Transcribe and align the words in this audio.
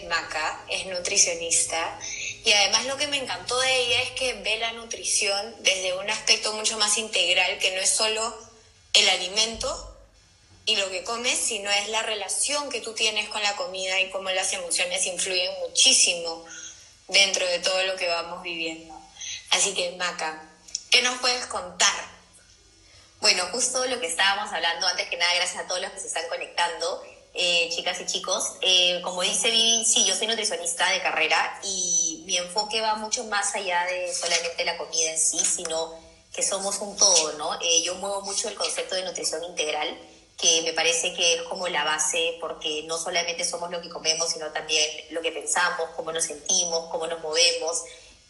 es 0.00 0.08
Maca, 0.08 0.64
es 0.68 0.86
nutricionista 0.86 1.98
y 2.44 2.52
además 2.52 2.86
lo 2.86 2.96
que 2.96 3.06
me 3.06 3.18
encantó 3.18 3.58
de 3.60 3.76
ella 3.80 4.02
es 4.02 4.10
que 4.12 4.34
ve 4.34 4.56
la 4.58 4.72
nutrición 4.72 5.54
desde 5.60 5.94
un 5.94 6.08
aspecto 6.08 6.52
mucho 6.54 6.78
más 6.78 6.96
integral, 6.98 7.58
que 7.58 7.70
no 7.74 7.80
es 7.80 7.90
solo 7.90 8.34
el 8.94 9.08
alimento 9.08 9.98
y 10.66 10.76
lo 10.76 10.90
que 10.90 11.04
comes, 11.04 11.38
sino 11.38 11.70
es 11.70 11.88
la 11.88 12.02
relación 12.02 12.70
que 12.70 12.80
tú 12.80 12.94
tienes 12.94 13.28
con 13.28 13.42
la 13.42 13.56
comida 13.56 14.00
y 14.00 14.10
cómo 14.10 14.30
las 14.30 14.52
emociones 14.52 15.04
influyen 15.06 15.52
muchísimo 15.60 16.44
dentro 17.08 17.46
de 17.46 17.58
todo 17.58 17.82
lo 17.84 17.96
que 17.96 18.08
vamos 18.08 18.42
viviendo. 18.42 18.94
Así 19.50 19.74
que, 19.74 19.92
Maca, 19.92 20.48
¿qué 20.90 21.02
nos 21.02 21.18
puedes 21.18 21.46
contar? 21.46 22.20
Bueno, 23.20 23.44
justo 23.52 23.84
lo 23.86 24.00
que 24.00 24.06
estábamos 24.06 24.52
hablando, 24.52 24.86
antes 24.86 25.08
que 25.08 25.16
nada, 25.16 25.34
gracias 25.34 25.64
a 25.64 25.66
todos 25.66 25.82
los 25.82 25.90
que 25.90 26.00
se 26.00 26.06
están 26.06 26.28
conectando, 26.28 27.04
eh, 27.34 27.70
chicas 27.74 28.00
y 28.00 28.06
chicos. 28.06 28.54
Eh, 28.60 29.00
como 29.02 29.22
dice 29.22 29.50
Vivi, 29.50 29.84
sí, 29.84 30.04
yo 30.04 30.14
soy 30.14 30.26
nutricionista 30.26 30.90
de 30.90 31.02
carrera 31.02 31.60
y 31.64 32.22
mi 32.26 32.36
enfoque 32.36 32.80
va 32.80 32.96
mucho 32.96 33.24
más 33.24 33.54
allá 33.54 33.84
de 33.86 34.12
solamente 34.12 34.64
la 34.64 34.76
comida 34.76 35.12
en 35.12 35.18
sí, 35.18 35.38
sino 35.38 35.94
que 36.32 36.42
somos 36.42 36.78
un 36.78 36.96
todo, 36.96 37.32
¿no? 37.34 37.54
Eh, 37.60 37.82
yo 37.82 37.94
muevo 37.96 38.22
mucho 38.22 38.48
el 38.48 38.54
concepto 38.54 38.94
de 38.94 39.04
nutrición 39.04 39.42
integral 39.44 39.98
que 40.40 40.62
me 40.62 40.72
parece 40.72 41.12
que 41.14 41.34
es 41.34 41.42
como 41.42 41.68
la 41.68 41.84
base, 41.84 42.38
porque 42.40 42.84
no 42.84 42.96
solamente 42.98 43.44
somos 43.44 43.70
lo 43.70 43.80
que 43.82 43.90
comemos, 43.90 44.30
sino 44.30 44.50
también 44.52 44.88
lo 45.10 45.20
que 45.20 45.32
pensamos, 45.32 45.90
cómo 45.96 46.12
nos 46.12 46.24
sentimos, 46.24 46.88
cómo 46.90 47.06
nos 47.06 47.20
movemos. 47.20 47.82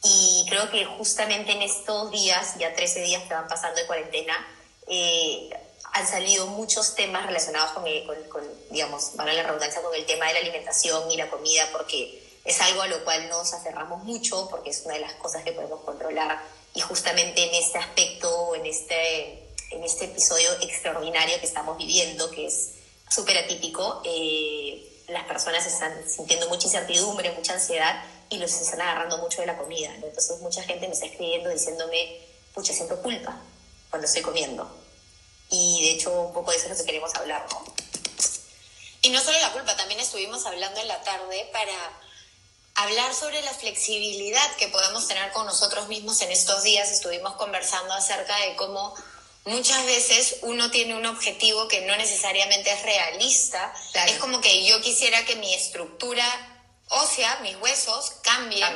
Y 0.02 0.44
creo 0.48 0.70
que 0.70 0.84
justamente 0.86 1.52
en 1.52 1.62
estos 1.62 2.10
días, 2.10 2.56
ya 2.58 2.74
13 2.74 3.02
días 3.02 3.22
que 3.24 3.34
van 3.34 3.46
pasando 3.46 3.80
de 3.80 3.86
cuarentena, 3.86 4.34
eh, 4.88 5.50
han 5.92 6.06
salido 6.06 6.46
muchos 6.46 6.94
temas 6.94 7.26
relacionados 7.26 7.72
con, 7.72 7.84
con, 8.28 8.42
digamos, 8.70 9.16
van 9.16 9.28
a 9.28 9.32
la 9.32 9.42
redundancia, 9.42 9.82
con 9.82 9.94
el 9.94 10.06
tema 10.06 10.26
de 10.26 10.34
la 10.34 10.40
alimentación 10.40 11.10
y 11.10 11.16
la 11.16 11.28
comida, 11.28 11.68
porque 11.72 12.22
es 12.44 12.60
algo 12.60 12.82
a 12.82 12.86
lo 12.86 13.04
cual 13.04 13.28
nos 13.28 13.52
aferramos 13.52 14.02
mucho, 14.04 14.48
porque 14.50 14.70
es 14.70 14.82
una 14.84 14.94
de 14.94 15.00
las 15.00 15.14
cosas 15.14 15.42
que 15.44 15.52
podemos 15.52 15.80
controlar. 15.80 16.40
Y 16.74 16.80
justamente 16.80 17.42
en 17.48 17.54
este 17.54 17.78
aspecto, 17.78 18.54
en 18.54 18.66
este 18.66 19.50
en 19.70 19.84
este 19.84 20.06
episodio 20.06 20.50
extraordinario 20.62 21.38
que 21.38 21.46
estamos 21.46 21.78
viviendo, 21.78 22.30
que 22.30 22.46
es 22.46 22.70
súper 23.08 23.38
atípico, 23.38 24.02
eh, 24.04 24.84
las 25.08 25.24
personas 25.24 25.66
están 25.66 25.92
sintiendo 26.08 26.48
mucha 26.48 26.66
incertidumbre, 26.66 27.30
mucha 27.32 27.54
ansiedad 27.54 28.04
y 28.28 28.38
los 28.38 28.52
están 28.52 28.80
agarrando 28.80 29.18
mucho 29.18 29.40
de 29.40 29.46
la 29.46 29.56
comida. 29.56 29.92
Entonces 29.94 30.40
mucha 30.40 30.62
gente 30.62 30.86
me 30.86 30.94
está 30.94 31.06
escribiendo 31.06 31.50
diciéndome, 31.50 32.20
pucha, 32.54 32.72
siento 32.72 33.00
culpa 33.00 33.40
cuando 33.90 34.06
estoy 34.06 34.22
comiendo. 34.22 34.70
Y 35.50 35.82
de 35.82 35.90
hecho 35.92 36.12
un 36.12 36.32
poco 36.32 36.50
de 36.50 36.56
eso 36.56 36.66
es 36.66 36.72
lo 36.72 36.76
que 36.78 36.84
queremos 36.84 37.14
hablar, 37.14 37.46
¿no? 37.50 37.64
Y 39.02 39.10
no 39.10 39.20
solo 39.20 39.38
la 39.40 39.52
culpa, 39.52 39.76
también 39.76 40.00
estuvimos 40.00 40.44
hablando 40.46 40.80
en 40.80 40.88
la 40.88 41.00
tarde 41.02 41.48
para 41.52 41.72
hablar 42.74 43.14
sobre 43.14 43.42
la 43.42 43.52
flexibilidad 43.54 44.56
que 44.56 44.68
podemos 44.68 45.06
tener 45.08 45.32
con 45.32 45.46
nosotros 45.46 45.88
mismos 45.88 46.20
en 46.22 46.30
estos 46.30 46.62
días. 46.62 46.90
Estuvimos 46.90 47.34
conversando 47.34 47.92
acerca 47.94 48.36
de 48.38 48.56
cómo 48.56 48.94
muchas 49.44 49.84
veces 49.86 50.36
uno 50.42 50.70
tiene 50.70 50.94
un 50.94 51.06
objetivo 51.06 51.66
que 51.68 51.80
no 51.82 51.96
necesariamente 51.96 52.72
es 52.72 52.82
realista. 52.82 53.74
Es 54.06 54.18
como 54.18 54.40
que 54.40 54.64
yo 54.66 54.80
quisiera 54.82 55.24
que 55.24 55.36
mi 55.36 55.52
estructura 55.54 56.24
ósea, 56.88 57.38
mis 57.42 57.56
huesos, 57.56 58.12
cambien, 58.22 58.74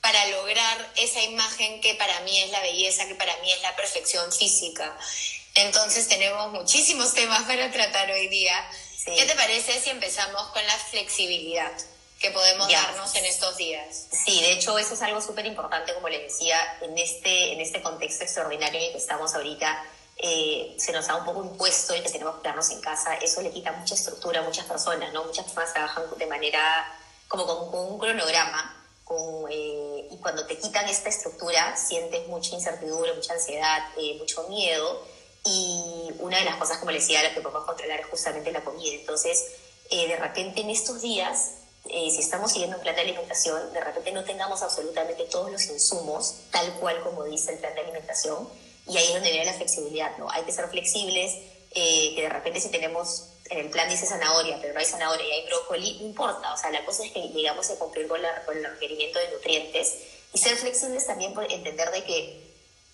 para 0.00 0.26
lograr 0.28 0.92
esa 0.96 1.22
imagen 1.22 1.80
que 1.80 1.94
para 1.94 2.18
mí 2.20 2.36
es 2.38 2.50
la 2.50 2.60
belleza, 2.60 3.06
que 3.06 3.14
para 3.14 3.36
mí 3.38 3.52
es 3.52 3.62
la 3.62 3.76
perfección 3.76 4.32
física. 4.32 4.96
Entonces 5.54 6.08
tenemos 6.08 6.52
muchísimos 6.52 7.14
temas 7.14 7.42
para 7.42 7.70
tratar 7.70 8.10
hoy 8.10 8.28
día. 8.28 8.54
¿Qué 9.04 9.24
te 9.24 9.34
parece 9.34 9.80
si 9.80 9.90
empezamos 9.90 10.42
con 10.48 10.66
la 10.66 10.76
flexibilidad? 10.76 11.72
que 12.22 12.30
podemos 12.30 12.70
darnos 12.70 13.14
en 13.16 13.24
estos 13.24 13.56
días. 13.56 14.06
Sí, 14.12 14.40
de 14.40 14.52
hecho 14.52 14.78
eso 14.78 14.94
es 14.94 15.02
algo 15.02 15.20
súper 15.20 15.44
importante, 15.44 15.92
como 15.92 16.08
les 16.08 16.22
decía, 16.22 16.56
en 16.80 16.96
este, 16.96 17.52
en 17.52 17.60
este 17.60 17.82
contexto 17.82 18.22
extraordinario 18.22 18.78
en 18.78 18.86
el 18.86 18.92
que 18.92 18.98
estamos 18.98 19.34
ahorita, 19.34 19.84
eh, 20.18 20.72
se 20.78 20.92
nos 20.92 21.08
ha 21.08 21.16
un 21.16 21.24
poco 21.24 21.42
impuesto 21.42 21.94
el 21.94 22.02
que 22.04 22.10
tenemos 22.10 22.36
que 22.36 22.42
quedarnos 22.42 22.70
en 22.70 22.80
casa, 22.80 23.14
eso 23.16 23.42
le 23.42 23.50
quita 23.50 23.72
mucha 23.72 23.94
estructura 23.94 24.38
a 24.38 24.44
muchas 24.44 24.66
personas, 24.66 25.12
¿no? 25.12 25.24
Muchas 25.24 25.46
personas 25.46 25.72
trabajan 25.72 26.04
de 26.16 26.26
manera 26.26 26.96
como 27.26 27.44
con, 27.44 27.92
un 27.92 27.98
cronograma, 27.98 28.86
con, 29.02 29.50
eh, 29.50 30.06
y 30.08 30.16
cuando 30.18 30.46
te 30.46 30.56
quitan 30.56 30.88
esta 30.88 31.08
estructura 31.08 31.76
sientes 31.76 32.28
mucha 32.28 32.54
incertidumbre, 32.54 33.14
mucha 33.14 33.32
ansiedad, 33.32 33.84
eh, 33.96 34.14
mucho 34.20 34.46
miedo, 34.48 35.04
y 35.44 36.12
una 36.18 36.38
de 36.38 36.44
las 36.44 36.56
cosas, 36.56 36.78
como 36.78 36.90
les 36.90 37.02
decía, 37.02 37.22
las 37.22 37.32
que 37.32 37.40
podemos 37.40 37.64
controlar 37.64 38.00
es 38.00 38.06
justamente 38.06 38.52
la 38.52 38.62
comida. 38.62 38.94
Entonces, 38.94 39.46
de 39.90 40.16
repente 40.16 40.62
en 40.62 40.70
estos 40.70 41.02
días 41.02 41.50
eh, 41.88 42.10
si 42.10 42.20
estamos 42.20 42.52
siguiendo 42.52 42.76
un 42.76 42.82
plan 42.82 42.94
de 42.94 43.00
alimentación, 43.00 43.72
de 43.72 43.80
repente 43.80 44.12
no 44.12 44.22
tengamos 44.22 44.62
absolutamente 44.62 45.24
todos 45.24 45.50
los 45.50 45.66
insumos, 45.66 46.34
tal 46.50 46.72
cual 46.74 47.02
como 47.02 47.24
dice 47.24 47.52
el 47.52 47.58
plan 47.58 47.74
de 47.74 47.80
alimentación, 47.80 48.48
y 48.86 48.96
ahí 48.96 49.06
es 49.08 49.14
donde 49.14 49.30
viene 49.30 49.46
la 49.46 49.54
flexibilidad, 49.54 50.16
¿no? 50.16 50.30
Hay 50.30 50.44
que 50.44 50.52
ser 50.52 50.68
flexibles, 50.68 51.32
eh, 51.72 52.14
que 52.14 52.22
de 52.22 52.28
repente 52.28 52.60
si 52.60 52.68
tenemos, 52.68 53.30
en 53.50 53.58
el 53.58 53.70
plan 53.70 53.88
dice 53.88 54.06
zanahoria, 54.06 54.58
pero 54.60 54.74
no 54.74 54.80
hay 54.80 54.86
zanahoria 54.86 55.26
y 55.26 55.32
hay 55.32 55.46
brócoli, 55.46 55.98
no 56.00 56.06
importa, 56.06 56.54
o 56.54 56.56
sea, 56.56 56.70
la 56.70 56.84
cosa 56.84 57.04
es 57.04 57.10
que 57.10 57.20
llegamos 57.28 57.68
a 57.70 57.76
cumplir 57.76 58.06
con, 58.06 58.20
con 58.46 58.56
el 58.56 58.64
requerimiento 58.64 59.18
de 59.18 59.30
nutrientes, 59.30 59.94
y 60.32 60.38
ser 60.38 60.56
flexibles 60.56 61.06
también 61.06 61.34
por 61.34 61.50
entender 61.50 61.90
de 61.90 62.04
que 62.04 62.51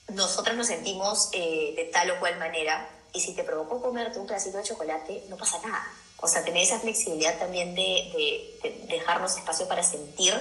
nosotros 0.08 0.56
nos 0.56 0.66
sentimos 0.66 1.28
eh, 1.32 1.74
de 1.76 1.84
tal 1.86 2.10
o 2.10 2.20
cual 2.20 2.38
manera, 2.38 2.88
y 3.12 3.20
si 3.20 3.34
te 3.34 3.44
provocó 3.44 3.80
comerte 3.80 4.19
un 4.19 4.26
pedacito 4.26 4.58
de 4.58 4.64
chocolate, 4.64 5.24
no 5.28 5.36
pasa 5.36 5.58
nada 5.60 5.86
o 6.20 6.26
sea, 6.26 6.44
tener 6.44 6.62
esa 6.62 6.80
flexibilidad 6.80 7.38
también 7.38 7.74
de, 7.74 8.58
dejarnos 8.88 9.36
espacio 9.36 9.69
para 9.69 9.82
sentir 9.82 10.34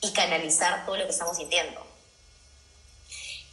y 0.00 0.12
canalizar 0.12 0.84
todo 0.84 0.96
lo 0.96 1.04
que 1.04 1.12
estamos 1.12 1.36
sintiendo. 1.36 1.86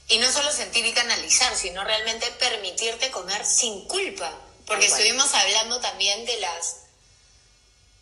Y 0.08 0.18
no 0.18 0.31
solo 0.31 0.52
sentir 0.52 0.84
y 0.86 0.94
canalizar, 0.94 1.56
sino 1.56 1.84
realmente 1.84 2.26
permitirte 2.40 3.12
comer 3.12 3.46
sin 3.46 3.88
culpa. 3.88 4.34
Porque 4.66 4.88
estuvimos 4.88 5.31
hablando 5.36 5.80
también 5.80 6.26
de 6.26 6.40
las 6.40 6.78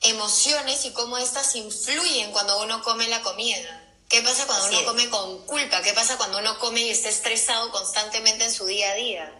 emociones 0.01 0.85
y 0.85 0.93
cómo 0.93 1.17
estas 1.17 1.53
influyen 1.55 2.31
cuando 2.31 2.61
uno 2.61 2.81
come 2.83 3.09
la 3.09 3.21
comida. 3.21 3.76
¿Qué 4.09 4.21
pasa 4.21 4.47
cuando 4.47 4.69
uno 4.69 4.85
come 4.85 5.09
con 5.09 5.45
culpa? 5.45 5.81
¿Qué 5.81 5.93
pasa 5.93 6.17
cuando 6.17 6.39
uno 6.39 6.57
come 6.59 6.79
y 6.81 6.89
está 6.89 7.09
estresado 7.09 7.69
constantemente 7.71 8.45
en 8.45 8.51
su 8.51 8.65
día 8.65 8.91
a 8.91 8.95
día? 8.95 9.33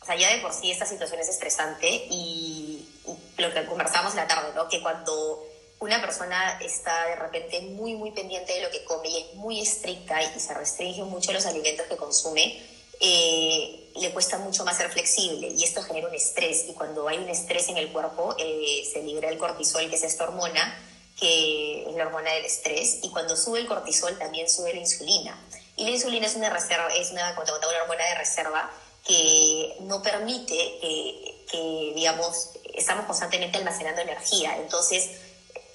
O 0.00 0.06
sea, 0.06 0.16
ya 0.16 0.32
de 0.34 0.40
por 0.40 0.54
sí 0.54 0.70
esta 0.70 0.86
situación 0.86 1.20
es 1.20 1.28
estresante 1.28 2.06
y 2.10 2.88
lo 3.36 3.52
que 3.52 3.66
conversamos 3.66 4.14
la 4.14 4.26
tarde, 4.26 4.52
¿no? 4.54 4.66
Que 4.68 4.80
cuando 4.80 5.46
una 5.80 6.00
persona 6.00 6.58
está 6.62 7.06
de 7.06 7.16
repente 7.16 7.60
muy, 7.60 7.94
muy 7.94 8.10
pendiente 8.12 8.54
de 8.54 8.62
lo 8.62 8.70
que 8.70 8.82
come 8.84 9.10
y 9.10 9.18
es 9.18 9.34
muy 9.34 9.60
estricta 9.60 10.22
y 10.22 10.40
se 10.40 10.54
restringe 10.54 11.02
mucho 11.02 11.32
los 11.32 11.44
alimentos 11.44 11.86
que 11.86 11.96
consume, 11.96 12.62
eh, 13.00 13.92
le 13.94 14.10
cuesta 14.12 14.38
mucho 14.38 14.64
más 14.64 14.78
ser 14.78 14.90
flexible 14.90 15.48
y 15.48 15.62
esto 15.62 15.82
genera 15.82 16.08
un 16.08 16.14
estrés 16.14 16.64
y 16.68 16.72
cuando 16.72 17.06
hay 17.06 17.18
un 17.18 17.28
estrés 17.28 17.68
en 17.68 17.76
el 17.76 17.92
cuerpo 17.92 18.34
eh, 18.38 18.88
se 18.90 19.02
libera 19.02 19.28
el 19.28 19.38
cortisol, 19.38 19.88
que 19.90 19.96
es 19.96 20.02
esta 20.02 20.24
hormona, 20.24 20.76
que 21.18 21.88
es 21.88 21.94
la 21.96 22.06
hormona 22.06 22.32
del 22.32 22.44
estrés, 22.44 22.98
y 23.02 23.10
cuando 23.10 23.36
sube 23.36 23.60
el 23.60 23.66
cortisol 23.66 24.16
también 24.18 24.48
sube 24.48 24.72
la 24.72 24.80
insulina. 24.80 25.38
Y 25.76 25.84
la 25.84 25.90
insulina 25.90 26.26
es 26.26 26.34
una, 26.34 26.50
reserva, 26.50 26.88
es 26.88 27.10
una, 27.10 27.30
una 27.32 27.82
hormona 27.82 28.04
de 28.04 28.14
reserva 28.16 28.70
que 29.04 29.76
no 29.80 30.02
permite 30.02 30.54
que, 30.80 31.44
que 31.50 31.92
digamos, 31.94 32.50
estamos 32.74 33.06
constantemente 33.06 33.58
almacenando 33.58 34.00
energía, 34.02 34.56
entonces 34.58 35.10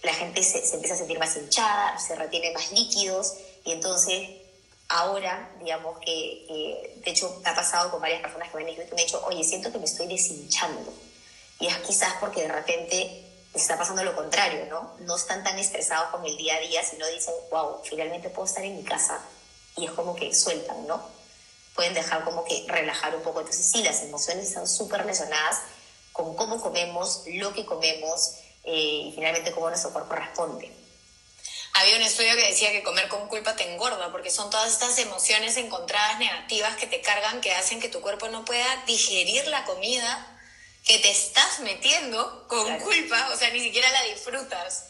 la 0.04 0.14
gente 0.14 0.44
se, 0.44 0.60
empieza 0.76 0.96
a 0.96 0.98
sentir 0.98 1.18
más 1.18 1.36
hinchada, 1.36 1.98
se 1.98 2.16
retiene 2.16 2.52
más 2.52 2.72
líquidos 2.72 3.34
y 3.64 3.72
entonces 3.72 4.30
ahora, 4.90 5.50
digamos 5.60 5.98
que, 6.00 6.94
de 7.04 7.12
hecho 7.12 7.42
ha 7.46 7.56
pasado 7.56 7.90
con 7.90 8.02
varias 8.02 8.22
personas 8.22 8.50
que 8.52 8.58
me 8.58 8.70
han 8.70 8.96
dicho, 8.96 9.24
oye, 9.26 9.44
siento 9.44 9.72
que 9.72 9.80
me 9.80 9.86
estoy 9.86 10.08
deshinchando. 10.08 10.94
Y 11.60 11.68
es 11.68 11.78
quizás 11.78 12.16
porque 12.20 12.42
de 12.42 12.50
repente 12.50 13.23
está 13.54 13.78
pasando 13.78 14.04
lo 14.04 14.16
contrario, 14.16 14.66
¿no? 14.70 14.94
No 15.00 15.16
están 15.16 15.44
tan 15.44 15.60
estresados 15.60 16.10
con 16.10 16.26
el 16.26 16.36
día 16.38 16.56
a 16.56 16.60
día, 16.60 16.84
sino 16.84 17.08
dicen, 17.08 17.34
wow, 17.52 17.82
finalmente 17.84 18.30
puedo 18.30 18.48
estar 18.48 18.64
en 18.64 18.76
mi 18.76 18.84
casa. 18.84 19.22
Y 19.76 19.86
es 19.86 19.92
como 19.92 20.16
que 20.16 20.34
sueltan, 20.34 20.88
¿no? 20.88 21.02
Pueden 21.76 21.94
dejar 21.94 22.24
como 22.24 22.44
que 22.46 22.66
relajar 22.68 23.16
un 23.16 23.22
poco. 23.22 23.40
Entonces 23.40 23.66
sí, 23.66 23.84
las 23.84 24.02
emociones 24.02 24.48
están 24.48 24.68
súper 24.68 25.02
relacionadas 25.02 25.60
con 26.12 26.36
cómo 26.36 26.62
comemos, 26.62 27.24
lo 27.28 27.54
que 27.54 27.66
comemos 27.66 28.36
eh, 28.64 29.08
y 29.08 29.12
finalmente 29.16 29.52
cómo 29.52 29.70
nuestro 29.70 29.92
cuerpo 29.92 30.14
responde. 30.14 30.72
Había 31.76 31.96
un 31.96 32.04
estudio 32.04 32.36
que 32.36 32.48
decía 32.48 32.72
que 32.72 32.84
comer 32.84 33.08
con 33.08 33.28
culpa 33.28 33.56
te 33.56 33.74
engorda, 33.74 34.12
porque 34.12 34.30
son 34.30 34.52
todas 34.52 34.72
estas 34.72 34.98
emociones 35.00 35.58
encontradas 35.58 36.20
negativas 36.20 36.76
que 36.78 36.86
te 36.86 37.02
cargan, 37.02 37.42
que 37.42 37.52
hacen 37.52 37.80
que 37.80 37.90
tu 37.90 38.00
cuerpo 38.02 38.28
no 38.30 38.46
pueda 38.46 38.84
digerir 38.86 39.48
la 39.48 39.66
comida 39.66 40.33
que 40.86 41.00
te 41.00 41.10
estás 41.10 41.60
metiendo 41.62 42.46
con 42.48 42.80
culpa, 42.80 43.30
o 43.34 43.38
sea, 43.38 43.50
ni 43.52 43.60
siquiera 43.60 43.90
la 43.92 44.04
disfrutas. 44.04 44.86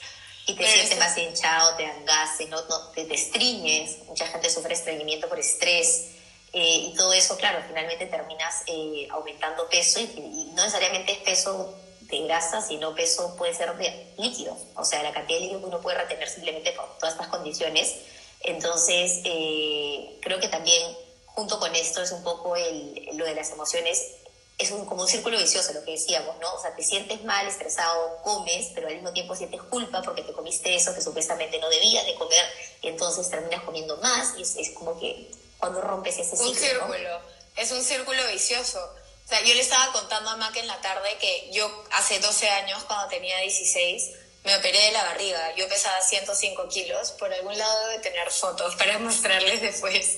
Y 0.45 0.55
te 0.55 0.65
sientes 0.65 0.99
más 0.99 1.17
hinchado, 1.17 1.77
te 1.77 1.83
y 1.83 2.45
no, 2.47 2.61
no, 2.65 2.89
te, 2.89 3.05
te 3.05 3.13
estriñes. 3.13 3.99
Mucha 4.07 4.27
gente 4.27 4.49
sufre 4.49 4.73
estreñimiento 4.73 5.29
por 5.29 5.39
estrés. 5.39 6.09
Eh, 6.51 6.89
y 6.89 6.93
todo 6.95 7.13
eso, 7.13 7.37
claro, 7.37 7.63
finalmente 7.65 8.05
terminas 8.07 8.63
eh, 8.67 9.07
aumentando 9.11 9.67
peso 9.69 9.99
y, 9.99 10.51
no 10.53 10.63
necesariamente 10.63 11.13
es 11.13 11.17
peso 11.19 11.73
de 12.01 12.19
grasa, 12.25 12.61
sino 12.61 12.93
peso 12.93 13.35
puede 13.37 13.55
ser 13.55 13.75
de 13.75 14.13
líquido, 14.19 14.55
o 14.75 14.85
sea, 14.85 15.01
la 15.01 15.11
cantidad 15.11 15.39
de 15.39 15.45
líquido 15.45 15.61
que 15.61 15.65
uno 15.65 15.81
puede 15.81 15.97
retener 15.97 16.29
simplemente 16.29 16.71
por 16.73 16.95
todas 16.99 17.13
estas 17.13 17.29
condiciones. 17.29 17.95
Entonces, 18.41 19.21
eh, 19.23 20.19
creo 20.21 20.39
que 20.39 20.47
también 20.47 20.95
junto 21.25 21.59
con 21.59 21.73
esto 21.75 22.03
es 22.03 22.11
un 22.11 22.21
poco 22.23 22.55
el, 22.55 23.09
lo 23.13 23.25
de 23.25 23.33
las 23.33 23.49
emociones, 23.49 24.11
es 24.57 24.71
un, 24.71 24.85
como 24.85 25.01
un 25.01 25.07
círculo 25.07 25.37
vicioso 25.37 25.73
lo 25.73 25.83
que 25.83 25.91
decíamos, 25.91 26.37
¿no? 26.39 26.53
O 26.53 26.61
sea, 26.61 26.75
te 26.75 26.83
sientes 26.83 27.23
mal, 27.23 27.47
estresado, 27.47 28.17
comes, 28.23 28.67
pero 28.75 28.87
al 28.87 28.95
mismo 28.95 29.11
tiempo 29.11 29.35
sientes 29.35 29.61
culpa 29.63 30.01
porque 30.01 30.21
te 30.21 30.33
comiste 30.33 30.75
eso 30.75 30.93
que 30.93 31.01
supuestamente 31.01 31.59
no 31.59 31.69
debías 31.69 32.05
de 32.05 32.15
comer, 32.15 32.45
y 32.81 32.87
entonces 32.89 33.29
terminas 33.29 33.63
comiendo 33.63 33.97
más, 33.97 34.33
y 34.37 34.41
es, 34.41 34.69
como 34.71 34.99
que 34.99 35.29
cuando 35.57 35.81
rompes 35.81 36.17
ese 36.19 36.35
círculo. 36.35 36.51
Un 36.51 36.57
círculo, 36.57 37.21
es 37.55 37.71
un 37.71 37.83
círculo 37.83 38.27
vicioso. 38.31 38.79
O 39.25 39.27
sea, 39.27 39.41
yo 39.41 39.53
le 39.53 39.61
estaba 39.61 39.91
contando 39.93 40.29
a 40.29 40.35
Mac 40.37 40.55
en 40.57 40.67
la 40.67 40.79
tarde 40.81 41.17
que 41.19 41.49
yo 41.51 41.69
hace 41.91 42.19
12 42.19 42.49
años, 42.49 42.83
cuando 42.83 43.07
tenía 43.07 43.37
16, 43.39 44.11
me 44.43 44.55
operé 44.57 44.77
de 44.79 44.91
la 44.91 45.03
barriga. 45.05 45.55
Yo 45.55 45.67
pesaba 45.69 46.01
105 46.01 46.67
kilos, 46.67 47.11
por 47.13 47.33
algún 47.33 47.57
lado 47.57 47.87
de 47.87 47.99
tener 47.99 48.29
fotos 48.29 48.75
para 48.75 48.99
mostrarles 48.99 49.61
después, 49.61 50.17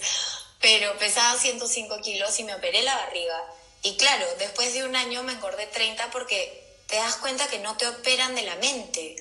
pero 0.59 0.97
pesaba 0.97 1.37
105 1.37 2.01
kilos 2.01 2.39
y 2.39 2.43
me 2.43 2.55
operé 2.55 2.81
la 2.81 2.95
barriga. 2.95 3.43
Y 3.85 3.97
claro, 3.97 4.25
después 4.39 4.73
de 4.73 4.83
un 4.83 4.95
año 4.95 5.21
me 5.21 5.33
engordé 5.33 5.67
30 5.67 6.09
porque 6.09 6.81
te 6.87 6.95
das 6.95 7.17
cuenta 7.17 7.47
que 7.47 7.59
no 7.59 7.77
te 7.77 7.87
operan 7.87 8.33
de 8.33 8.41
la 8.41 8.55
mente. 8.55 9.15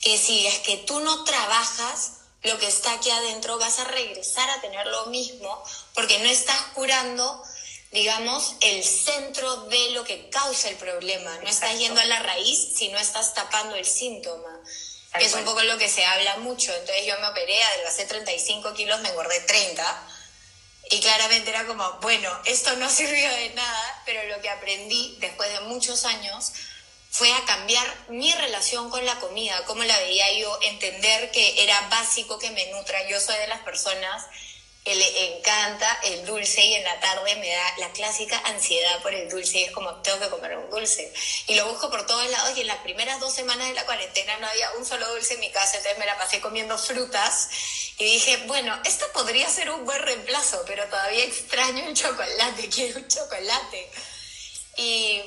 Que 0.00 0.18
si 0.18 0.48
es 0.48 0.58
que 0.58 0.78
tú 0.78 0.98
no 0.98 1.22
trabajas 1.22 2.14
lo 2.42 2.58
que 2.58 2.66
está 2.66 2.92
aquí 2.92 3.08
adentro, 3.08 3.56
vas 3.58 3.78
a 3.78 3.84
regresar 3.84 4.50
a 4.50 4.60
tener 4.60 4.84
lo 4.88 5.06
mismo 5.06 5.62
porque 5.94 6.18
no 6.18 6.24
estás 6.24 6.60
curando, 6.74 7.40
digamos, 7.92 8.56
el 8.62 8.82
centro 8.82 9.66
de 9.66 9.90
lo 9.90 10.02
que 10.02 10.28
causa 10.28 10.70
el 10.70 10.76
problema. 10.76 11.38
No 11.44 11.48
estás 11.48 11.78
yendo 11.78 12.00
a 12.00 12.04
la 12.06 12.18
raíz, 12.18 12.70
sino 12.76 12.98
estás 12.98 13.32
tapando 13.34 13.76
el 13.76 13.86
síntoma. 13.86 14.60
es 15.20 15.34
un 15.34 15.44
poco 15.44 15.62
lo 15.62 15.78
que 15.78 15.88
se 15.88 16.04
habla 16.04 16.38
mucho. 16.38 16.74
Entonces 16.74 17.06
yo 17.06 17.16
me 17.20 17.28
operé, 17.28 17.62
adelgacé 17.62 18.06
35 18.06 18.74
kilos, 18.74 19.00
me 19.02 19.10
engordé 19.10 19.38
30 19.42 20.16
y 20.90 21.00
claramente 21.00 21.50
era 21.50 21.66
como, 21.66 21.88
bueno, 22.02 22.30
esto 22.44 22.74
no 22.76 22.90
sirvió 22.90 23.30
de 23.30 23.50
nada, 23.50 24.02
pero 24.04 24.22
lo 24.34 24.42
que 24.42 24.50
aprendí 24.50 25.16
después 25.20 25.50
de 25.52 25.60
muchos 25.60 26.04
años 26.04 26.52
fue 27.10 27.32
a 27.32 27.44
cambiar 27.44 27.86
mi 28.08 28.32
relación 28.32 28.90
con 28.90 29.04
la 29.04 29.18
comida, 29.18 29.64
cómo 29.66 29.82
la 29.82 29.98
veía 29.98 30.32
yo, 30.38 30.58
entender 30.62 31.30
que 31.32 31.62
era 31.62 31.88
básico 31.88 32.38
que 32.38 32.50
me 32.50 32.70
nutra. 32.70 33.08
Yo 33.08 33.20
soy 33.20 33.36
de 33.38 33.48
las 33.48 33.60
personas 33.60 34.26
le 34.84 35.36
encanta 35.36 36.00
el 36.04 36.24
dulce 36.24 36.64
y 36.64 36.74
en 36.74 36.84
la 36.84 36.98
tarde 37.00 37.36
me 37.36 37.48
da 37.48 37.74
la 37.78 37.92
clásica 37.92 38.40
ansiedad 38.46 39.02
por 39.02 39.14
el 39.14 39.28
dulce 39.28 39.58
y 39.58 39.64
es 39.64 39.72
como 39.72 39.94
tengo 39.96 40.18
que 40.18 40.28
comer 40.28 40.56
un 40.56 40.70
dulce. 40.70 41.12
Y 41.46 41.54
lo 41.54 41.68
busco 41.68 41.90
por 41.90 42.06
todos 42.06 42.28
lados 42.30 42.56
y 42.56 42.62
en 42.62 42.66
las 42.66 42.78
primeras 42.78 43.20
dos 43.20 43.34
semanas 43.34 43.68
de 43.68 43.74
la 43.74 43.84
cuarentena 43.84 44.38
no 44.38 44.46
había 44.46 44.70
un 44.72 44.86
solo 44.86 45.06
dulce 45.12 45.34
en 45.34 45.40
mi 45.40 45.50
casa 45.50 45.76
entonces 45.76 45.98
me 45.98 46.06
la 46.06 46.16
pasé 46.16 46.40
comiendo 46.40 46.78
frutas 46.78 47.48
y 47.98 48.04
dije 48.04 48.38
bueno 48.46 48.78
esto 48.84 49.04
podría 49.12 49.48
ser 49.48 49.70
un 49.70 49.84
buen 49.84 50.00
reemplazo 50.00 50.64
pero 50.66 50.84
todavía 50.86 51.24
extraño 51.24 51.86
el 51.86 51.94
chocolate 51.94 52.68
quiero 52.74 52.98
un 52.98 53.08
chocolate. 53.08 53.90
Y 54.76 55.22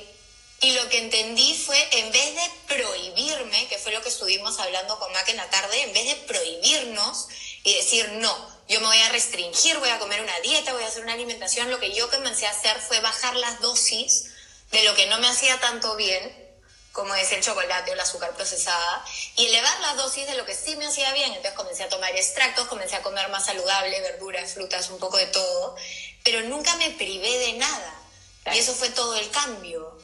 y 0.60 0.72
lo 0.72 0.88
que 0.88 0.96
entendí 0.96 1.54
fue, 1.54 1.76
en 1.98 2.10
vez 2.10 2.34
de 2.34 2.74
prohibirme, 2.74 3.66
que 3.68 3.76
fue 3.76 3.92
lo 3.92 4.00
que 4.00 4.08
estuvimos 4.08 4.58
hablando 4.58 4.98
con 4.98 5.12
Mac 5.12 5.28
en 5.28 5.36
la 5.36 5.50
tarde, 5.50 5.82
en 5.82 5.92
vez 5.92 6.06
de 6.06 6.16
prohibirnos 6.26 7.28
y 7.64 7.74
decir, 7.74 8.08
no, 8.12 8.53
yo 8.68 8.80
me 8.80 8.86
voy 8.86 8.98
a 8.98 9.10
restringir, 9.10 9.78
voy 9.78 9.90
a 9.90 9.98
comer 9.98 10.22
una 10.22 10.40
dieta, 10.40 10.72
voy 10.72 10.84
a 10.84 10.88
hacer 10.88 11.02
una 11.02 11.12
alimentación, 11.12 11.70
lo 11.70 11.80
que 11.80 11.92
yo 11.92 12.10
comencé 12.10 12.46
a 12.46 12.50
hacer 12.50 12.78
fue 12.80 13.00
bajar 13.00 13.36
las 13.36 13.60
dosis 13.60 14.30
de 14.72 14.82
lo 14.84 14.94
que 14.94 15.06
no 15.06 15.18
me 15.18 15.28
hacía 15.28 15.60
tanto 15.60 15.96
bien, 15.96 16.44
como 16.92 17.14
es 17.14 17.30
el 17.32 17.42
chocolate 17.42 17.90
o 17.90 17.94
el 17.94 18.00
azúcar 18.00 18.34
procesada, 18.34 19.04
y 19.36 19.46
elevar 19.46 19.80
las 19.80 19.96
dosis 19.96 20.26
de 20.26 20.36
lo 20.36 20.46
que 20.46 20.54
sí 20.54 20.76
me 20.76 20.86
hacía 20.86 21.12
bien. 21.12 21.32
Entonces 21.32 21.52
comencé 21.54 21.82
a 21.82 21.88
tomar 21.88 22.14
extractos, 22.16 22.68
comencé 22.68 22.96
a 22.96 23.02
comer 23.02 23.28
más 23.28 23.44
saludable, 23.44 24.00
verduras, 24.00 24.54
frutas, 24.54 24.88
un 24.90 24.98
poco 24.98 25.16
de 25.18 25.26
todo, 25.26 25.76
pero 26.22 26.40
nunca 26.42 26.74
me 26.76 26.90
privé 26.90 27.38
de 27.38 27.52
nada. 27.54 28.00
Y 28.52 28.58
eso 28.58 28.74
fue 28.74 28.90
todo 28.90 29.14
el 29.16 29.28
cambio. 29.30 29.98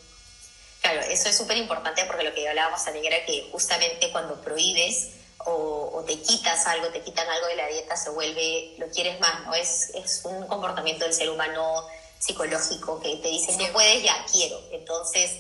Claro, 0.82 1.00
eso 1.02 1.28
es 1.28 1.36
súper 1.36 1.58
importante 1.58 2.04
porque 2.06 2.24
lo 2.24 2.34
que 2.34 2.48
hablábamos 2.48 2.84
también 2.84 3.06
era 3.06 3.24
que 3.24 3.48
justamente 3.52 4.10
cuando 4.10 4.40
prohíbes, 4.42 5.08
o, 5.46 6.04
te 6.06 6.20
quitas 6.20 6.66
algo, 6.66 6.88
te 6.88 7.02
quitan 7.02 7.28
algo 7.28 7.46
de 7.46 7.56
la 7.56 7.66
dieta, 7.68 7.96
se 7.96 8.10
vuelve, 8.10 8.74
lo 8.78 8.88
quieres 8.88 9.20
más, 9.20 9.46
¿no? 9.46 9.54
Es, 9.54 9.90
es 9.94 10.22
un 10.24 10.46
comportamiento 10.46 11.04
del 11.04 11.14
ser 11.14 11.30
humano 11.30 11.86
psicológico 12.18 13.00
que 13.00 13.16
te 13.16 13.28
dice, 13.28 13.56
no 13.56 13.72
puedes, 13.72 14.02
ya 14.02 14.24
quiero. 14.30 14.60
Entonces, 14.72 15.30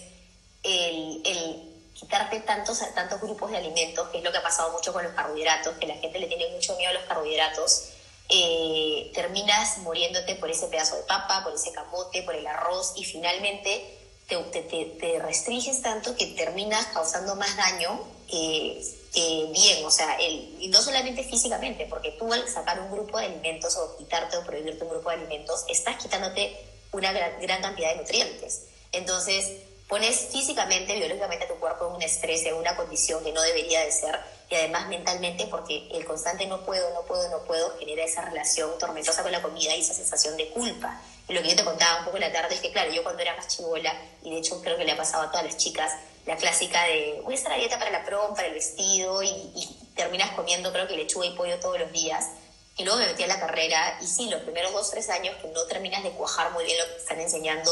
el, 0.62 1.20
el 1.24 1.70
quitarte 1.94 2.40
tantos, 2.40 2.80
tantos 2.94 3.20
grupos 3.20 3.50
de 3.50 3.58
alimentos, 3.58 4.08
que 4.08 4.18
es 4.18 4.24
lo 4.24 4.32
que 4.32 4.38
ha 4.38 4.42
pasado 4.42 4.72
mucho 4.72 4.92
con 4.92 5.04
los 5.04 5.12
carbohidratos, 5.12 5.76
que 5.76 5.86
la 5.86 5.96
gente 5.96 6.18
le 6.18 6.26
tiene 6.26 6.48
mucho 6.54 6.76
miedo 6.76 6.90
a 6.90 6.94
los 6.94 7.04
carbohidratos, 7.04 7.90
eh, 8.28 9.10
terminas 9.12 9.78
muriéndote 9.78 10.36
por 10.36 10.50
ese 10.50 10.68
pedazo 10.68 10.96
de 10.96 11.02
papa, 11.02 11.42
por 11.42 11.52
ese 11.52 11.72
camote, 11.72 12.22
por 12.22 12.34
el 12.34 12.46
arroz 12.46 12.92
y 12.96 13.04
finalmente 13.04 13.98
te, 14.28 14.36
te, 14.36 14.62
te 14.62 15.18
restringes 15.18 15.82
tanto 15.82 16.14
que 16.14 16.26
terminas 16.26 16.86
causando 16.86 17.34
más 17.34 17.56
daño 17.56 18.00
eh, 18.32 19.50
bien, 19.52 19.84
o 19.84 19.90
sea, 19.90 20.14
el, 20.16 20.56
y 20.60 20.68
no 20.68 20.80
solamente 20.80 21.24
físicamente, 21.24 21.86
porque 21.86 22.12
tú 22.12 22.32
al 22.32 22.48
sacar 22.48 22.80
un 22.80 22.92
grupo 22.92 23.18
de 23.18 23.26
alimentos 23.26 23.76
o 23.76 23.96
quitarte 23.96 24.36
o 24.36 24.44
prohibirte 24.44 24.84
un 24.84 24.90
grupo 24.90 25.10
de 25.10 25.16
alimentos, 25.16 25.64
estás 25.68 25.96
quitándote 25.96 26.56
una 26.92 27.12
gran, 27.12 27.62
cantidad 27.62 27.90
de 27.90 27.96
nutrientes. 27.96 28.66
Entonces, 28.92 29.52
pones 29.88 30.28
físicamente, 30.30 30.94
biológicamente 30.94 31.44
a 31.44 31.48
tu 31.48 31.56
cuerpo 31.56 31.88
en 31.88 31.94
un 31.94 32.02
estrés, 32.02 32.44
en 32.44 32.54
una 32.54 32.76
condición 32.76 33.24
que 33.24 33.32
no 33.32 33.42
debería 33.42 33.84
de 33.84 33.90
ser, 33.90 34.18
y 34.48 34.54
además 34.54 34.88
mentalmente, 34.88 35.46
porque 35.46 35.88
el 35.92 36.04
constante 36.04 36.46
no 36.46 36.64
puedo, 36.64 36.92
no 36.94 37.02
puedo, 37.02 37.28
no 37.30 37.38
puedo, 37.44 37.76
genera 37.78 38.04
esa 38.04 38.22
relación 38.22 38.70
tormentosa 38.78 39.22
con 39.22 39.32
la 39.32 39.42
comida 39.42 39.74
y 39.74 39.80
esa 39.80 39.94
sensación 39.94 40.36
de 40.36 40.48
culpa. 40.50 41.00
Y 41.28 41.32
lo 41.32 41.42
que 41.42 41.50
yo 41.50 41.56
te 41.56 41.64
contaba 41.64 42.00
un 42.00 42.04
poco 42.06 42.16
en 42.16 42.22
la 42.22 42.32
tarde 42.32 42.56
es 42.56 42.60
que, 42.60 42.72
claro, 42.72 42.92
yo 42.92 43.02
cuando 43.02 43.22
era 43.22 43.36
más 43.36 43.48
chivola, 43.48 43.92
y 44.22 44.30
de 44.30 44.38
hecho 44.38 44.60
creo 44.62 44.76
que 44.76 44.84
le 44.84 44.92
ha 44.92 44.96
pasado 44.96 45.24
a 45.24 45.30
todas 45.30 45.46
las 45.46 45.56
chicas, 45.56 45.92
la 46.26 46.36
clásica 46.36 46.84
de 46.84 47.20
voy 47.24 47.34
a 47.34 47.36
estar 47.36 47.52
a 47.52 47.56
dieta 47.56 47.78
para 47.78 47.90
la 47.90 48.04
prom, 48.04 48.34
para 48.34 48.48
el 48.48 48.54
vestido, 48.54 49.22
y, 49.22 49.76
terminas 49.94 50.30
comiendo 50.30 50.72
creo 50.72 50.88
que 50.88 50.96
lechuga 50.96 51.26
y 51.26 51.36
pollo 51.36 51.58
todos 51.60 51.78
los 51.78 51.92
días. 51.92 52.28
Y 52.76 52.84
luego 52.84 52.98
me 52.98 53.06
metí 53.06 53.22
a 53.24 53.26
la 53.26 53.38
carrera, 53.38 53.98
y 54.00 54.06
sí, 54.06 54.30
los 54.30 54.42
primeros 54.42 54.72
dos, 54.72 54.90
tres 54.90 55.10
años 55.10 55.36
que 55.42 55.48
no 55.48 55.64
terminas 55.64 56.02
de 56.02 56.10
cuajar 56.12 56.52
muy 56.52 56.64
bien 56.64 56.78
lo 56.78 56.86
que 56.86 56.92
te 56.92 56.98
están 56.98 57.20
enseñando, 57.20 57.70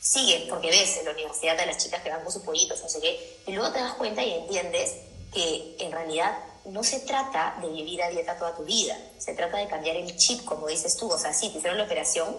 sigue, 0.00 0.46
porque 0.48 0.70
ves 0.70 0.98
en 0.98 1.06
la 1.06 1.12
universidad 1.12 1.58
a 1.58 1.66
las 1.66 1.78
chicas 1.78 2.02
que 2.02 2.10
van 2.10 2.22
con 2.22 2.32
sus 2.32 2.42
pollitos, 2.42 2.82
no 2.82 2.88
sé 2.88 3.00
qué, 3.00 3.38
y 3.46 3.52
luego 3.52 3.72
te 3.72 3.78
das 3.78 3.94
cuenta 3.94 4.22
y 4.22 4.34
entiendes 4.34 4.96
que 5.32 5.76
en 5.78 5.92
realidad 5.92 6.38
no 6.66 6.82
se 6.84 7.00
trata 7.00 7.56
de 7.62 7.68
vivir 7.68 8.02
a 8.02 8.10
dieta 8.10 8.36
toda 8.36 8.54
tu 8.54 8.64
vida, 8.64 8.98
se 9.18 9.34
trata 9.34 9.58
de 9.58 9.68
cambiar 9.68 9.96
el 9.96 10.16
chip, 10.16 10.44
como 10.44 10.66
dices 10.66 10.96
tú, 10.96 11.10
o 11.10 11.18
sea, 11.18 11.32
sí, 11.32 11.48
te 11.50 11.58
hicieron 11.58 11.78
la 11.78 11.84
operación, 11.84 12.36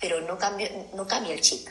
pero 0.00 0.20
no 0.22 0.38
cambia, 0.38 0.70
no 0.94 1.06
cambia 1.06 1.34
el 1.34 1.40
chip. 1.40 1.66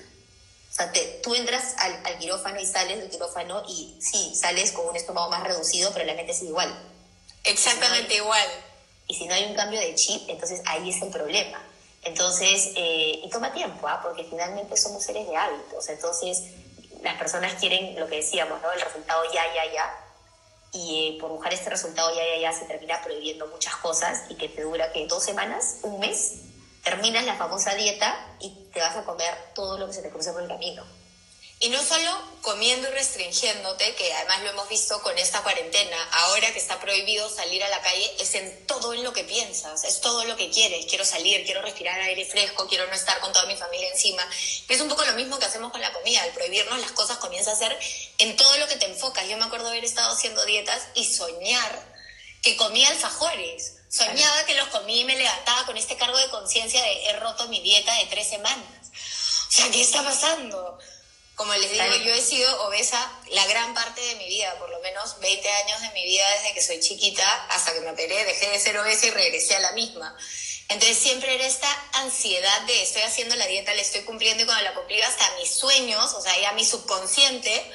Sea, 0.80 1.22
tú 1.22 1.36
entras 1.36 1.76
al, 1.80 2.00
al, 2.06 2.18
quirófano 2.20 2.58
y 2.58 2.66
sales 2.66 3.00
del 3.00 3.10
quirófano 3.10 3.64
y 3.68 3.98
sí, 4.00 4.34
sales 4.34 4.72
con 4.72 4.88
un 4.88 4.96
estómago 4.96 5.30
más 5.30 5.44
reducido, 5.44 5.92
pero 5.92 6.06
la 6.06 6.14
mente 6.14 6.32
es 6.32 6.42
igual. 6.42 6.74
Exactamente 7.44 8.16
igual. 8.16 8.48
Y 9.08 9.16
si 9.16 9.28
no 9.28 9.34
hay 9.34 9.44
un 9.46 9.56
cambio 9.56 9.80
de 9.80 9.94
chip, 9.96 10.30
entonces 10.30 10.62
ahí 10.66 10.90
es 10.90 11.02
el 11.02 11.10
problema. 11.10 11.62
Entonces, 12.04 12.72
eh, 12.76 13.20
y 13.26 13.30
toma 13.30 13.52
tiempo, 13.52 13.88
¿ah? 13.88 14.00
porque 14.02 14.24
finalmente 14.24 14.78
somos 14.78 15.04
seres 15.04 15.28
de 15.28 15.36
hábitos. 15.36 15.90
Entonces, 15.90 16.44
las 17.02 17.18
personas 17.18 17.56
quieren 17.56 18.00
lo 18.00 18.08
que 18.08 18.18
decíamos, 18.18 18.62
¿no? 18.62 18.72
El 18.72 18.80
resultado 18.80 19.22
ya, 19.34 19.44
ya, 19.54 19.74
ya. 19.74 20.06
Y 20.72 21.18
eh, 21.18 21.18
por 21.20 21.32
buscar 21.32 21.54
este 21.54 21.70
resultado 21.70 22.16
ya, 22.16 22.24
ya, 22.36 22.42
ya 22.42 22.58
se 22.58 22.66
termina 22.66 23.02
prohibiendo 23.02 23.48
muchas 23.48 23.76
cosas 23.78 24.24
y 24.30 24.36
que 24.36 24.48
te 24.48 24.62
dura 24.62 24.94
que 24.94 25.08
dos 25.08 25.24
semanas, 25.24 25.78
un 25.82 26.00
mes, 26.00 26.36
terminas 26.90 27.24
la 27.24 27.36
famosa 27.36 27.76
dieta 27.76 28.18
y 28.40 28.50
te 28.74 28.80
vas 28.80 28.98
a 28.98 29.04
comer 29.04 29.32
todo 29.54 29.78
lo 29.78 29.86
que 29.86 29.94
se 29.94 30.02
te 30.02 30.10
cruce 30.10 30.32
por 30.32 30.42
el 30.42 30.48
camino. 30.48 30.84
Y 31.60 31.70
no 31.70 31.84
solo 31.84 32.18
comiendo 32.42 32.88
y 32.88 32.92
restringiéndote, 32.92 33.94
que 33.94 34.12
además 34.14 34.42
lo 34.44 34.50
hemos 34.52 34.70
visto 34.70 35.00
con 35.04 35.16
esta 35.18 35.44
cuarentena, 35.44 35.98
ahora 36.14 36.52
que 36.52 36.58
está 36.58 36.80
prohibido 36.80 37.30
salir 37.30 37.64
a 37.64 37.68
la 37.68 37.82
calle, 37.82 38.12
es 38.18 38.34
en 38.34 38.66
todo 38.66 38.94
en 38.94 39.04
lo 39.04 39.14
que 39.14 39.24
piensas, 39.26 39.84
es 39.84 40.02
todo 40.02 40.24
lo 40.24 40.36
que 40.36 40.50
quieres. 40.50 40.86
Quiero 40.88 41.06
salir, 41.06 41.46
quiero 41.46 41.62
respirar 41.62 42.00
aire 42.00 42.26
fresco, 42.26 42.66
quiero 42.68 42.88
no 42.88 42.94
estar 42.94 43.20
con 43.20 43.34
toda 43.34 43.46
mi 43.46 43.58
familia 43.58 43.90
encima. 43.92 44.28
es 44.68 44.82
un 44.82 44.90
poco 44.90 45.06
lo 45.06 45.14
mismo 45.14 45.38
que 45.38 45.46
hacemos 45.46 45.72
con 45.72 45.82
la 45.82 45.94
comida, 45.94 46.24
al 46.24 46.32
prohibirnos 46.32 46.80
las 46.80 46.94
cosas 46.94 47.18
comienza 47.18 47.52
a 47.52 47.56
ser 47.56 47.78
en 48.18 48.36
todo 48.36 48.58
lo 48.58 48.68
que 48.68 48.78
te 48.78 48.86
enfocas. 48.86 49.28
Yo 49.28 49.38
me 49.38 49.46
acuerdo 49.46 49.68
haber 49.68 49.84
estado 49.84 50.12
haciendo 50.12 50.44
dietas 50.46 50.88
y 50.96 51.06
soñar 51.06 51.99
que 52.42 52.56
comía 52.56 52.90
alfajores 52.90 53.74
Soñaba 53.90 54.46
que 54.46 54.54
los 54.54 54.68
comí 54.68 55.00
y 55.00 55.04
me 55.04 55.16
levantaba 55.16 55.66
con 55.66 55.76
este 55.76 55.98
cargo 55.98 56.18
de 56.18 56.30
conciencia 56.30 56.82
de 56.82 57.06
he 57.06 57.20
roto 57.20 57.48
mi 57.48 57.60
dieta 57.60 57.92
de 57.96 58.06
tres 58.06 58.28
semanas. 58.28 58.92
O 59.48 59.52
sea, 59.52 59.72
¿qué 59.72 59.82
está 59.82 60.04
pasando? 60.04 60.78
Como 61.34 61.54
les 61.56 61.72
digo, 61.72 61.96
yo 62.04 62.14
he 62.14 62.22
sido 62.22 62.68
obesa 62.68 63.12
la 63.32 63.48
gran 63.48 63.74
parte 63.74 64.00
de 64.00 64.16
mi 64.16 64.28
vida, 64.28 64.54
por 64.60 64.70
lo 64.70 64.80
menos 64.82 65.20
20 65.20 65.50
años 65.50 65.82
de 65.82 65.90
mi 65.92 66.04
vida 66.04 66.24
desde 66.36 66.54
que 66.54 66.62
soy 66.62 66.80
chiquita 66.82 67.46
hasta 67.48 67.74
que 67.74 67.82
me 67.82 67.90
operé, 67.90 68.26
dejé 68.26 68.50
de 68.50 68.60
ser 68.60 68.78
obesa 68.78 69.08
y 69.08 69.12
regresé 69.12 69.56
a 69.56 69.62
la 69.62 69.72
misma. 69.72 70.16
Entonces 70.68 71.00
siempre 71.00 71.34
era 71.34 71.48
esta 71.48 71.90
ansiedad 71.94 72.62
de 72.64 72.84
estoy 72.84 73.02
haciendo 73.02 73.36
la 73.38 73.48
dieta, 73.48 73.74
le 73.74 73.82
estoy 73.82 74.02
cumpliendo 74.02 74.44
y 74.44 74.46
cuando 74.46 74.66
la 74.66 74.76
cumplí 74.76 75.02
hasta 75.02 75.36
mis 75.40 75.52
sueños, 75.52 76.14
o 76.14 76.22
sea, 76.22 76.40
ya 76.40 76.52
mi 76.52 76.64
subconsciente 76.64 77.72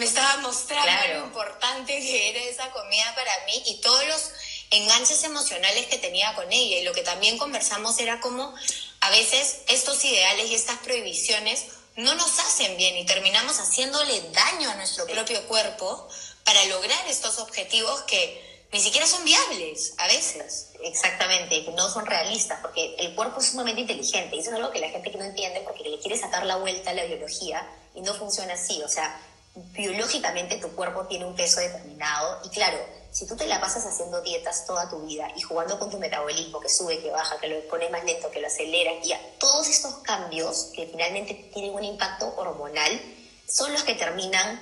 me 0.00 0.06
estaba 0.06 0.38
mostrando 0.38 1.12
lo 1.12 1.26
importante 1.26 2.00
que 2.00 2.30
era 2.30 2.40
esa 2.40 2.70
comida 2.70 3.14
para 3.14 3.32
mí 3.44 3.62
y 3.66 3.82
todos 3.82 4.02
los 4.06 4.30
enganches 4.70 5.22
emocionales 5.24 5.88
que 5.88 5.98
tenía 5.98 6.34
con 6.34 6.50
ella. 6.50 6.78
Y 6.78 6.84
lo 6.84 6.94
que 6.94 7.02
también 7.02 7.36
conversamos 7.36 7.98
era 7.98 8.18
como 8.20 8.54
a 9.02 9.10
veces 9.10 9.58
estos 9.68 10.02
ideales 10.06 10.50
y 10.50 10.54
estas 10.54 10.78
prohibiciones 10.78 11.66
no 11.96 12.14
nos 12.14 12.38
hacen 12.38 12.78
bien 12.78 12.96
y 12.96 13.04
terminamos 13.04 13.58
haciéndole 13.58 14.22
daño 14.30 14.70
a 14.70 14.76
nuestro 14.76 15.06
propio 15.06 15.46
cuerpo 15.46 16.08
para 16.44 16.64
lograr 16.64 17.06
estos 17.06 17.38
objetivos 17.38 18.00
que 18.02 18.64
ni 18.72 18.80
siquiera 18.80 19.06
son 19.06 19.22
viables 19.24 19.92
a 19.98 20.06
veces. 20.06 20.68
Exactamente, 20.82 21.62
que 21.62 21.72
no 21.72 21.90
son 21.90 22.06
realistas, 22.06 22.58
porque 22.62 22.94
el 23.00 23.14
cuerpo 23.14 23.40
es 23.40 23.50
sumamente 23.50 23.82
inteligente 23.82 24.34
y 24.34 24.40
eso 24.40 24.48
es 24.48 24.56
algo 24.56 24.70
que 24.70 24.80
la 24.80 24.88
gente 24.88 25.10
que 25.10 25.18
no 25.18 25.24
entiende 25.24 25.60
porque 25.60 25.84
le 25.84 25.98
quiere 25.98 26.16
sacar 26.16 26.46
la 26.46 26.56
vuelta 26.56 26.92
a 26.92 26.94
la 26.94 27.04
biología 27.04 27.68
y 27.94 28.00
no 28.00 28.14
funciona 28.14 28.54
así. 28.54 28.80
O 28.82 28.88
sea, 28.88 29.20
biológicamente 29.54 30.56
tu 30.56 30.74
cuerpo 30.74 31.06
tiene 31.06 31.24
un 31.24 31.34
peso 31.34 31.60
determinado 31.60 32.40
y 32.44 32.48
claro, 32.50 32.78
si 33.10 33.26
tú 33.26 33.36
te 33.36 33.46
la 33.46 33.60
pasas 33.60 33.84
haciendo 33.84 34.22
dietas 34.22 34.64
toda 34.66 34.88
tu 34.88 35.00
vida 35.00 35.28
y 35.36 35.40
jugando 35.40 35.78
con 35.78 35.90
tu 35.90 35.98
metabolismo 35.98 36.60
que 36.60 36.68
sube, 36.68 37.00
que 37.00 37.10
baja, 37.10 37.38
que 37.40 37.48
lo 37.48 37.68
pone 37.68 37.88
más 37.90 38.04
lento, 38.04 38.30
que 38.30 38.40
lo 38.40 38.46
acelera, 38.46 38.92
y 39.02 39.12
a 39.12 39.20
todos 39.38 39.68
estos 39.68 39.94
cambios 39.98 40.70
que 40.74 40.86
finalmente 40.86 41.34
tienen 41.52 41.74
un 41.74 41.82
impacto 41.82 42.32
hormonal 42.36 43.00
son 43.48 43.72
los 43.72 43.82
que 43.82 43.96
terminan 43.96 44.60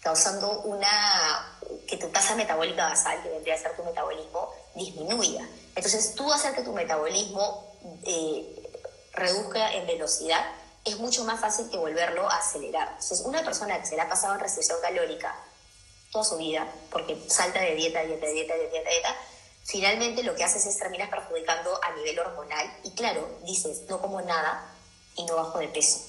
causando 0.00 0.60
una 0.62 1.58
que 1.86 1.96
tu 1.96 2.08
tasa 2.08 2.36
metabólica 2.36 2.88
basal, 2.88 3.20
que 3.22 3.30
vendría 3.30 3.54
a 3.54 3.58
ser 3.58 3.76
tu 3.76 3.84
metabolismo, 3.84 4.48
disminuya. 4.74 5.48
Entonces, 5.74 6.14
tú 6.14 6.32
hacer 6.32 6.54
que 6.54 6.62
tu 6.62 6.72
metabolismo 6.72 7.72
eh, 8.04 8.70
reduzca 9.12 9.72
en 9.74 9.86
velocidad 9.86 10.44
es 10.84 10.98
mucho 10.98 11.24
más 11.24 11.40
fácil 11.40 11.70
que 11.70 11.76
volverlo 11.76 12.28
a 12.28 12.38
acelerar. 12.38 12.88
Entonces, 12.88 13.20
una 13.20 13.44
persona 13.44 13.78
que 13.80 13.86
se 13.86 13.96
la 13.96 14.04
ha 14.04 14.08
pasado 14.08 14.34
en 14.34 14.40
restricción 14.40 14.78
calórica 14.80 15.34
toda 16.10 16.24
su 16.24 16.36
vida, 16.36 16.70
porque 16.90 17.16
salta 17.28 17.60
de 17.60 17.74
dieta, 17.74 18.02
dieta, 18.02 18.26
dieta, 18.26 18.54
dieta, 18.54 18.90
dieta, 18.90 19.16
finalmente 19.64 20.22
lo 20.22 20.34
que 20.34 20.44
haces 20.44 20.66
es 20.66 20.78
terminas 20.78 21.08
perjudicando 21.08 21.80
a 21.82 21.96
nivel 21.96 22.18
hormonal 22.18 22.70
y 22.84 22.90
claro, 22.90 23.26
dices, 23.44 23.82
no 23.88 24.00
como 24.00 24.20
nada 24.20 24.70
y 25.16 25.24
no 25.24 25.36
bajo 25.36 25.58
de 25.58 25.68
peso. 25.68 26.00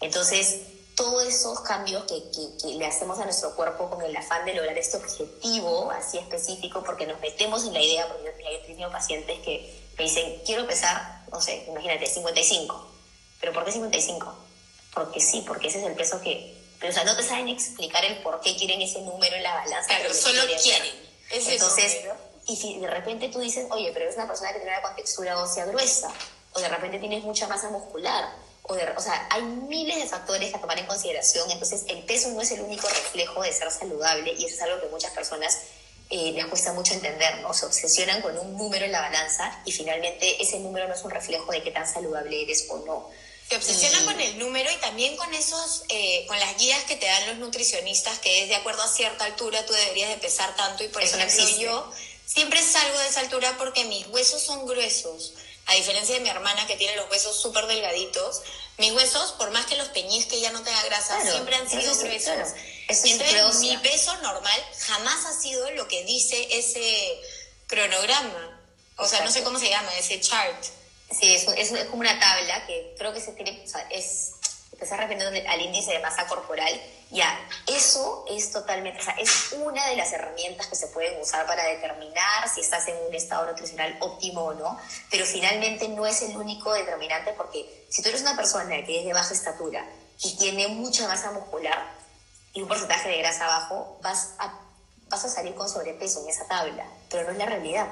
Entonces, 0.00 0.60
todos 0.94 1.24
esos 1.24 1.60
cambios 1.60 2.04
que, 2.04 2.22
que, 2.60 2.74
le 2.74 2.86
hacemos 2.86 3.18
a 3.18 3.24
nuestro 3.24 3.54
cuerpo 3.54 3.90
con 3.90 4.02
el 4.02 4.16
afán 4.16 4.44
de 4.44 4.54
lograr 4.54 4.76
este 4.78 4.96
objetivo 4.96 5.90
así 5.90 6.18
específico, 6.18 6.82
porque 6.84 7.06
nos 7.06 7.20
metemos 7.20 7.64
en 7.64 7.74
la 7.74 7.80
idea, 7.80 8.06
porque 8.08 8.24
yo, 8.24 8.30
he 8.48 8.66
tenido 8.66 8.90
pacientes 8.90 9.38
que 9.40 9.80
me 9.96 10.04
dicen, 10.04 10.40
quiero 10.44 10.66
pesar, 10.66 11.24
no 11.32 11.40
sé, 11.40 11.64
imagínate, 11.68 12.06
55. 12.06 12.97
¿Pero 13.40 13.52
por 13.52 13.64
qué 13.64 13.72
55? 13.72 14.34
Porque 14.94 15.20
sí, 15.20 15.44
porque 15.46 15.68
ese 15.68 15.80
es 15.80 15.86
el 15.86 15.94
peso 15.94 16.20
que... 16.20 16.56
Pero, 16.80 16.92
o 16.92 16.94
sea, 16.94 17.04
no 17.04 17.16
te 17.16 17.22
saben 17.22 17.48
explicar 17.48 18.04
el 18.04 18.22
por 18.22 18.40
qué 18.40 18.56
quieren 18.56 18.80
ese 18.80 19.00
número 19.02 19.34
en 19.34 19.42
la 19.42 19.54
balanza. 19.54 19.88
Claro, 19.88 20.14
solo 20.14 20.42
quieren. 20.62 20.92
Entonces, 21.30 22.04
y 22.46 22.56
si 22.56 22.78
de 22.78 22.88
repente 22.88 23.28
tú 23.28 23.40
dices, 23.40 23.66
oye, 23.70 23.90
pero 23.92 24.08
es 24.08 24.16
una 24.16 24.26
persona 24.26 24.52
que 24.52 24.60
tiene 24.60 24.72
una 24.72 24.82
contextura 24.82 25.42
ósea 25.42 25.66
gruesa, 25.66 26.12
o 26.52 26.60
de 26.60 26.68
repente 26.68 26.98
tienes 26.98 27.22
mucha 27.22 27.46
masa 27.46 27.68
muscular, 27.68 28.32
o, 28.62 28.74
de, 28.74 28.88
o 28.90 29.00
sea, 29.00 29.26
hay 29.30 29.42
miles 29.42 29.96
de 29.96 30.06
factores 30.06 30.54
a 30.54 30.60
tomar 30.60 30.78
en 30.78 30.86
consideración, 30.86 31.50
entonces 31.50 31.84
el 31.88 32.04
peso 32.04 32.30
no 32.30 32.40
es 32.40 32.50
el 32.52 32.60
único 32.60 32.88
reflejo 32.88 33.42
de 33.42 33.52
ser 33.52 33.70
saludable 33.70 34.32
y 34.32 34.44
eso 34.44 34.54
es 34.54 34.62
algo 34.62 34.80
que 34.80 34.88
muchas 34.88 35.12
personas 35.12 35.58
eh, 36.10 36.32
les 36.32 36.46
cuesta 36.46 36.72
mucho 36.72 36.94
entender, 36.94 37.40
¿no? 37.40 37.52
Se 37.52 37.66
obsesionan 37.66 38.22
con 38.22 38.36
un 38.38 38.56
número 38.56 38.86
en 38.86 38.92
la 38.92 39.02
balanza 39.02 39.60
y 39.66 39.72
finalmente 39.72 40.42
ese 40.42 40.58
número 40.60 40.88
no 40.88 40.94
es 40.94 41.04
un 41.04 41.10
reflejo 41.10 41.52
de 41.52 41.62
qué 41.62 41.70
tan 41.70 41.86
saludable 41.86 42.42
eres 42.42 42.66
o 42.70 42.78
no. 42.78 43.10
Se 43.48 43.56
obsesionan 43.56 44.04
con 44.04 44.20
el 44.20 44.38
número 44.38 44.70
y 44.70 44.76
también 44.76 45.16
con 45.16 45.32
esos, 45.32 45.84
eh, 45.88 46.26
con 46.26 46.38
las 46.38 46.58
guías 46.58 46.84
que 46.84 46.96
te 46.96 47.06
dan 47.06 47.28
los 47.28 47.38
nutricionistas, 47.38 48.18
que 48.18 48.42
es 48.42 48.48
de 48.48 48.56
acuerdo 48.56 48.82
a 48.82 48.88
cierta 48.88 49.24
altura 49.24 49.64
tú 49.64 49.72
deberías 49.72 50.10
de 50.10 50.16
pesar 50.18 50.54
tanto 50.56 50.84
y 50.84 50.88
por 50.88 51.02
eso 51.02 51.16
ejemplo 51.16 51.58
yo 51.58 51.92
siempre 52.26 52.62
salgo 52.62 52.98
de 52.98 53.08
esa 53.08 53.20
altura 53.20 53.56
porque 53.56 53.84
mis 53.84 54.06
huesos 54.08 54.42
son 54.42 54.66
gruesos. 54.66 55.32
A 55.66 55.74
diferencia 55.74 56.14
de 56.14 56.20
mi 56.22 56.30
hermana 56.30 56.66
que 56.66 56.76
tiene 56.76 56.96
los 56.96 57.10
huesos 57.10 57.40
súper 57.40 57.66
delgaditos, 57.66 58.42
mis 58.78 58.92
huesos, 58.92 59.32
por 59.32 59.50
más 59.50 59.66
que 59.66 59.76
los 59.76 59.88
peñisque 59.88 60.40
ya 60.40 60.50
no 60.52 60.62
tenga 60.62 60.82
grasa, 60.84 61.20
siempre 61.20 61.56
han 61.56 61.68
sido 61.68 61.94
gruesos. 61.96 62.54
Entonces, 62.88 63.60
mi 63.60 63.76
peso 63.78 64.16
normal 64.18 64.64
jamás 64.78 65.26
ha 65.26 65.38
sido 65.38 65.70
lo 65.72 65.88
que 65.88 66.04
dice 66.04 66.48
ese 66.50 67.20
cronograma. 67.66 68.60
O 68.96 69.06
sea, 69.06 69.24
no 69.24 69.30
sé 69.30 69.42
cómo 69.42 69.58
se 69.58 69.68
llama, 69.68 69.92
ese 69.98 70.20
chart. 70.20 70.64
Sí, 71.10 71.34
es, 71.34 71.48
es, 71.48 71.72
es, 71.72 71.84
como 71.86 72.00
una 72.00 72.18
tabla 72.20 72.66
que 72.66 72.94
creo 72.98 73.12
que 73.12 73.20
se 73.20 73.32
tiene, 73.32 73.62
o 73.64 73.68
sea, 73.68 73.80
es, 73.90 74.32
estás 74.72 74.98
refiriendo 74.98 75.26
al 75.48 75.60
índice 75.60 75.92
de 75.92 75.98
masa 76.00 76.26
corporal. 76.26 76.80
Ya, 77.10 77.40
eso 77.66 78.26
es 78.28 78.52
totalmente, 78.52 79.00
o 79.00 79.02
sea, 79.02 79.14
es 79.14 79.52
una 79.52 79.86
de 79.86 79.96
las 79.96 80.12
herramientas 80.12 80.66
que 80.66 80.76
se 80.76 80.88
pueden 80.88 81.18
usar 81.20 81.46
para 81.46 81.64
determinar 81.64 82.48
si 82.54 82.60
estás 82.60 82.86
en 82.88 82.96
un 83.08 83.14
estado 83.14 83.46
nutricional 83.46 83.96
óptimo 84.00 84.42
o 84.42 84.54
no, 84.54 84.78
pero 85.10 85.24
finalmente 85.24 85.88
no 85.88 86.04
es 86.04 86.20
el 86.20 86.36
único 86.36 86.72
determinante 86.74 87.32
porque 87.32 87.86
si 87.88 88.02
tú 88.02 88.10
eres 88.10 88.20
una 88.20 88.36
persona 88.36 88.84
que 88.84 89.00
es 89.00 89.06
de 89.06 89.14
baja 89.14 89.32
estatura 89.32 89.86
y 90.22 90.36
tiene 90.36 90.68
mucha 90.68 91.08
masa 91.08 91.32
muscular 91.32 91.82
y 92.52 92.60
un 92.60 92.68
porcentaje 92.68 93.08
de 93.08 93.18
grasa 93.18 93.46
bajo, 93.46 93.98
vas 94.02 94.34
a, 94.38 94.60
vas 95.08 95.24
a 95.24 95.28
salir 95.30 95.54
con 95.54 95.68
sobrepeso 95.68 96.22
en 96.22 96.28
esa 96.28 96.46
tabla, 96.46 96.86
pero 97.08 97.24
no 97.24 97.30
es 97.30 97.38
la 97.38 97.46
realidad. 97.46 97.88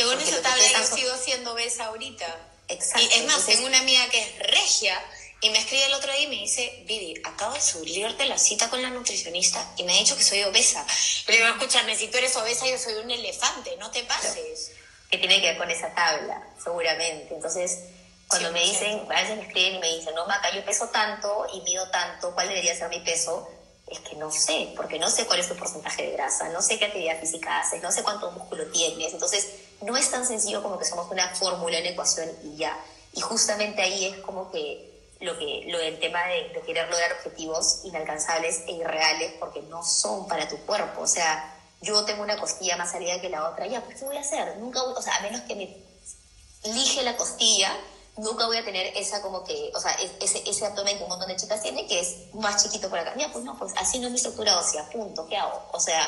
Según 0.00 0.20
esa 0.20 0.40
tabla, 0.40 0.64
yo 0.64 0.96
sigo 0.96 1.16
siendo 1.16 1.52
obesa 1.52 1.86
ahorita. 1.86 2.26
Exacto. 2.68 3.00
Y 3.00 3.18
es 3.18 3.26
más, 3.26 3.44
tengo 3.44 3.66
una 3.66 3.80
amiga 3.80 4.08
que 4.08 4.20
es 4.22 4.38
regia 4.38 4.98
y 5.42 5.50
me 5.50 5.58
escribe 5.58 5.84
el 5.86 5.94
otro 5.94 6.10
día 6.12 6.22
y 6.22 6.26
me 6.28 6.36
dice, 6.36 6.84
Vidi, 6.86 7.20
acabo 7.24 7.54
de 7.54 7.60
subirte 7.60 8.24
la 8.26 8.38
cita 8.38 8.70
con 8.70 8.80
la 8.80 8.90
nutricionista 8.90 9.74
y 9.76 9.84
me 9.84 9.94
ha 9.94 9.98
dicho 9.98 10.16
que 10.16 10.24
soy 10.24 10.42
obesa. 10.42 10.86
Pero 11.26 11.38
digo, 11.38 11.48
escúchame, 11.56 11.96
si 11.96 12.08
tú 12.08 12.18
eres 12.18 12.34
obesa, 12.36 12.66
yo 12.66 12.78
soy 12.78 12.94
un 12.94 13.10
elefante, 13.10 13.76
no 13.78 13.90
te 13.90 14.02
pases. 14.04 14.72
Que 15.10 15.18
tiene 15.18 15.40
que 15.40 15.48
ver 15.48 15.58
con 15.58 15.70
esa 15.70 15.92
tabla, 15.94 16.46
seguramente. 16.62 17.34
Entonces, 17.34 17.80
cuando 18.28 18.52
me 18.52 18.60
dicen, 18.60 19.06
a 19.10 19.20
veces 19.20 19.36
me 19.36 19.42
escriben 19.42 19.74
y 19.74 19.78
me 19.80 19.96
dicen, 19.96 20.14
no, 20.14 20.26
Maca, 20.26 20.54
yo 20.54 20.64
peso 20.64 20.88
tanto 20.88 21.46
y 21.52 21.60
mido 21.62 21.90
tanto, 21.90 22.32
¿cuál 22.32 22.48
debería 22.48 22.76
ser 22.76 22.88
mi 22.88 23.00
peso? 23.00 23.50
Es 23.88 23.98
que 24.00 24.14
no 24.14 24.30
sé, 24.30 24.72
porque 24.76 24.98
no 24.98 25.10
sé 25.10 25.26
cuál 25.26 25.40
es 25.40 25.48
tu 25.48 25.56
porcentaje 25.56 26.04
de 26.04 26.12
grasa, 26.12 26.48
no 26.50 26.62
sé 26.62 26.78
qué 26.78 26.84
actividad 26.84 27.18
física 27.18 27.58
haces, 27.58 27.82
no 27.82 27.90
sé 27.90 28.04
cuánto 28.04 28.30
músculo 28.30 28.66
tienes. 28.70 29.12
Entonces, 29.12 29.48
no 29.82 29.96
es 29.96 30.10
tan 30.10 30.26
sencillo 30.26 30.62
como 30.62 30.78
que 30.78 30.84
somos 30.84 31.10
una 31.10 31.34
fórmula, 31.34 31.78
una 31.78 31.88
ecuación 31.88 32.28
y 32.44 32.56
ya. 32.56 32.78
Y 33.12 33.20
justamente 33.20 33.82
ahí 33.82 34.06
es 34.06 34.16
como 34.18 34.50
que 34.50 34.90
lo 35.20 35.38
que 35.38 35.64
lo 35.66 35.78
del 35.78 35.98
tema 35.98 36.20
de, 36.26 36.62
querer 36.64 36.88
lograr 36.88 37.12
objetivos 37.12 37.80
inalcanzables 37.84 38.62
e 38.66 38.72
irreales 38.72 39.32
porque 39.38 39.62
no 39.62 39.82
son 39.82 40.26
para 40.28 40.48
tu 40.48 40.56
cuerpo. 40.58 41.02
O 41.02 41.06
sea, 41.06 41.56
yo 41.82 42.04
tengo 42.04 42.22
una 42.22 42.38
costilla 42.38 42.76
más 42.76 42.92
salida 42.92 43.20
que 43.20 43.28
la 43.28 43.48
otra, 43.48 43.66
ya, 43.66 43.82
pues 43.82 43.98
¿qué 43.98 44.04
voy 44.04 44.16
a 44.16 44.20
hacer? 44.20 44.56
Nunca, 44.58 44.82
o 44.82 45.02
sea, 45.02 45.16
a 45.16 45.20
menos 45.22 45.40
que 45.42 45.56
me 45.56 47.02
la 47.02 47.16
costilla, 47.16 47.74
nunca 48.16 48.46
voy 48.46 48.58
a 48.58 48.64
tener 48.64 48.94
esa 48.96 49.22
como 49.22 49.44
que, 49.44 49.70
o 49.74 49.80
sea, 49.80 49.92
ese, 50.20 50.42
ese 50.48 50.66
abdomen 50.66 50.98
que 50.98 51.04
un 51.04 51.08
montón 51.08 51.28
de 51.28 51.36
chicas 51.36 51.62
tienen, 51.62 51.86
que 51.88 52.00
es 52.00 52.34
más 52.34 52.62
chiquito 52.62 52.88
por 52.90 52.98
acá. 52.98 53.14
Ya, 53.16 53.32
pues 53.32 53.44
no, 53.44 53.58
pues 53.58 53.72
así 53.76 53.98
no 53.98 54.06
es 54.06 54.12
mi 54.12 54.16
estructura 54.16 54.58
ósea, 54.58 54.88
punto, 54.90 55.26
¿qué 55.26 55.36
hago? 55.36 55.62
O 55.72 55.80
sea, 55.80 56.06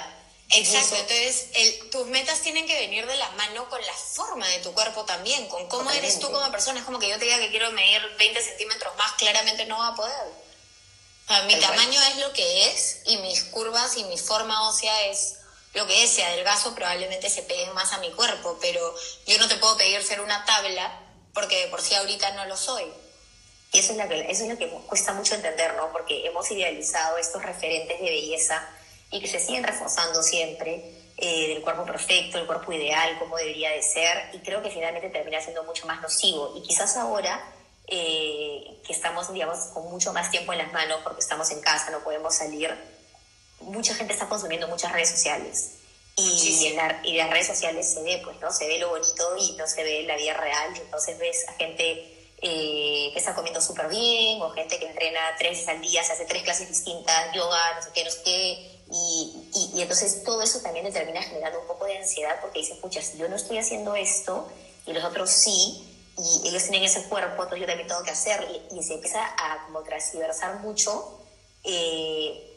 Exacto, 0.55 0.97
entonces 0.97 1.47
el, 1.55 1.91
tus 1.91 2.07
metas 2.09 2.41
tienen 2.41 2.67
que 2.67 2.75
venir 2.75 3.07
de 3.07 3.17
la 3.17 3.31
mano 3.31 3.69
con 3.71 3.81
la 3.81 3.95
forma 3.95 4.47
de 4.49 4.59
tu 4.59 4.73
cuerpo 4.75 5.05
también, 5.05 5.49
con 5.49 5.67
cómo 5.69 5.91
eres 5.91 6.19
tú 6.19 6.31
como 6.31 6.51
persona. 6.51 6.81
Es 6.81 6.85
como 6.85 6.99
que 6.99 7.09
yo 7.09 7.19
te 7.19 7.25
diga 7.25 7.39
que 7.39 7.51
quiero 7.51 7.71
medir 7.73 8.03
20 8.19 8.43
centímetros 8.43 8.95
más, 8.97 9.13
claramente 9.13 9.65
no 9.65 9.79
va 9.79 9.89
a 9.89 9.95
poder. 9.95 11.47
mi 11.47 11.59
tamaño 11.59 12.01
es 12.11 12.19
lo 12.19 12.33
que 12.35 12.69
es 12.69 13.01
y 13.07 13.17
mis 13.19 13.45
curvas 13.45 13.97
y 13.97 14.05
mi 14.05 14.19
forma 14.19 14.69
ósea 14.69 15.07
es 15.07 15.37
lo 15.73 15.87
que 15.87 16.05
es. 16.05 16.11
Si 16.11 16.21
adelgazo 16.21 16.75
probablemente 16.75 17.31
se 17.31 17.43
peguen 17.43 17.73
más 17.73 17.93
a 17.95 17.99
mi 17.99 18.11
cuerpo, 18.13 18.59
pero 18.61 18.95
yo 19.27 19.39
no 19.39 19.49
te 19.49 19.57
puedo 19.57 19.79
pedir 19.79 20.03
ser 20.03 20.21
una 20.21 20.45
tabla 20.45 21.01
porque 21.33 21.61
de 21.61 21.69
por 21.69 21.81
sí 21.81 21.95
ahorita 21.95 22.33
no 22.33 22.45
lo 22.45 22.59
soy. 22.59 22.93
Y 23.73 23.79
eso 23.79 23.93
es, 23.93 23.99
lo 23.99 24.07
que, 24.07 24.31
eso 24.31 24.43
es 24.43 24.51
lo 24.51 24.59
que 24.59 24.69
cuesta 24.69 25.15
mucho 25.15 25.35
entender, 25.35 25.73
¿no? 25.77 25.91
Porque 25.93 26.27
hemos 26.27 26.51
idealizado 26.51 27.17
estos 27.17 27.43
referentes 27.43 27.99
de 27.99 28.05
belleza 28.05 28.69
y 29.13 29.21
que 29.21 29.29
se 29.29 29.39
siguen 29.39 29.63
reforzando 29.63 30.23
siempre, 30.23 30.83
eh, 31.19 31.49
del 31.49 31.63
cuerpo 31.63 31.85
perfecto, 31.85 32.39
el 32.39 32.47
cuerpo 32.47 32.73
ideal, 32.73 33.19
como 33.19 33.37
debería 33.37 33.71
de 33.71 33.83
ser, 33.83 34.31
y 34.33 34.39
creo 34.39 34.63
que 34.63 34.71
finalmente 34.71 35.11
termina 35.11 35.41
siendo 35.41 35.63
mucho 35.65 35.87
más 35.87 36.01
nocivo. 36.01 36.55
Y 36.57 36.63
quizás 36.63 36.97
ahora, 36.97 37.41
eh, 37.87 38.81
que 38.85 38.93
estamos, 38.93 39.33
digamos, 39.33 39.59
con 39.75 39.89
mucho 39.91 40.13
más 40.13 40.31
tiempo 40.31 40.53
en 40.53 40.59
las 40.59 40.73
manos, 40.73 41.01
porque 41.05 41.21
estamos 41.21 41.51
en 41.51 41.61
casa, 41.61 41.91
no 41.91 42.01
podemos 42.01 42.35
salir, 42.35 42.75
mucha 43.61 43.95
gente 43.95 44.15
está 44.15 44.29
consumiendo 44.29 44.67
muchas 44.67 44.91
redes 44.93 45.11
sociales. 45.11 45.75
Y, 46.17 46.67
en 46.67 47.05
y 47.05 47.17
las 47.17 47.31
redes 47.31 47.47
sociales 47.47 47.93
se 47.93 48.03
ve, 48.03 48.21
pues, 48.25 48.39
¿no? 48.41 48.51
Se 48.51 48.67
ve 48.67 48.79
lo 48.79 48.91
bonito 48.91 49.37
y 49.39 49.53
no 49.53 49.67
se 49.67 49.83
ve 49.83 50.03
la 50.03 50.17
vida 50.17 50.35
real. 50.35 50.75
Entonces 50.77 51.19
ves 51.19 51.49
a 51.49 51.53
gente 51.55 52.13
eh, 52.43 53.11
que 53.13 53.19
está 53.19 53.35
comiendo 53.35 53.61
súper 53.61 53.89
bien, 53.89 54.43
o 54.43 54.51
gente 54.51 54.79
que 54.79 54.87
entrena 54.87 55.21
tres 55.39 55.53
veces 55.53 55.69
al 55.69 55.81
día, 55.81 56.03
se 56.03 56.13
hace 56.13 56.25
tres 56.25 56.43
clases 56.43 56.69
distintas, 56.69 57.33
yoga, 57.33 57.77
no 57.77 57.83
sé 57.83 57.91
qué, 57.95 58.05
no 58.05 58.11
sé 58.11 58.23
qué, 58.25 58.72
y, 58.93 59.71
y, 59.75 59.81
entonces 59.81 60.23
todo 60.23 60.43
eso 60.43 60.61
también 60.61 60.85
te 60.85 60.93
termina 60.93 61.23
generando 61.23 61.61
un 61.61 61.67
poco 61.67 61.87
de 61.87 61.97
ansiedad 61.97 62.39
porque 62.43 62.59
dices, 62.59 62.77
pucha, 62.79 63.01
si 63.01 63.17
yo 63.17 63.29
no 63.29 63.37
estoy 63.37 63.57
haciendo 63.57 63.97
esto 63.97 64.49
y 64.87 64.93
los 64.93 65.03
otros 65.03 65.31
sí, 65.31 65.89
y 66.19 66.49
ellos 66.49 66.63
tienen 66.65 66.85
ese 66.85 67.05
cuerpo, 67.05 67.43
entonces 67.43 67.61
yo 67.61 67.67
también 67.67 67.89
tengo 67.89 68.03
que 68.03 68.11
hacer, 68.11 68.47
y, 68.71 68.83
se 68.83 68.95
empieza 68.95 69.25
a 69.25 69.65
como 69.65 69.83
transversar 69.83 70.61
mucho 70.61 71.21
eh, 71.65 72.49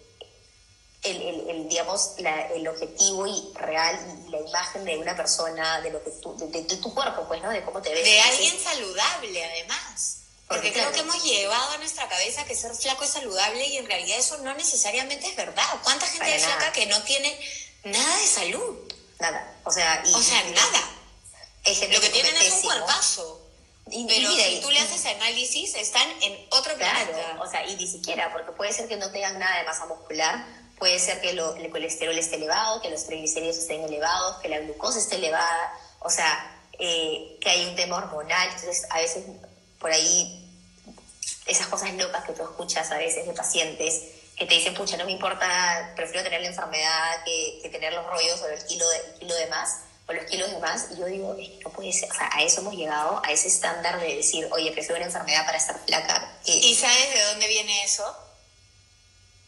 el, 1.03 1.69
digamos, 1.69 2.15
el 2.17 2.67
objetivo 2.67 3.27
y 3.27 3.51
real 3.53 4.25
y 4.27 4.31
la 4.31 4.39
imagen 4.41 4.83
de 4.83 4.97
una 4.97 5.15
persona, 5.15 5.79
de 5.81 5.91
lo 5.91 6.03
que 6.03 6.11
tú, 6.11 6.35
de, 6.37 6.63
tu 6.63 6.93
cuerpo, 6.93 7.25
pues, 7.27 7.41
¿no? 7.43 7.49
De 7.51 7.63
cómo 7.63 7.81
te 7.81 7.93
ves. 7.93 8.03
De 8.03 8.19
alguien 8.19 8.59
saludable, 8.59 9.45
además. 9.45 10.24
Porque, 10.47 10.71
creo 10.71 10.91
que 10.91 10.99
hemos 10.99 11.23
llevado 11.23 11.71
a 11.71 11.77
nuestra 11.77 12.07
cabeza 12.07 12.45
que 12.45 12.55
ser 12.55 12.73
flaco 12.75 13.03
es 13.03 13.09
saludable 13.09 13.65
y 13.65 13.77
en 13.77 13.87
realidad 13.87 14.19
eso 14.19 14.37
no 14.39 14.53
necesariamente 14.53 15.27
es 15.27 15.35
verdad. 15.35 15.63
¿Cuánta 15.83 16.05
gente 16.05 16.35
es 16.35 16.45
flaca 16.45 16.71
que 16.71 16.85
no 16.85 17.01
tiene 17.03 17.35
nada 17.83 18.17
de 18.17 18.27
salud? 18.27 18.77
Nada. 19.19 19.55
O 19.63 19.71
sea, 19.71 20.03
o 20.05 20.21
sea 20.21 20.43
nada. 20.43 20.95
Lo 21.65 22.01
que 22.01 22.09
tienen 22.09 22.35
es 22.37 22.53
un 22.53 22.61
cuerpazo. 22.61 23.41
pero 23.85 24.31
si 24.31 24.59
tú 24.61 24.69
le 24.69 24.79
haces 24.79 25.05
análisis, 25.07 25.73
están 25.75 26.07
en 26.21 26.45
otro 26.51 26.75
claro, 26.75 27.41
O 27.41 27.49
sea, 27.49 27.65
y 27.65 27.75
ni 27.75 27.87
siquiera, 27.87 28.31
porque 28.31 28.51
puede 28.51 28.71
ser 28.71 28.87
que 28.87 28.97
no 28.97 29.11
tengan 29.11 29.39
nada 29.39 29.57
de 29.57 29.63
masa 29.63 29.87
muscular, 29.87 30.45
puede 30.77 30.99
ser 30.99 31.21
que 31.21 31.31
el 31.31 31.69
colesterol 31.71 32.15
esté 32.17 32.35
elevado, 32.35 32.81
que 32.81 32.89
los 32.89 33.05
triglicéridos 33.05 33.57
estén 33.57 33.83
elevados, 33.83 34.37
que 34.37 34.49
la 34.49 34.59
glucosa 34.59 34.99
esté 34.99 35.15
elevada, 35.15 35.73
o 36.01 36.09
sea, 36.11 36.51
eh, 36.77 37.37
que 37.41 37.49
hay 37.49 37.65
un 37.65 37.75
tema 37.75 37.97
hormonal. 37.97 38.47
Entonces, 38.49 38.85
a 38.91 38.99
veces 38.99 39.23
por 39.85 39.91
ahí 39.91 40.43
esas 41.45 41.67
cosas 41.67 41.93
locas 41.93 42.25
que 42.25 42.33
tú 42.33 42.41
escuchas 42.41 42.89
a 42.89 42.97
veces 42.97 43.27
de 43.27 43.33
pacientes 43.33 44.01
que 44.35 44.47
te 44.47 44.55
dicen, 44.55 44.73
pucha, 44.73 44.97
no 44.97 45.05
me 45.05 45.11
importa, 45.11 45.93
prefiero 45.95 46.23
tener 46.23 46.41
la 46.41 46.47
enfermedad 46.47 47.23
que, 47.23 47.59
que 47.61 47.69
tener 47.69 47.93
los 47.93 48.03
rollos 48.07 48.41
o 48.41 48.47
el 48.47 48.65
kilo 48.65 48.89
de, 48.89 49.19
kilo 49.19 49.35
de 49.35 49.45
más 49.45 49.81
o 50.07 50.13
los 50.13 50.25
kilos 50.25 50.49
de 50.49 50.57
más. 50.57 50.87
Y 50.91 50.97
yo 50.97 51.05
digo, 51.05 51.37
no 51.63 51.69
puede 51.69 51.93
ser, 51.93 52.09
o 52.09 52.15
sea, 52.15 52.31
a 52.33 52.41
eso 52.41 52.61
hemos 52.61 52.73
llegado, 52.73 53.21
a 53.23 53.31
ese 53.31 53.47
estándar 53.47 53.99
de 53.99 54.15
decir, 54.15 54.49
oye, 54.51 54.71
prefiero 54.71 54.95
una 54.95 55.05
enfermedad 55.05 55.45
para 55.45 55.59
estar 55.59 55.79
flaca. 55.85 56.35
¿Y 56.45 56.73
sabes 56.73 57.13
de 57.13 57.23
dónde 57.25 57.47
viene 57.47 57.83
eso? 57.83 58.03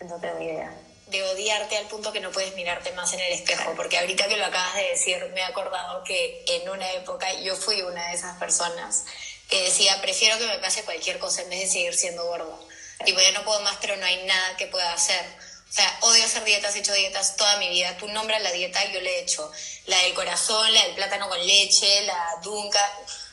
No 0.02 0.20
tengo 0.20 0.40
idea 0.40 0.72
de 1.08 1.24
odiarte 1.24 1.78
al 1.78 1.88
punto 1.88 2.12
que 2.12 2.20
no 2.20 2.32
puedes 2.32 2.54
mirarte 2.56 2.92
más 2.92 3.12
en 3.14 3.22
el 3.22 3.32
espejo, 3.32 3.74
porque 3.76 3.98
ahorita 3.98 4.28
que 4.28 4.38
lo 4.38 4.46
acabas 4.46 4.76
de 4.76 4.90
decir, 4.90 5.18
me 5.34 5.40
he 5.40 5.46
acordado 5.46 6.04
que 6.04 6.44
en 6.48 6.70
una 6.70 6.92
época 6.92 7.34
yo 7.42 7.56
fui 7.56 7.82
una 7.82 8.10
de 8.10 8.16
esas 8.16 8.38
personas 8.38 9.06
que 9.48 9.62
decía, 9.64 10.00
prefiero 10.02 10.38
que 10.38 10.46
me 10.46 10.60
pase 10.60 10.84
cualquier 10.84 11.20
cosa 11.20 11.42
en 11.42 11.50
vez 11.50 11.62
de 11.62 11.68
seguir 11.68 11.96
siendo 11.96 12.26
gorda. 12.26 12.58
Tipo, 13.06 13.20
ya 13.22 13.32
no 13.32 13.44
puedo 13.44 13.60
más, 13.62 13.78
pero 13.80 13.96
no 13.96 14.06
hay 14.06 14.24
nada 14.26 14.58
que 14.58 14.68
pueda 14.68 14.92
hacer. 14.94 15.24
O 15.70 15.74
sea, 15.74 15.98
odio 16.02 16.24
hacer 16.26 16.44
dietas, 16.44 16.76
he 16.76 16.80
hecho 16.80 16.94
dietas 16.94 17.36
toda 17.36 17.58
mi 17.58 17.70
vida. 17.70 17.96
Tú 17.98 18.08
nombras 18.08 18.42
la 18.42 18.52
dieta, 18.52 18.84
yo 18.92 19.02
le 19.02 19.18
he 19.18 19.22
hecho. 19.22 19.52
La 19.86 19.98
del 20.00 20.14
corazón, 20.14 20.74
la 20.74 20.84
del 20.84 20.96
plátano 20.96 21.30
con 21.30 21.46
leche, 21.46 22.02
la 22.04 22.40
dunca. 22.42 22.80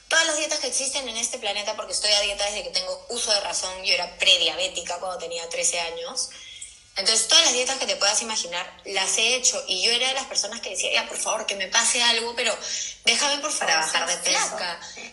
Todas 0.09 0.26
las 0.26 0.37
dietas 0.37 0.59
que 0.59 0.66
existen 0.66 1.09
en 1.09 1.16
este 1.16 1.38
planeta, 1.38 1.75
porque 1.75 1.92
estoy 1.92 2.12
a 2.12 2.21
dieta 2.21 2.44
desde 2.44 2.62
que 2.62 2.71
tengo 2.71 3.06
uso 3.09 3.33
de 3.33 3.40
razón. 3.40 3.83
Yo 3.85 3.94
era 3.94 4.18
prediabética 4.18 4.99
cuando 4.99 5.18
tenía 5.18 5.49
13 5.49 5.80
años. 5.80 6.30
Entonces, 6.97 7.26
todas 7.26 7.44
las 7.44 7.54
dietas 7.54 7.78
que 7.78 7.87
te 7.87 7.97
puedas 7.97 8.23
imaginar 8.23 8.80
las 8.85 9.18
he 9.18 9.35
hecho 9.35 9.62
y 9.66 9.83
yo 9.83 9.90
era 9.90 10.09
de 10.09 10.14
las 10.14 10.26
personas 10.26 10.61
que 10.61 10.71
decía, 10.71 10.92
ya, 10.92 11.09
por 11.09 11.18
favor, 11.18 11.44
que 11.44 11.56
me 11.56 11.66
pase 11.66 12.00
algo, 12.02 12.35
pero 12.37 12.56
déjame 13.04 13.38
por 13.38 13.50
favor 13.50 13.75
bajar 13.75 14.06
de 14.06 14.16
peso. 14.18 14.56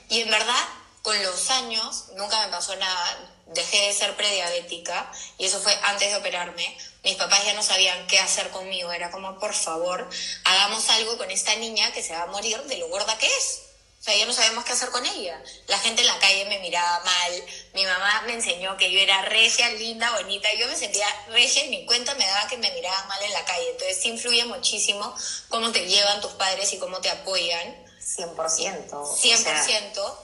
Y 0.09 0.21
en 0.21 0.29
verdad, 0.29 0.63
con 1.01 1.21
los 1.23 1.49
años, 1.49 2.05
nunca 2.15 2.45
me 2.45 2.51
pasó 2.51 2.75
nada. 2.75 3.27
Dejé 3.47 3.87
de 3.87 3.93
ser 3.93 4.15
prediabética 4.15 5.11
y 5.37 5.45
eso 5.45 5.59
fue 5.59 5.77
antes 5.83 6.09
de 6.09 6.15
operarme. 6.15 6.77
Mis 7.03 7.15
papás 7.15 7.43
ya 7.45 7.53
no 7.53 7.63
sabían 7.63 8.07
qué 8.07 8.19
hacer 8.19 8.49
conmigo. 8.51 8.91
Era 8.91 9.11
como, 9.11 9.37
por 9.39 9.53
favor, 9.53 10.07
hagamos 10.45 10.89
algo 10.89 11.17
con 11.17 11.29
esta 11.31 11.55
niña 11.55 11.91
que 11.91 12.03
se 12.03 12.13
va 12.13 12.23
a 12.23 12.27
morir 12.27 12.61
de 12.63 12.77
lo 12.77 12.87
gorda 12.87 13.17
que 13.17 13.27
es. 13.27 13.63
O 13.99 14.03
sea, 14.03 14.15
ya 14.15 14.25
no 14.25 14.33
sabemos 14.33 14.65
qué 14.65 14.71
hacer 14.71 14.89
con 14.89 15.05
ella. 15.05 15.39
La 15.67 15.77
gente 15.77 16.01
en 16.01 16.07
la 16.07 16.17
calle 16.17 16.45
me 16.45 16.57
miraba 16.59 17.03
mal. 17.03 17.43
Mi 17.73 17.85
mamá 17.85 18.23
me 18.25 18.33
enseñó 18.33 18.75
que 18.75 18.91
yo 18.91 18.99
era 18.99 19.21
regia, 19.23 19.69
linda, 19.71 20.09
bonita. 20.17 20.51
Yo 20.55 20.67
me 20.67 20.75
sentía 20.75 21.05
regia 21.29 21.65
y 21.65 21.69
mi 21.69 21.85
cuenta 21.85 22.15
me 22.15 22.25
daba 22.25 22.47
que 22.47 22.57
me 22.57 22.71
miraban 22.71 23.07
mal 23.07 23.21
en 23.21 23.33
la 23.33 23.45
calle. 23.45 23.69
Entonces 23.69 23.99
sí 24.01 24.09
influye 24.09 24.43
muchísimo 24.45 25.13
cómo 25.49 25.71
te 25.71 25.87
llevan 25.87 26.19
tus 26.19 26.31
padres 26.31 26.73
y 26.73 26.79
cómo 26.79 26.99
te 26.99 27.11
apoyan. 27.11 27.85
100%. 27.99 28.89
100%. 28.89 30.17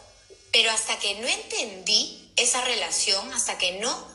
Pero 0.52 0.72
hasta 0.72 0.98
que 1.00 1.16
no 1.16 1.28
entendí 1.28 2.32
esa 2.36 2.62
relación, 2.62 3.34
hasta 3.34 3.58
que 3.58 3.74
no, 3.74 4.08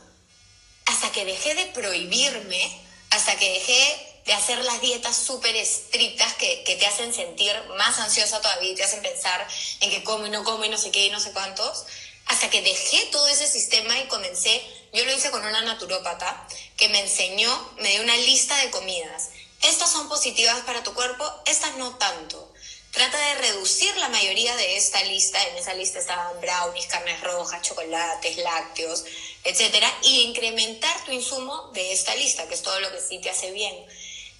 hasta 0.87 1.13
que 1.13 1.25
dejé 1.25 1.55
de 1.55 1.67
prohibirme, 1.67 2.81
hasta 3.11 3.37
que 3.37 3.51
dejé 3.53 4.09
de 4.25 4.33
hacer 4.33 4.65
las 4.65 4.81
dietas 4.81 5.17
súper 5.17 5.55
estrictas 5.57 6.35
que, 6.35 6.63
que, 6.65 6.77
te 6.77 6.87
hacen 6.87 7.13
sentir 7.13 7.53
más 7.77 7.99
ansiosa 7.99 8.41
todavía 8.41 8.71
y 8.71 8.75
te 8.75 8.85
hacen 8.85 9.03
pensar 9.03 9.47
en 9.81 9.91
que 9.91 10.05
como 10.05 10.27
y 10.27 10.31
no 10.31 10.45
como 10.45 10.65
y 10.65 10.69
no 10.69 10.79
sé 10.79 10.93
qué 10.93 11.07
y 11.07 11.11
no 11.11 11.19
sé 11.19 11.33
cuántos, 11.33 11.85
hasta 12.27 12.49
que 12.51 12.63
dejé 12.63 13.07
todo 13.07 13.27
ese 13.29 13.49
sistema 13.49 13.99
y 13.99 14.07
comencé, 14.07 14.63
yo 14.93 15.05
lo 15.05 15.13
hice 15.13 15.31
con 15.31 15.45
una 15.45 15.63
naturópata 15.63 16.47
que 16.77 16.89
me 16.89 17.01
enseñó, 17.01 17.73
me 17.79 17.91
dio 17.91 18.03
una 18.03 18.17
lista 18.17 18.57
de 18.59 18.71
comidas. 18.71 19.31
Estas 19.63 19.91
son 19.91 20.09
positivas 20.09 20.61
para 20.65 20.83
tu 20.83 20.95
cuerpo, 20.95 21.25
estas 21.47 21.77
no 21.77 21.97
tanto. 21.97 22.52
Trata 22.93 23.19
de 23.19 23.35
reducir 23.37 23.97
la 23.97 24.11
mayoría 24.11 24.55
de 24.55 24.77
esta 24.77 25.03
lista. 25.05 25.43
En 25.49 25.57
esa 25.57 25.73
lista 25.73 25.99
estaban 25.99 26.39
brownies, 26.43 26.87
carnes 26.87 27.21
rojas, 27.23 27.63
chocolates, 27.63 28.37
lácteos, 28.37 29.05
etcétera, 29.45 29.91
y 30.03 30.21
incrementar 30.23 31.05
tu 31.07 31.13
insumo 31.13 31.71
de 31.73 31.91
esta 31.93 32.15
lista, 32.15 32.47
que 32.47 32.55
es 32.55 32.63
todo 32.63 32.79
lo 32.81 32.93
que 32.93 33.01
sí 33.01 33.19
te 33.19 33.31
hace 33.31 33.51
bien. 33.51 33.75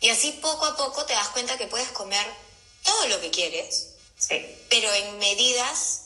Y 0.01 0.11
así 0.11 0.33
poco 0.33 0.67
a 0.67 0.77
poco 0.77 1.07
te 1.07 1.15
das 1.15 1.29
cuenta 1.29 1.57
que 1.57 1.67
puedes 1.67 1.89
comer 1.89 2.27
todo 2.83 3.09
lo 3.09 3.21
que 3.23 3.31
quieres, 3.31 3.95
pero 4.69 4.93
en 4.93 5.19
medidas 5.19 6.03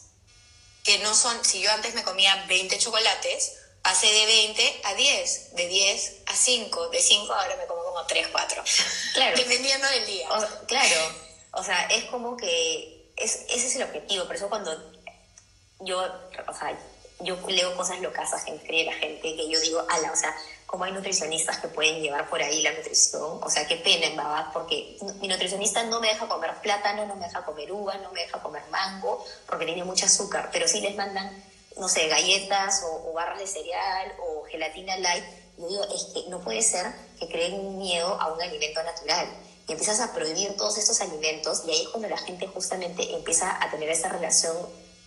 que 0.85 0.99
no 0.99 1.15
son, 1.15 1.45
si 1.45 1.61
yo 1.61 1.73
antes 1.73 1.95
me 1.95 2.05
comía 2.05 2.45
20 2.47 2.79
chocolates, 2.79 3.55
pasé 3.83 4.07
de 4.07 4.27
20 4.27 4.81
a 4.85 4.95
10, 4.95 5.57
de 5.57 5.67
10 5.67 6.13
a 6.27 6.37
5, 6.37 6.89
de 6.91 7.03
5 7.03 7.33
ahora 7.33 7.57
me 7.57 7.67
como 7.67 7.83
como 7.83 8.07
3, 8.07 8.29
4, 8.31 8.65
claro. 9.15 9.37
dependiendo 9.37 9.89
del 9.89 10.07
día. 10.07 10.29
claro, 10.69 11.26
o 11.53 11.63
sea, 11.63 11.87
es 11.87 12.05
como 12.05 12.37
que 12.37 13.13
es, 13.17 13.47
ese 13.49 13.67
es 13.67 13.77
el 13.77 13.83
objetivo, 13.85 14.27
por 14.27 14.37
eso 14.37 14.49
cuando 14.49 14.73
yo, 15.81 16.01
o 16.47 16.55
sea, 16.55 16.79
yo 17.21 17.37
leo 17.49 17.77
cosas 17.77 18.01
locas 18.01 18.33
a 18.33 18.39
gente, 18.41 18.85
la 18.85 18.93
gente, 18.93 19.35
que 19.35 19.49
yo 19.49 19.59
digo, 19.61 19.85
ala, 19.89 20.13
o 20.13 20.17
sea, 20.17 20.37
como 20.67 20.85
hay 20.85 20.93
nutricionistas 20.93 21.59
que 21.59 21.69
pueden 21.69 22.03
llevar 22.03 22.29
por 22.29 22.43
ahí 22.43 22.61
la 22.63 22.73
nutrición, 22.73 23.41
o 23.43 23.49
sea, 23.49 23.67
qué 23.67 23.77
pena 23.77 24.07
en 24.07 24.17
verdad, 24.17 24.49
porque 24.53 24.99
mi 25.21 25.29
nutricionista 25.29 25.83
no 25.85 26.01
me 26.01 26.09
deja 26.09 26.29
comer 26.29 26.55
plátano, 26.61 27.07
no 27.07 27.15
me 27.15 27.27
deja 27.27 27.45
comer 27.45 27.73
uva, 27.73 27.97
no 27.99 28.13
me 28.13 28.21
deja 28.21 28.43
comer 28.43 28.63
mango, 28.71 29.25
porque 29.47 29.65
tiene 29.65 29.85
mucho 29.85 30.07
azúcar, 30.07 30.51
pero 30.53 30.69
sí 30.69 30.81
les 30.81 30.95
mandan, 30.97 31.43
no 31.79 31.89
sé, 31.89 32.09
galletas 32.09 32.83
o, 32.85 33.13
barras 33.13 33.39
de 33.39 33.47
cereal 33.47 34.13
o 34.21 34.45
gelatina 34.45 34.99
light. 34.99 35.25
Yo 35.57 35.69
digo, 35.69 35.85
es 35.85 36.05
que 36.13 36.29
no 36.29 36.41
puede 36.41 36.61
ser 36.61 36.93
que 37.19 37.29
creen 37.29 37.79
miedo 37.79 38.21
a 38.21 38.31
un 38.31 38.43
alimento 38.43 38.83
natural. 38.83 39.27
Y 39.69 39.73
empiezas 39.73 40.01
a 40.01 40.13
prohibir 40.13 40.57
todos 40.57 40.79
estos 40.79 41.01
alimentos 41.01 41.63
y 41.67 41.71
ahí 41.71 41.83
es 41.83 41.89
cuando 41.89 42.09
la 42.09 42.19
gente 42.19 42.47
justamente 42.47 43.15
empieza 43.15 43.63
a 43.63 43.71
tener 43.71 43.89
esa 43.89 44.09
relación 44.09 44.57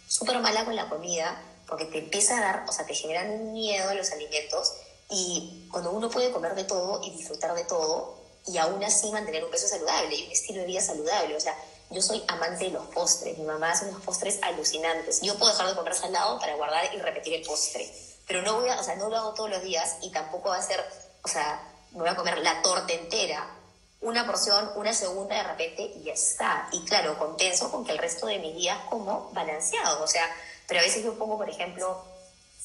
súper 0.08 0.40
mala 0.40 0.66
con 0.66 0.76
la 0.76 0.90
comida, 0.90 1.42
porque 1.68 1.86
te 1.86 2.00
empieza 2.00 2.38
a 2.38 2.42
dar, 2.42 2.66
o 2.68 2.72
sea, 2.72 2.86
te 2.86 2.94
generan 2.94 3.54
miedo 3.54 3.90
a 3.90 3.94
los 3.94 4.12
alimentos 4.12 4.74
y 5.10 5.68
cuando 5.72 5.92
uno 5.92 6.10
puede 6.10 6.32
comer 6.32 6.56
de 6.56 6.66
todo 6.66 7.02
y 7.04 7.12
disfrutar 7.12 7.56
de 7.56 7.64
todo 7.64 8.20
y 8.48 8.58
aún 8.58 8.84
así 8.84 9.12
mantener 9.12 9.44
un 9.44 9.52
peso 9.52 9.68
saludable 9.68 10.16
y 10.16 10.26
un 10.26 10.32
estilo 10.32 10.62
de 10.62 10.68
vida 10.68 10.82
saludable, 10.82 11.36
o 11.36 11.40
sea, 11.40 11.56
yo 11.92 12.02
soy 12.02 12.24
amante 12.28 12.66
de 12.66 12.72
los 12.72 12.86
postres, 12.88 13.38
mi 13.38 13.46
mamá 13.46 13.72
hace 13.72 13.86
unos 13.86 14.04
postres 14.04 14.40
alucinantes. 14.44 15.22
Yo 15.22 15.36
puedo 15.38 15.52
dejar 15.52 15.70
de 15.70 15.76
comer 15.76 15.96
salado 15.96 16.40
para 16.40 16.56
guardar 16.56 16.94
y 16.94 17.00
repetir 17.00 17.34
el 17.34 17.44
postre, 17.44 17.92
pero 18.28 18.42
no 18.44 18.60
voy 18.60 18.70
a, 18.70 18.80
o 18.80 18.84
sea, 18.84 18.96
no 18.96 19.10
lo 19.10 19.18
hago 19.18 19.34
todos 19.34 19.50
los 19.50 19.64
días 19.64 19.98
y 20.02 20.12
tampoco 20.12 20.50
va 20.50 20.58
a 20.58 20.62
ser, 20.62 20.84
o 21.24 21.28
sea, 21.28 21.62
me 21.92 22.00
voy 22.00 22.10
a 22.10 22.16
comer 22.16 22.38
la 22.40 22.62
torta 22.62 22.94
entera, 22.94 23.59
una 24.02 24.26
porción, 24.26 24.72
una 24.76 24.94
segunda 24.94 25.36
de 25.36 25.44
repente 25.44 25.82
y 25.96 26.04
ya 26.04 26.14
está. 26.14 26.70
Y 26.72 26.84
claro, 26.86 27.18
compenso 27.18 27.70
con 27.72 27.86
que 27.86 27.92
el 27.92 27.98
resto 27.98 28.28
de 28.28 28.40
mis 28.40 28.56
días 28.56 28.78
como 28.90 29.30
balanceado, 29.34 30.04
o 30.04 30.08
sea, 30.08 30.24
pero 30.68 30.80
a 30.80 30.84
veces 30.84 31.04
yo 31.04 31.18
pongo, 31.18 31.38
por 31.38 31.50
ejemplo, 31.50 32.04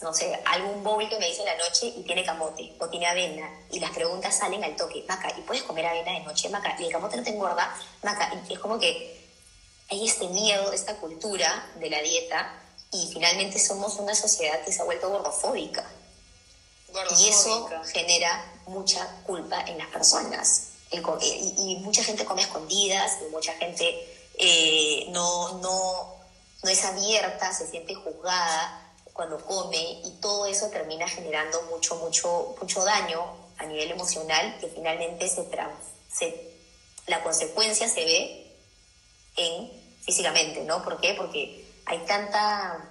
no 0.01 0.13
sé, 0.13 0.39
algún 0.45 0.83
bowl 0.85 1.09
que 1.09 1.19
me 1.19 1.27
dice 1.27 1.45
la 1.45 1.57
noche 1.57 1.87
y 1.87 2.03
tiene 2.03 2.25
camote 2.25 2.75
o 2.79 2.89
tiene 2.89 3.07
avena 3.07 3.49
y 3.71 3.81
las 3.81 3.91
preguntas 3.91 4.37
salen 4.37 4.63
al 4.63 4.77
toque, 4.77 5.05
Maca, 5.09 5.33
¿y 5.37 5.41
puedes 5.43 5.63
comer 5.63 5.87
avena 5.87 6.13
de 6.13 6.21
noche, 6.21 6.49
Maca? 6.49 6.77
¿Y 6.79 6.87
el 6.87 6.93
camote 6.93 7.17
no 7.17 7.23
te 7.23 7.31
engorda? 7.31 7.75
Maca, 8.03 8.33
y 8.49 8.53
es 8.53 8.59
como 8.59 8.79
que 8.79 9.25
hay 9.91 10.07
este 10.07 10.29
miedo, 10.29 10.73
esta 10.73 10.97
cultura 10.97 11.71
de 11.77 11.91
la 11.91 12.01
dieta 12.01 12.61
y 12.93 13.11
finalmente 13.13 13.59
somos 13.59 13.97
una 13.97 14.15
sociedad 14.15 14.63
que 14.65 14.73
se 14.73 14.81
ha 14.81 14.85
vuelto 14.85 15.11
gordofóbica. 15.11 15.85
Y 17.19 17.29
eso 17.29 17.69
genera 17.93 18.53
mucha 18.67 19.05
culpa 19.27 19.63
en 19.63 19.79
las 19.79 19.89
personas. 19.89 20.74
Y, 21.21 21.77
mucha 21.77 22.03
gente 22.03 22.25
come 22.25 22.43
escondidas, 22.43 23.19
y 23.27 23.31
mucha 23.31 23.53
gente 23.55 24.29
eh, 24.39 25.07
no, 25.11 25.59
no, 25.59 26.15
no 26.63 26.71
es 26.71 26.85
abierta, 26.85 27.53
se 27.53 27.69
siente 27.69 27.95
juzgada 27.95 28.81
cuando 29.13 29.39
come 29.45 30.01
y 30.05 30.11
todo 30.21 30.47
eso 30.47 30.69
termina 30.71 31.09
generando 31.09 31.63
mucho, 31.71 31.97
mucho, 31.97 32.57
mucho 32.61 32.85
daño 32.85 33.25
a 33.59 33.67
nivel 33.67 33.93
emocional 33.93 34.59
que 34.61 34.69
finalmente 34.69 35.29
se, 35.29 35.49
se 36.13 36.53
la 37.07 37.23
consecuencia 37.23 37.89
se 37.89 38.05
ve 38.05 38.57
en 39.37 39.71
físicamente, 40.03 40.63
¿no? 40.65 40.83
¿Por 40.83 41.01
qué? 41.01 41.15
Porque 41.15 41.65
hay 41.87 41.99
tanta, 42.07 42.91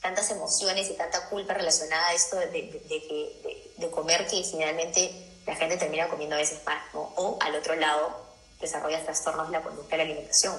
tantas 0.00 0.30
emociones 0.30 0.88
y 0.90 0.94
tanta 0.94 1.28
culpa 1.28 1.54
relacionada 1.54 2.08
a 2.08 2.14
esto 2.14 2.36
de, 2.36 2.46
de, 2.46 2.62
de, 2.62 3.72
de 3.76 3.90
comer 3.90 4.26
que 4.28 4.44
finalmente 4.44 5.25
la 5.46 5.54
gente 5.54 5.76
termina 5.76 6.08
comiendo 6.08 6.36
a 6.36 6.38
veces 6.38 6.62
más, 6.64 6.82
¿no? 6.92 7.00
O 7.16 7.38
al 7.40 7.54
otro 7.54 7.74
lado, 7.76 8.26
desarrollas 8.60 9.04
trastornos 9.04 9.46
de 9.46 9.52
la 9.52 9.62
conducta 9.62 9.96
de 9.96 9.98
la 9.98 10.02
alimentación. 10.04 10.56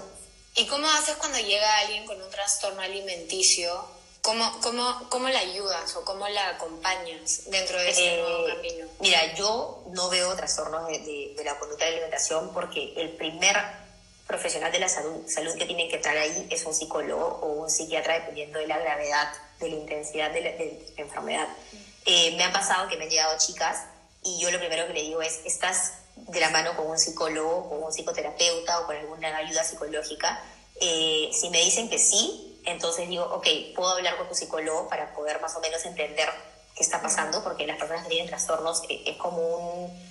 ¿Y 0.56 0.66
cómo 0.66 0.88
haces 0.90 1.16
cuando 1.18 1.38
llega 1.40 1.80
alguien 1.80 2.06
con 2.06 2.22
un 2.22 2.30
trastorno 2.30 2.82
alimenticio? 2.82 3.86
¿Cómo, 4.22 4.60
cómo, 4.62 5.08
cómo 5.10 5.30
la 5.30 5.40
ayudas 5.40 5.96
o 5.96 6.04
cómo 6.04 6.28
la 6.28 6.50
acompañas 6.50 7.44
dentro 7.50 7.78
de 7.78 7.90
ese 7.90 8.18
nuevo 8.18 8.48
eh, 8.48 8.56
camino? 8.56 8.88
Mira, 9.00 9.34
yo 9.36 9.84
no 9.92 10.10
veo 10.10 10.36
trastornos 10.36 10.88
de, 10.88 11.34
de, 11.36 11.44
la 11.44 11.58
conducta 11.60 11.86
de 11.86 11.92
la 11.92 11.98
alimentación 11.98 12.54
porque 12.54 12.94
el 12.98 13.12
primer 13.12 13.56
profesional 14.26 14.72
de 14.72 14.80
la 14.80 14.90
salud, 14.90 15.26
salud 15.28 15.54
que 15.56 15.66
tiene 15.66 15.88
que 15.88 15.98
estar 15.98 16.18
ahí 16.18 16.48
es 16.50 16.66
un 16.66 16.74
psicólogo 16.74 17.40
o 17.42 17.48
un 17.54 17.70
psiquiatra 17.70 18.16
dependiendo 18.16 18.60
de 18.60 18.68
la 18.68 18.78
gravedad, 18.80 19.32
de 19.60 19.70
la 19.70 19.76
intensidad 19.76 20.32
de 20.32 20.42
la, 20.42 20.52
de 20.52 20.94
la 20.98 21.04
enfermedad. 21.04 21.48
Eh, 22.06 22.36
me 22.36 22.44
ha 22.44 22.52
pasado 22.52 22.90
que 22.90 22.98
me 22.98 23.06
han 23.06 23.10
llegado 23.10 23.38
chicas 23.38 23.84
y 24.28 24.40
yo 24.40 24.52
lo 24.52 24.60
primero 24.60 24.86
que 24.88 24.94
le 24.94 25.02
digo 25.04 25.22
es, 25.22 25.40
estás 25.46 25.94
de 26.16 26.40
la 26.42 26.50
mano 26.50 26.76
con 26.76 26.88
un 26.88 27.00
psicólogo, 27.00 27.70
con 27.70 27.84
un 27.84 27.92
psicoterapeuta 27.94 28.82
o 28.82 28.86
con 28.86 28.96
alguna 28.96 29.36
ayuda 29.38 29.64
psicológica. 29.64 30.44
Eh, 30.82 31.30
si 31.34 31.50
me 31.50 31.60
dicen 31.64 31.90
que 31.90 31.98
sí, 31.98 32.60
entonces 32.66 33.08
digo, 33.08 33.24
ok, 33.24 33.48
puedo 33.76 33.92
hablar 33.92 34.18
con 34.18 34.28
tu 34.28 34.36
psicólogo 34.36 34.90
para 34.90 35.14
poder 35.14 35.40
más 35.42 35.56
o 35.56 35.62
menos 35.62 35.86
entender 35.86 36.28
qué 36.76 36.84
está 36.84 37.02
pasando, 37.02 37.42
porque 37.42 37.66
las 37.66 37.78
personas 37.78 38.04
que 38.04 38.10
tienen 38.10 38.28
trastornos 38.28 38.84
eh, 38.90 39.02
es 39.06 39.18
como 39.18 39.38
un 39.38 40.08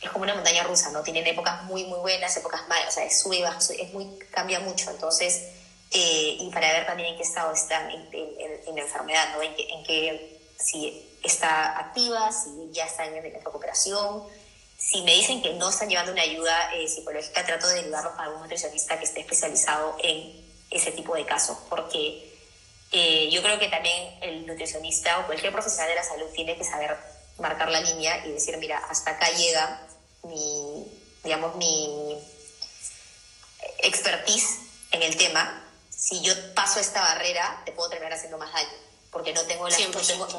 es 0.00 0.10
como 0.10 0.24
una 0.24 0.34
montaña 0.34 0.62
rusa, 0.62 0.90
¿no? 0.90 1.02
Tienen 1.02 1.26
épocas 1.26 1.64
muy, 1.64 1.84
muy 1.84 1.98
buenas, 1.98 2.36
épocas 2.36 2.68
malas, 2.68 2.88
o 2.88 2.92
sea, 2.92 3.04
es 3.04 3.18
sube, 3.18 3.42
es 3.78 3.92
muy, 3.92 4.18
cambia 4.30 4.60
mucho. 4.60 4.90
Entonces, 4.90 5.42
eh, 5.90 6.36
y 6.38 6.50
para 6.50 6.70
ver 6.72 6.86
también 6.86 7.10
en 7.10 7.16
qué 7.16 7.22
estado 7.22 7.52
están 7.52 7.90
en, 7.90 8.76
la 8.76 8.82
enfermedad, 8.82 9.34
¿no? 9.34 9.42
En 9.42 9.54
en 9.56 9.84
que 9.84 10.38
si 10.58 11.05
está 11.26 11.78
activa, 11.78 12.30
si 12.32 12.70
ya 12.72 12.84
están 12.84 13.14
en 13.14 13.22
recuperación, 13.22 14.22
si 14.78 15.02
me 15.02 15.14
dicen 15.14 15.42
que 15.42 15.54
no 15.54 15.70
están 15.70 15.88
llevando 15.88 16.12
una 16.12 16.22
ayuda 16.22 16.74
eh, 16.74 16.88
psicológica, 16.88 17.44
trato 17.44 17.66
de 17.68 17.76
derivarlos 17.76 18.12
a 18.18 18.24
algún 18.24 18.42
nutricionista 18.42 18.98
que 18.98 19.04
esté 19.04 19.20
especializado 19.20 19.96
en 20.02 20.44
ese 20.70 20.92
tipo 20.92 21.14
de 21.14 21.24
casos, 21.24 21.58
porque 21.68 22.32
eh, 22.92 23.28
yo 23.30 23.42
creo 23.42 23.58
que 23.58 23.68
también 23.68 24.18
el 24.20 24.46
nutricionista 24.46 25.18
o 25.20 25.26
cualquier 25.26 25.52
profesional 25.52 25.88
de 25.88 25.94
la 25.96 26.04
salud 26.04 26.26
tiene 26.34 26.56
que 26.56 26.64
saber 26.64 26.96
marcar 27.38 27.70
la 27.70 27.80
línea 27.80 28.26
y 28.26 28.32
decir, 28.32 28.56
mira, 28.58 28.78
hasta 28.88 29.12
acá 29.12 29.28
llega 29.30 29.86
mi, 30.22 30.86
digamos, 31.24 31.56
mi 31.56 32.16
expertise 33.78 34.58
en 34.92 35.02
el 35.02 35.16
tema. 35.16 35.62
Si 35.90 36.20
yo 36.22 36.32
paso 36.54 36.80
esta 36.80 37.00
barrera, 37.00 37.62
te 37.64 37.72
puedo 37.72 37.90
terminar 37.90 38.12
haciendo 38.12 38.38
más 38.38 38.52
daño 38.52 38.86
porque 39.16 39.32
no 39.32 39.40
tengo, 39.44 39.66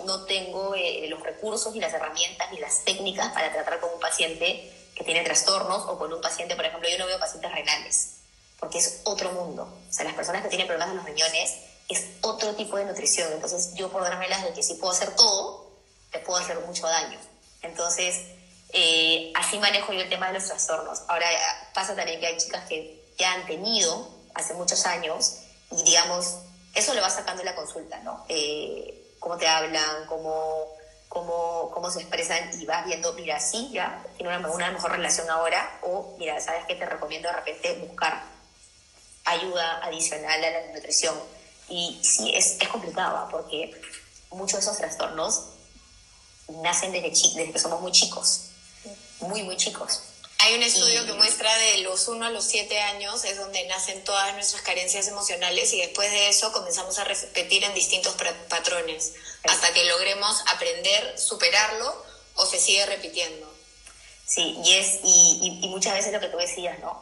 no 0.05 0.25
tengo, 0.25 0.75
eh, 0.75 1.07
los 1.09 1.23
recursos 1.23 1.73
ni 1.73 1.79
las 1.79 1.91
herramientas 1.95 2.51
ni 2.51 2.59
las 2.59 2.83
técnicas 2.83 3.33
para 3.33 3.51
tratar 3.51 3.79
con 3.79 3.91
un 3.91 3.99
paciente 3.99 4.71
que 4.93 5.03
tiene 5.03 5.23
trastornos 5.23 5.83
o 5.87 5.97
con 5.97 6.13
un 6.13 6.21
paciente, 6.21 6.55
por 6.55 6.63
ejemplo, 6.63 6.87
yo 6.87 6.99
no 6.99 7.07
veo 7.07 7.17
pacientes 7.17 7.51
renales, 7.51 8.17
porque 8.59 8.77
es 8.77 9.01
otro 9.05 9.31
mundo. 9.31 9.63
O 9.63 9.91
sea, 9.91 10.05
las 10.05 10.13
personas 10.13 10.43
que 10.43 10.49
tienen 10.49 10.67
problemas 10.67 10.91
en 10.91 10.97
los 10.97 11.05
riñones 11.07 11.55
es 11.89 12.05
otro 12.21 12.53
tipo 12.53 12.77
de 12.77 12.85
nutrición. 12.85 13.33
Entonces, 13.33 13.73
yo 13.73 13.89
por 13.89 14.03
dármelas 14.03 14.43
de 14.43 14.53
que 14.53 14.61
si 14.61 14.75
puedo 14.75 14.93
hacer 14.93 15.15
todo, 15.15 15.71
te 16.11 16.19
puedo 16.19 16.39
hacer 16.39 16.59
mucho 16.59 16.85
daño. 16.85 17.17
Entonces, 17.63 18.25
eh, 18.73 19.33
así 19.33 19.57
manejo 19.57 19.91
yo 19.91 20.01
el 20.01 20.09
tema 20.09 20.27
de 20.27 20.33
los 20.33 20.45
trastornos. 20.45 21.01
Ahora, 21.07 21.27
pasa 21.73 21.95
también 21.95 22.19
que 22.19 22.27
hay 22.27 22.37
chicas 22.37 22.63
que 22.69 23.03
ya 23.17 23.33
han 23.33 23.47
tenido 23.47 24.07
hace 24.35 24.53
muchos 24.53 24.85
años 24.85 25.37
y, 25.71 25.81
digamos, 25.81 26.35
eso 26.77 26.93
lo 26.93 27.01
va 27.01 27.09
sacando 27.09 27.41
en 27.41 27.47
la 27.47 27.55
consulta, 27.55 27.99
¿no? 27.99 28.23
Eh, 28.29 29.15
cómo 29.19 29.37
te 29.37 29.47
hablan, 29.47 30.05
cómo, 30.07 30.67
cómo, 31.09 31.71
cómo 31.73 31.89
se 31.89 32.01
expresan 32.01 32.49
y 32.59 32.65
vas 32.65 32.85
viendo, 32.85 33.13
mira, 33.13 33.39
sí, 33.39 33.69
ya 33.73 34.03
tiene 34.15 34.37
una, 34.37 34.47
una 34.49 34.71
mejor 34.71 34.91
relación 34.91 35.29
ahora 35.29 35.79
o, 35.81 36.15
mira, 36.19 36.39
¿sabes 36.39 36.65
qué? 36.67 36.75
Te 36.75 36.85
recomiendo 36.85 37.29
de 37.29 37.35
repente 37.35 37.73
buscar 37.87 38.23
ayuda 39.25 39.83
adicional 39.83 40.43
a 40.43 40.49
la 40.49 40.73
nutrición. 40.73 41.15
Y 41.67 41.99
sí, 42.03 42.33
es, 42.35 42.57
es 42.59 42.67
complicado 42.69 43.17
¿ah? 43.17 43.27
porque 43.29 43.71
muchos 44.29 44.59
de 44.59 44.59
esos 44.59 44.77
trastornos 44.77 45.47
nacen 46.61 46.91
desde, 46.91 47.09
desde 47.09 47.51
que 47.51 47.59
somos 47.59 47.81
muy 47.81 47.91
chicos, 47.91 48.49
muy, 49.19 49.43
muy 49.43 49.57
chicos. 49.57 50.03
Hay 50.39 50.56
un 50.56 50.62
estudio 50.62 51.04
que 51.06 51.13
muestra 51.13 51.56
de 51.58 51.80
los 51.80 52.08
1 52.08 52.26
a 52.26 52.30
los 52.30 52.45
7 52.45 52.80
años 52.80 53.26
es 53.26 53.38
donde 53.38 53.65
nacen 53.65 54.04
todas 54.04 54.34
nuestras 54.36 54.62
carencias 54.62 55.08
emocionales 55.08 55.73
y 55.73 55.82
después 55.82 56.12
de 56.12 56.30
eso 56.30 56.52
comenzamos 56.52 57.00
a 57.00 57.06
repetir 57.06 57.63
en 57.63 57.73
distintos 57.73 58.15
patrones 58.47 59.13
hasta 59.43 59.73
que 59.73 59.84
logremos 59.86 60.43
aprender, 60.47 61.19
superarlo 61.19 62.06
o 62.36 62.45
se 62.45 62.60
sigue 62.60 62.86
repitiendo. 62.86 63.52
Sí, 64.26 64.60
y, 64.63 64.73
es, 64.73 65.00
y, 65.04 65.60
y, 65.63 65.69
muchas 65.69 65.93
veces 65.93 66.13
lo 66.13 66.19
que 66.19 66.28
tú 66.28 66.38
decías, 66.38 66.78
¿no? 66.80 67.02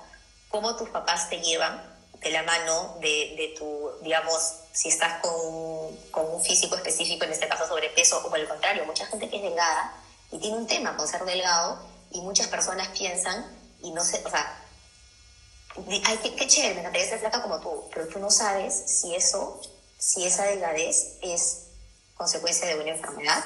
Cómo 0.49 0.77
tus 0.77 0.89
papás 0.89 1.29
te 1.29 1.41
llevan 1.41 1.83
de 2.21 2.29
la 2.29 2.43
mano 2.43 2.97
de, 3.01 3.33
de 3.35 3.55
tu, 3.57 3.91
digamos, 4.01 4.53
si 4.71 4.89
estás 4.89 5.19
con, 5.21 5.97
con 6.11 6.25
un 6.33 6.43
físico 6.43 6.75
específico, 6.75 7.25
en 7.25 7.33
este 7.33 7.47
caso 7.47 7.67
sobrepeso, 7.67 8.19
o 8.23 8.29
por 8.29 8.39
el 8.39 8.47
contrario, 8.47 8.85
mucha 8.85 9.07
gente 9.07 9.27
que 9.29 9.37
es 9.37 9.43
delgada 9.43 9.93
y 10.31 10.39
tiene 10.39 10.55
un 10.55 10.67
tema 10.67 10.95
con 10.95 11.07
ser 11.07 11.25
delgado 11.25 11.94
y 12.15 12.21
muchas 12.21 12.47
personas 12.47 12.87
piensan 12.89 13.45
y 13.81 13.91
no 13.91 14.03
sé, 14.03 14.21
o 14.25 14.29
sea, 14.29 14.57
ay, 15.77 16.19
qué, 16.23 16.33
qué 16.35 16.47
chévere, 16.47 16.75
me 16.75 16.79
encantaría 16.79 17.09
ser 17.09 17.19
flaca 17.19 17.41
como 17.41 17.59
tú, 17.59 17.89
pero 17.93 18.07
tú 18.07 18.19
no 18.19 18.31
sabes 18.31 18.73
si 18.73 19.13
eso, 19.13 19.59
si 19.99 20.25
esa 20.25 20.45
delgadez 20.45 21.17
es 21.21 21.63
consecuencia 22.15 22.67
de 22.67 22.75
una 22.79 22.91
enfermedad 22.91 23.43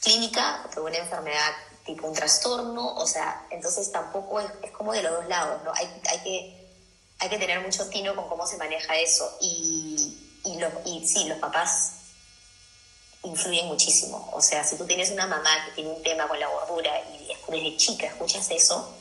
clínica, 0.00 0.68
de 0.74 0.80
una 0.80 0.98
enfermedad 0.98 1.52
tipo 1.84 2.08
un 2.08 2.14
trastorno, 2.14 2.94
o 2.96 3.06
sea, 3.06 3.46
entonces 3.50 3.92
tampoco 3.92 4.40
es, 4.40 4.50
es 4.64 4.72
como 4.72 4.92
de 4.92 5.04
los 5.04 5.12
dos 5.12 5.28
lados, 5.28 5.62
¿no? 5.62 5.72
Hay, 5.72 5.86
hay, 6.10 6.18
que, 6.24 6.68
hay 7.20 7.28
que 7.28 7.38
tener 7.38 7.60
mucho 7.60 7.88
tino 7.88 8.16
con 8.16 8.28
cómo 8.28 8.44
se 8.48 8.56
maneja 8.56 8.96
eso 8.96 9.38
y, 9.40 10.40
y, 10.44 10.58
lo, 10.58 10.68
y 10.84 11.06
sí, 11.06 11.28
los 11.28 11.38
papás 11.38 11.92
influyen 13.26 13.66
muchísimo. 13.66 14.30
O 14.32 14.40
sea, 14.40 14.64
si 14.64 14.76
tú 14.76 14.86
tienes 14.86 15.10
una 15.10 15.26
mamá 15.26 15.64
que 15.66 15.72
tiene 15.72 15.90
un 15.90 16.02
tema 16.02 16.26
con 16.28 16.38
la 16.38 16.46
gordura 16.48 16.92
y 17.12 17.28
desde 17.48 17.76
chica 17.76 18.06
escuchas 18.06 18.50
eso, 18.50 18.94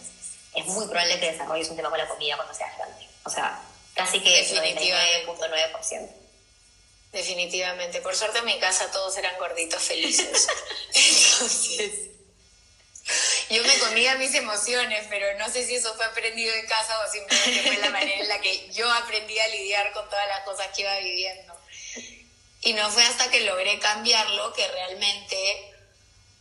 es 0.53 0.65
muy 0.67 0.85
probable 0.87 1.19
que 1.19 1.31
desarrolles 1.31 1.69
un 1.69 1.75
tema 1.75 1.89
con 1.89 1.97
la 1.97 2.07
comida 2.07 2.35
cuando 2.35 2.53
seas 2.53 2.75
grande. 2.77 3.07
O 3.23 3.29
sea, 3.29 3.61
casi 3.93 4.19
que 4.19 4.45
99.9%. 4.47 6.09
Definitivamente. 7.11 8.01
Por 8.01 8.15
suerte 8.15 8.39
en 8.39 8.45
mi 8.45 8.59
casa 8.59 8.91
todos 8.91 9.17
eran 9.17 9.37
gorditos 9.39 9.81
felices. 9.81 10.47
Entonces, 10.93 12.09
yo 13.49 13.63
me 13.63 13.77
comía 13.79 14.15
mis 14.15 14.33
emociones, 14.33 15.05
pero 15.09 15.37
no 15.37 15.49
sé 15.49 15.65
si 15.65 15.75
eso 15.75 15.93
fue 15.95 16.05
aprendido 16.05 16.53
en 16.53 16.65
casa 16.67 16.99
o 17.05 17.11
simplemente 17.11 17.61
fue 17.61 17.77
la 17.77 17.89
manera 17.89 18.21
en 18.21 18.27
la 18.27 18.41
que 18.41 18.69
yo 18.71 18.91
aprendí 18.91 19.37
a 19.39 19.47
lidiar 19.47 19.93
con 19.93 20.09
todas 20.09 20.27
las 20.27 20.41
cosas 20.41 20.67
que 20.75 20.81
iba 20.81 20.97
viviendo. 20.99 21.54
Y 22.65 22.73
no 22.73 22.89
fue 22.89 23.03
hasta 23.03 23.29
que 23.29 23.41
logré 23.41 23.79
cambiarlo 23.79 24.51
que 24.53 24.67
realmente 24.67 25.71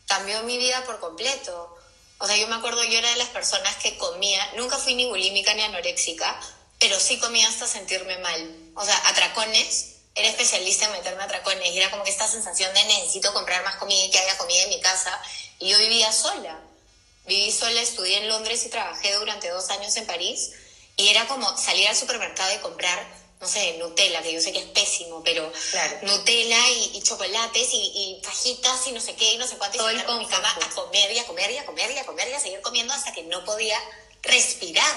cambió 0.07 0.43
mi 0.45 0.57
vida 0.57 0.83
por 0.87 0.99
completo. 0.99 1.77
O 2.17 2.27
sea, 2.27 2.35
yo 2.39 2.49
me 2.49 2.55
acuerdo, 2.55 2.83
yo 2.83 2.99
era 2.99 3.11
de 3.11 3.17
las 3.17 3.29
personas 3.29 3.77
que 3.77 3.99
comía, 3.99 4.43
nunca 4.57 4.79
fui 4.79 4.95
ni 4.95 5.05
bulímica 5.05 5.53
ni 5.53 5.61
anoréxica, 5.63 6.41
pero 6.79 6.99
sí 6.99 7.19
comía 7.19 7.47
hasta 7.47 7.67
sentirme 7.67 8.17
mal. 8.19 8.57
O 8.75 8.83
sea, 8.87 8.97
atracones, 9.09 9.97
era 10.15 10.29
especialista 10.29 10.87
en 10.87 10.93
meterme 10.93 11.25
atracones 11.25 11.71
y 11.71 11.79
era 11.79 11.91
como 11.91 12.05
que 12.05 12.11
esta 12.11 12.27
sensación 12.27 12.73
de 12.73 12.85
necesito 12.85 13.35
comprar 13.35 13.63
más 13.63 13.77
comida 13.77 14.03
y 14.07 14.11
que 14.11 14.19
haya 14.19 14.39
comida 14.39 14.63
en 14.63 14.71
mi 14.71 14.81
casa. 14.81 15.21
Y 15.59 15.69
yo 15.69 15.79
vivía 15.79 16.11
sola. 16.11 16.59
Viví 17.27 17.53
sola, 17.53 17.83
estudié 17.83 18.17
en 18.17 18.29
Londres 18.29 18.65
y 18.65 18.71
trabajé 18.71 19.13
durante 19.13 19.51
dos 19.51 19.69
años 19.69 19.95
en 19.99 20.07
París. 20.07 20.53
Y 20.97 21.09
era 21.09 21.27
como 21.27 21.55
salir 21.59 21.87
al 21.87 21.97
supermercado 21.97 22.55
y 22.55 22.59
comprar 22.61 23.24
no 23.45 23.51
sé, 23.51 23.77
Nutella, 23.77 24.23
que 24.23 24.33
yo 24.33 24.41
sé 24.41 24.53
que 24.53 24.61
es 24.61 24.71
pésimo, 24.71 25.23
pero 25.23 25.53
Nutella 26.01 26.71
y, 26.71 27.03
chocolates 27.03 27.69
y, 27.75 28.19
fajitas 28.23 28.87
y 28.87 28.93
no 28.93 29.01
sé 29.03 29.15
qué 29.17 29.35
y 29.35 29.37
no 29.37 29.47
sé 29.47 29.59
cuánto. 29.59 29.91
y 29.93 30.01
con 30.05 30.19
mi 30.19 30.27
cama 30.27 30.49
a 30.51 30.71
comer 30.71 31.13
y 31.13 31.19
a 31.19 31.27
comer 31.27 31.51
y 31.51 31.59
a 31.59 31.67
comer 31.67 31.91
y 31.91 31.99
a 31.99 32.07
comer 32.07 32.27
y 32.31 32.33
a 32.33 32.41
seguir 32.41 32.63
comiendo 32.63 32.95
hasta 32.95 33.13
que 33.13 33.23
no 33.25 33.45
podía 33.45 33.79
respirar. 34.23 34.95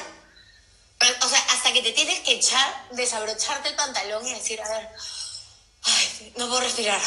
o 1.21 1.27
sea, 1.27 1.39
hasta 1.49 1.73
que 1.73 1.81
te 1.81 1.91
tienes 1.91 2.21
que 2.21 2.35
echar, 2.35 2.87
desabrocharte 2.91 3.67
el 3.67 3.75
pantalón 3.75 4.25
y 4.25 4.33
decir, 4.33 4.61
a 4.61 4.69
ver, 4.69 4.89
ay, 5.83 6.33
no 6.37 6.47
puedo 6.47 6.61
respirar. 6.61 7.01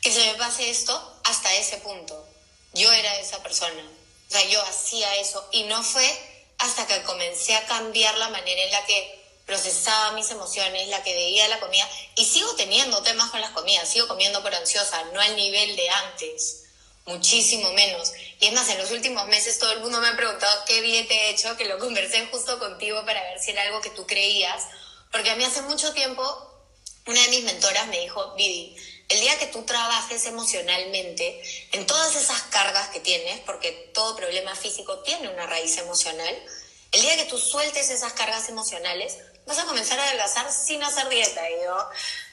Que 0.00 0.12
se 0.12 0.24
me 0.24 0.34
pase 0.34 0.70
esto 0.70 1.20
hasta 1.24 1.52
ese 1.56 1.78
punto. 1.78 2.28
Yo 2.74 2.92
era 2.92 3.18
esa 3.18 3.42
persona. 3.42 3.82
O 4.28 4.30
sea, 4.30 4.44
yo 4.44 4.62
hacía 4.62 5.16
eso 5.16 5.48
y 5.50 5.64
no 5.64 5.82
fue 5.82 6.08
hasta 6.58 6.86
que 6.86 7.02
comencé 7.02 7.56
a 7.56 7.66
cambiar 7.66 8.16
la 8.18 8.28
manera 8.28 8.62
en 8.62 8.70
la 8.70 8.86
que 8.86 9.19
procesaba 9.50 10.12
mis 10.12 10.30
emociones, 10.30 10.86
la 10.90 11.02
que 11.02 11.12
veía 11.12 11.48
la 11.48 11.58
comida, 11.58 11.88
y 12.14 12.24
sigo 12.24 12.54
teniendo 12.54 13.02
temas 13.02 13.30
con 13.30 13.40
las 13.40 13.50
comidas, 13.50 13.88
sigo 13.88 14.06
comiendo 14.06 14.40
por 14.42 14.54
ansiosa, 14.54 15.02
no 15.12 15.20
al 15.20 15.34
nivel 15.34 15.74
de 15.74 15.90
antes, 15.90 16.66
muchísimo 17.06 17.72
menos. 17.72 18.12
Y 18.38 18.46
es 18.46 18.52
más, 18.52 18.68
en 18.68 18.78
los 18.78 18.92
últimos 18.92 19.26
meses 19.26 19.58
todo 19.58 19.72
el 19.72 19.80
mundo 19.80 20.00
me 20.00 20.06
ha 20.06 20.16
preguntado 20.16 20.64
qué 20.66 20.80
bien 20.82 21.08
te 21.08 21.14
he 21.14 21.30
hecho, 21.30 21.56
que 21.56 21.64
lo 21.64 21.80
conversé 21.80 22.24
justo 22.26 22.60
contigo 22.60 23.04
para 23.04 23.20
ver 23.24 23.40
si 23.40 23.50
era 23.50 23.62
algo 23.62 23.80
que 23.80 23.90
tú 23.90 24.06
creías, 24.06 24.62
porque 25.10 25.30
a 25.30 25.34
mí 25.34 25.42
hace 25.42 25.62
mucho 25.62 25.92
tiempo 25.94 26.22
una 27.06 27.20
de 27.20 27.28
mis 27.30 27.42
mentoras 27.42 27.88
me 27.88 27.98
dijo, 27.98 28.32
Vidi, 28.36 28.76
el 29.08 29.18
día 29.18 29.36
que 29.40 29.46
tú 29.46 29.64
trabajes 29.64 30.26
emocionalmente 30.26 31.42
en 31.72 31.86
todas 31.88 32.14
esas 32.14 32.40
cargas 32.42 32.90
que 32.90 33.00
tienes, 33.00 33.40
porque 33.40 33.72
todo 33.92 34.14
problema 34.14 34.54
físico 34.54 35.00
tiene 35.00 35.28
una 35.28 35.46
raíz 35.46 35.76
emocional, 35.78 36.40
el 36.92 37.02
día 37.02 37.16
que 37.16 37.24
tú 37.24 37.36
sueltes 37.36 37.90
esas 37.90 38.12
cargas 38.12 38.48
emocionales, 38.48 39.18
vas 39.46 39.58
a 39.58 39.64
comenzar 39.64 39.98
a 39.98 40.04
adelgazar 40.04 40.50
sin 40.52 40.82
hacer 40.82 41.08
dieta. 41.08 41.48
Y 41.50 41.64
yo, 41.64 41.88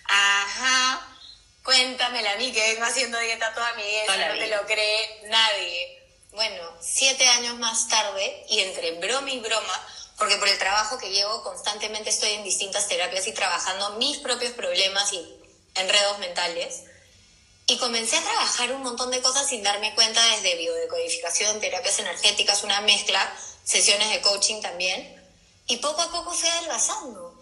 ajá, 0.05 1.17
cuéntamela 1.63 2.33
a 2.33 2.37
mí 2.37 2.51
que 2.51 2.73
vengo 2.73 2.85
haciendo 2.85 3.19
dieta 3.19 3.53
toda 3.53 3.73
mi 3.73 3.83
vida, 3.83 4.27
no 4.29 4.39
te 4.39 4.47
lo 4.47 4.65
cree 4.65 5.21
nadie. 5.25 5.97
Bueno, 6.31 6.77
siete 6.79 7.27
años 7.29 7.57
más 7.57 7.87
tarde, 7.87 8.45
y 8.49 8.59
entre 8.59 8.91
broma 8.99 9.31
y 9.31 9.39
broma, 9.39 9.87
porque 10.17 10.35
por 10.37 10.47
el 10.47 10.57
trabajo 10.57 10.97
que 10.97 11.09
llevo 11.09 11.43
constantemente 11.43 12.09
estoy 12.09 12.31
en 12.31 12.43
distintas 12.43 12.87
terapias 12.87 13.27
y 13.27 13.33
trabajando 13.33 13.91
mis 13.97 14.17
propios 14.19 14.53
problemas 14.53 15.11
y 15.13 15.39
enredos 15.75 16.19
mentales. 16.19 16.83
Y 17.67 17.77
comencé 17.77 18.17
a 18.17 18.21
trabajar 18.21 18.71
un 18.71 18.81
montón 18.81 19.11
de 19.11 19.21
cosas 19.21 19.47
sin 19.47 19.61
darme 19.61 19.93
cuenta 19.93 20.23
desde 20.25 20.55
biodecodificación, 20.55 21.59
terapias 21.59 21.99
energéticas, 21.99 22.63
una 22.63 22.81
mezcla, 22.81 23.35
sesiones 23.63 24.09
de 24.09 24.21
coaching 24.21 24.61
también. 24.61 25.16
Y 25.67 25.77
poco 25.77 26.01
a 26.01 26.11
poco 26.11 26.31
fui 26.31 26.49
adelgazando 26.49 27.37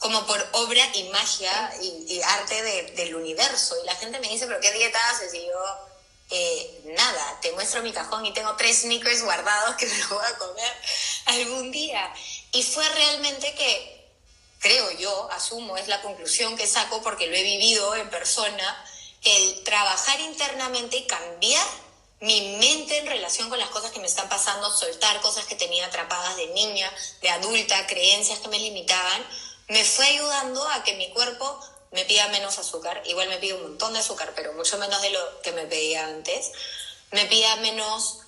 como 0.00 0.26
por 0.26 0.48
obra 0.52 0.82
y 0.94 1.04
magia 1.10 1.74
y, 1.82 2.20
arte 2.22 2.62
del 2.94 3.14
universo. 3.14 3.76
Y 3.82 3.86
la 3.86 3.94
gente 3.96 4.18
me 4.18 4.28
dice, 4.28 4.46
pero 4.46 4.60
¿qué 4.60 4.72
dieta 4.72 4.98
haces? 5.10 5.32
Y 5.34 5.46
yo, 5.46 5.62
eh, 6.30 6.80
nada, 6.96 7.38
te 7.42 7.52
muestro 7.52 7.82
mi 7.82 7.92
cajón 7.92 8.24
y 8.24 8.32
tengo 8.32 8.56
tres 8.56 8.80
sneakers 8.80 9.22
guardados 9.22 9.76
que 9.76 9.86
me 9.86 9.98
los 9.98 10.08
voy 10.08 10.24
a 10.24 10.38
comer 10.38 10.72
algún 11.26 11.70
día. 11.70 12.12
Y 12.52 12.62
fue 12.62 12.88
realmente 12.88 13.54
que, 13.54 14.08
creo 14.58 14.90
yo, 14.92 15.30
asumo, 15.32 15.76
es 15.76 15.86
la 15.86 16.00
conclusión 16.00 16.56
que 16.56 16.66
saco 16.66 17.02
porque 17.02 17.26
lo 17.26 17.36
he 17.36 17.42
vivido 17.42 17.94
en 17.94 18.08
persona, 18.08 18.84
el 19.22 19.62
trabajar 19.64 20.18
internamente 20.20 20.96
y 20.96 21.06
cambiar 21.06 21.66
mi 22.20 22.56
mente 22.58 22.98
en 22.98 23.06
relación 23.06 23.48
con 23.48 23.58
las 23.58 23.70
cosas 23.70 23.90
que 23.92 24.00
me 24.00 24.06
están 24.06 24.28
pasando, 24.28 24.70
soltar 24.70 25.20
cosas 25.22 25.46
que 25.46 25.54
tenía 25.54 25.86
atrapadas 25.86 26.36
de 26.36 26.48
niña, 26.48 26.90
de 27.22 27.30
adulta, 27.30 27.86
creencias 27.86 28.40
que 28.40 28.48
me 28.48 28.58
limitaban, 28.58 29.26
me 29.68 29.84
fue 29.84 30.06
ayudando 30.06 30.66
a 30.68 30.82
que 30.84 30.94
mi 30.94 31.10
cuerpo 31.10 31.58
me 31.92 32.04
pida 32.04 32.28
menos 32.28 32.58
azúcar, 32.58 33.02
igual 33.06 33.28
me 33.28 33.38
pide 33.38 33.54
un 33.54 33.62
montón 33.62 33.94
de 33.94 34.00
azúcar, 34.00 34.32
pero 34.36 34.52
mucho 34.52 34.76
menos 34.78 35.00
de 35.00 35.10
lo 35.10 35.40
que 35.42 35.52
me 35.52 35.66
pedía 35.66 36.06
antes, 36.06 36.52
me 37.10 37.24
pida 37.24 37.56
menos, 37.56 38.18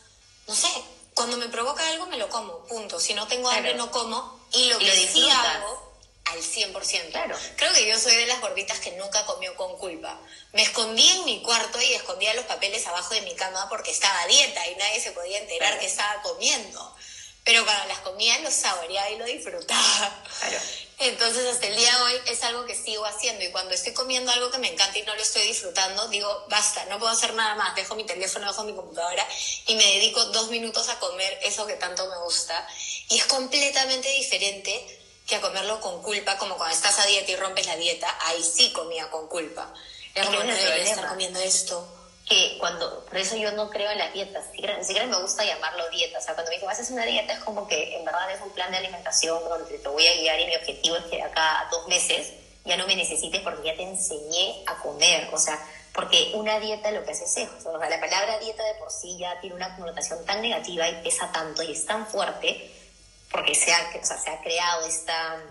no 0.48 0.54
sé, 0.54 0.68
cuando 1.14 1.36
me 1.36 1.48
provoca 1.48 1.86
algo 1.90 2.06
me 2.06 2.16
lo 2.16 2.28
como, 2.30 2.64
punto, 2.64 2.98
si 2.98 3.12
no 3.12 3.28
tengo 3.28 3.50
hambre 3.50 3.74
no 3.74 3.90
como, 3.90 4.40
y 4.52 4.66
lo 4.66 4.78
que 4.78 5.08
sí 5.08 5.28
hago 5.28 5.91
al 6.32 6.42
100%. 6.42 7.10
Claro. 7.10 7.36
Creo 7.56 7.72
que 7.72 7.86
yo 7.86 7.98
soy 7.98 8.16
de 8.16 8.26
las 8.26 8.40
gorditas 8.40 8.78
que 8.80 8.92
nunca 8.92 9.24
comió 9.26 9.54
con 9.56 9.76
culpa. 9.78 10.18
Me 10.52 10.62
escondí 10.62 11.08
en 11.08 11.24
mi 11.24 11.42
cuarto 11.42 11.80
y 11.80 11.94
escondía 11.94 12.34
los 12.34 12.44
papeles 12.46 12.86
abajo 12.86 13.14
de 13.14 13.22
mi 13.22 13.34
cama 13.34 13.68
porque 13.68 13.90
estaba 13.90 14.20
a 14.22 14.26
dieta 14.26 14.66
y 14.68 14.76
nadie 14.76 15.00
se 15.00 15.12
podía 15.12 15.38
enterar 15.38 15.78
que 15.78 15.86
estaba 15.86 16.22
comiendo. 16.22 16.96
Pero 17.44 17.64
cuando 17.64 17.86
las 17.86 17.98
comía 17.98 18.38
lo 18.40 18.50
saboreaba 18.50 19.10
y 19.10 19.18
lo 19.18 19.24
disfrutaba. 19.24 20.22
Claro. 20.38 20.58
Entonces, 20.98 21.44
hasta 21.46 21.66
el 21.66 21.76
día 21.76 21.96
de 21.96 22.02
hoy 22.02 22.20
es 22.26 22.44
algo 22.44 22.64
que 22.64 22.76
sigo 22.76 23.04
haciendo 23.04 23.44
y 23.44 23.50
cuando 23.50 23.74
estoy 23.74 23.92
comiendo 23.92 24.30
algo 24.30 24.52
que 24.52 24.58
me 24.58 24.72
encanta 24.72 24.96
y 24.96 25.02
no 25.02 25.14
lo 25.16 25.20
estoy 25.20 25.42
disfrutando, 25.48 26.06
digo, 26.08 26.46
basta, 26.48 26.84
no 26.84 27.00
puedo 27.00 27.10
hacer 27.10 27.34
nada 27.34 27.56
más, 27.56 27.74
dejo 27.74 27.96
mi 27.96 28.04
teléfono, 28.04 28.46
dejo 28.46 28.62
mi 28.62 28.72
computadora 28.72 29.26
y 29.66 29.74
me 29.74 29.84
dedico 29.84 30.24
dos 30.26 30.50
minutos 30.50 30.88
a 30.88 31.00
comer 31.00 31.40
eso 31.42 31.66
que 31.66 31.74
tanto 31.74 32.06
me 32.06 32.18
gusta. 32.18 32.68
Y 33.08 33.18
es 33.18 33.24
completamente 33.24 34.08
diferente 34.10 35.01
que 35.26 35.36
a 35.36 35.40
comerlo 35.40 35.80
con 35.80 36.02
culpa, 36.02 36.36
como 36.38 36.56
cuando 36.56 36.74
estás 36.74 36.98
a 36.98 37.06
dieta 37.06 37.30
y 37.30 37.36
rompes 37.36 37.66
la 37.66 37.76
dieta, 37.76 38.08
ahí 38.26 38.42
sí 38.42 38.72
comía 38.72 39.08
con 39.10 39.28
culpa. 39.28 39.72
Era 40.14 40.26
como, 40.26 40.42
no 40.42 40.52
estar 40.52 41.08
comiendo 41.08 41.40
esto 41.40 41.86
que 42.28 42.56
cuando, 42.58 43.04
por 43.04 43.16
eso 43.16 43.36
yo 43.36 43.50
no 43.52 43.68
creo 43.68 43.90
en 43.90 43.98
las 43.98 44.12
dietas, 44.12 44.44
ni 44.52 44.84
siquiera, 44.84 45.06
me 45.06 45.20
gusta 45.20 45.44
llamarlo 45.44 45.88
dieta, 45.90 46.18
o 46.18 46.22
sea, 46.22 46.34
cuando 46.34 46.50
me 46.50 46.56
dicen, 46.56 46.70
haces 46.70 46.90
una 46.90 47.04
dieta 47.04 47.32
es 47.32 47.40
como 47.40 47.66
que 47.66 47.96
en 47.96 48.04
verdad 48.04 48.30
es 48.30 48.40
un 48.40 48.50
plan 48.50 48.70
de 48.70 48.78
alimentación 48.78 49.42
donde 49.48 49.78
te 49.78 49.88
voy 49.88 50.06
a 50.06 50.14
guiar 50.14 50.40
y 50.40 50.46
mi 50.46 50.56
objetivo 50.56 50.96
es 50.96 51.04
que 51.04 51.22
acá 51.22 51.60
a 51.60 51.70
dos 51.70 51.88
meses 51.88 52.32
ya 52.64 52.76
no 52.76 52.86
me 52.86 52.94
necesites 52.94 53.40
porque 53.40 53.66
ya 53.66 53.76
te 53.76 53.82
enseñé 53.82 54.62
a 54.66 54.76
comer, 54.76 55.28
o 55.32 55.38
sea, 55.38 55.58
porque 55.92 56.30
una 56.34 56.60
dieta 56.60 56.90
lo 56.92 57.04
que 57.04 57.10
hace 57.10 57.24
es 57.24 57.36
eso, 57.36 57.70
o 57.70 57.78
sea, 57.78 57.90
la 57.90 58.00
palabra 58.00 58.38
dieta 58.38 58.62
de 58.64 58.74
por 58.74 58.90
sí 58.90 59.18
ya 59.18 59.40
tiene 59.40 59.56
una 59.56 59.74
connotación 59.76 60.24
tan 60.24 60.40
negativa 60.40 60.88
y 60.88 61.02
pesa 61.02 61.30
tanto 61.32 61.62
y 61.62 61.72
es 61.72 61.84
tan 61.84 62.06
fuerte 62.06 62.70
porque 63.32 63.54
se 63.54 63.72
ha, 63.72 63.90
o 64.00 64.04
sea, 64.04 64.18
se 64.18 64.30
ha 64.30 64.40
creado 64.40 64.86
esta 64.86 65.42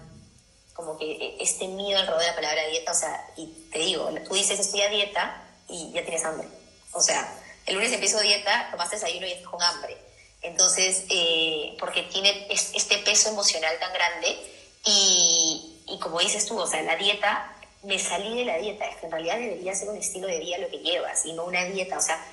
como 0.73 0.97
que 0.97 1.37
este 1.39 1.67
miedo 1.67 1.99
alrededor 1.99 2.21
de 2.21 2.27
la 2.27 2.35
palabra 2.35 2.67
dieta, 2.67 2.91
o 2.91 2.95
sea, 2.95 3.27
y 3.35 3.47
te 3.71 3.79
digo, 3.79 4.09
tú 4.27 4.33
dices 4.33 4.59
estoy 4.59 4.81
a 4.81 4.89
dieta 4.89 5.43
y 5.67 5.91
ya 5.91 6.01
tienes 6.03 6.23
hambre 6.23 6.47
o 6.93 7.01
sea, 7.01 7.33
el 7.65 7.75
lunes 7.75 7.91
empiezo 7.91 8.19
dieta, 8.19 8.67
tomaste 8.71 8.97
desayuno 8.97 9.27
y 9.27 9.31
estás 9.31 9.47
con 9.47 9.61
hambre. 9.61 9.97
Entonces, 10.41 11.05
eh, 11.09 11.75
porque 11.79 12.03
tiene 12.03 12.47
este 12.49 12.97
peso 12.99 13.29
emocional 13.29 13.77
tan 13.79 13.93
grande 13.93 14.37
y, 14.85 15.83
y, 15.87 15.99
como 15.99 16.19
dices 16.19 16.45
tú, 16.47 16.59
o 16.59 16.67
sea, 16.67 16.81
la 16.81 16.95
dieta, 16.95 17.53
me 17.83 17.99
salí 17.99 18.37
de 18.37 18.45
la 18.45 18.57
dieta, 18.57 18.85
es 18.85 18.97
que 18.97 19.05
en 19.05 19.11
realidad 19.11 19.37
debería 19.37 19.75
ser 19.75 19.89
un 19.89 19.97
estilo 19.97 20.27
de 20.27 20.39
vida 20.39 20.57
lo 20.57 20.69
que 20.69 20.79
llevas 20.79 21.25
y 21.25 21.33
no 21.33 21.45
una 21.45 21.63
dieta, 21.65 21.97
o 21.97 22.01
sea, 22.01 22.23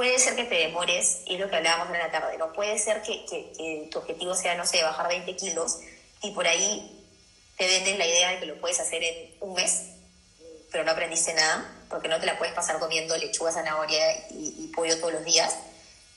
puede 0.00 0.18
ser 0.18 0.34
que 0.34 0.44
te 0.44 0.54
demores, 0.54 1.18
y 1.26 1.36
lo 1.36 1.50
que 1.50 1.56
hablábamos 1.56 1.94
en 1.94 2.00
la 2.00 2.10
tarde, 2.10 2.38
no 2.38 2.54
puede 2.54 2.78
ser 2.78 3.02
que, 3.02 3.22
que, 3.26 3.86
tu 3.92 3.98
objetivo 3.98 4.34
sea, 4.34 4.54
no 4.54 4.64
sé, 4.64 4.82
bajar 4.82 5.08
20 5.08 5.36
kilos 5.36 5.76
y 6.22 6.30
por 6.30 6.46
ahí 6.46 7.04
te 7.58 7.66
venden 7.66 7.98
la 7.98 8.06
idea 8.06 8.30
de 8.30 8.40
que 8.40 8.46
lo 8.46 8.58
puedes 8.62 8.80
hacer 8.80 9.04
en 9.04 9.34
un 9.40 9.52
mes, 9.52 9.88
pero 10.72 10.84
no 10.84 10.92
aprendiste 10.92 11.34
nada 11.34 11.70
porque 11.90 12.08
no 12.08 12.18
te 12.18 12.24
la 12.24 12.38
puedes 12.38 12.54
pasar 12.54 12.78
comiendo 12.78 13.14
lechuga, 13.18 13.52
zanahoria 13.52 14.26
y, 14.30 14.72
pollo 14.74 14.98
todos 15.00 15.12
los 15.12 15.24
días, 15.26 15.54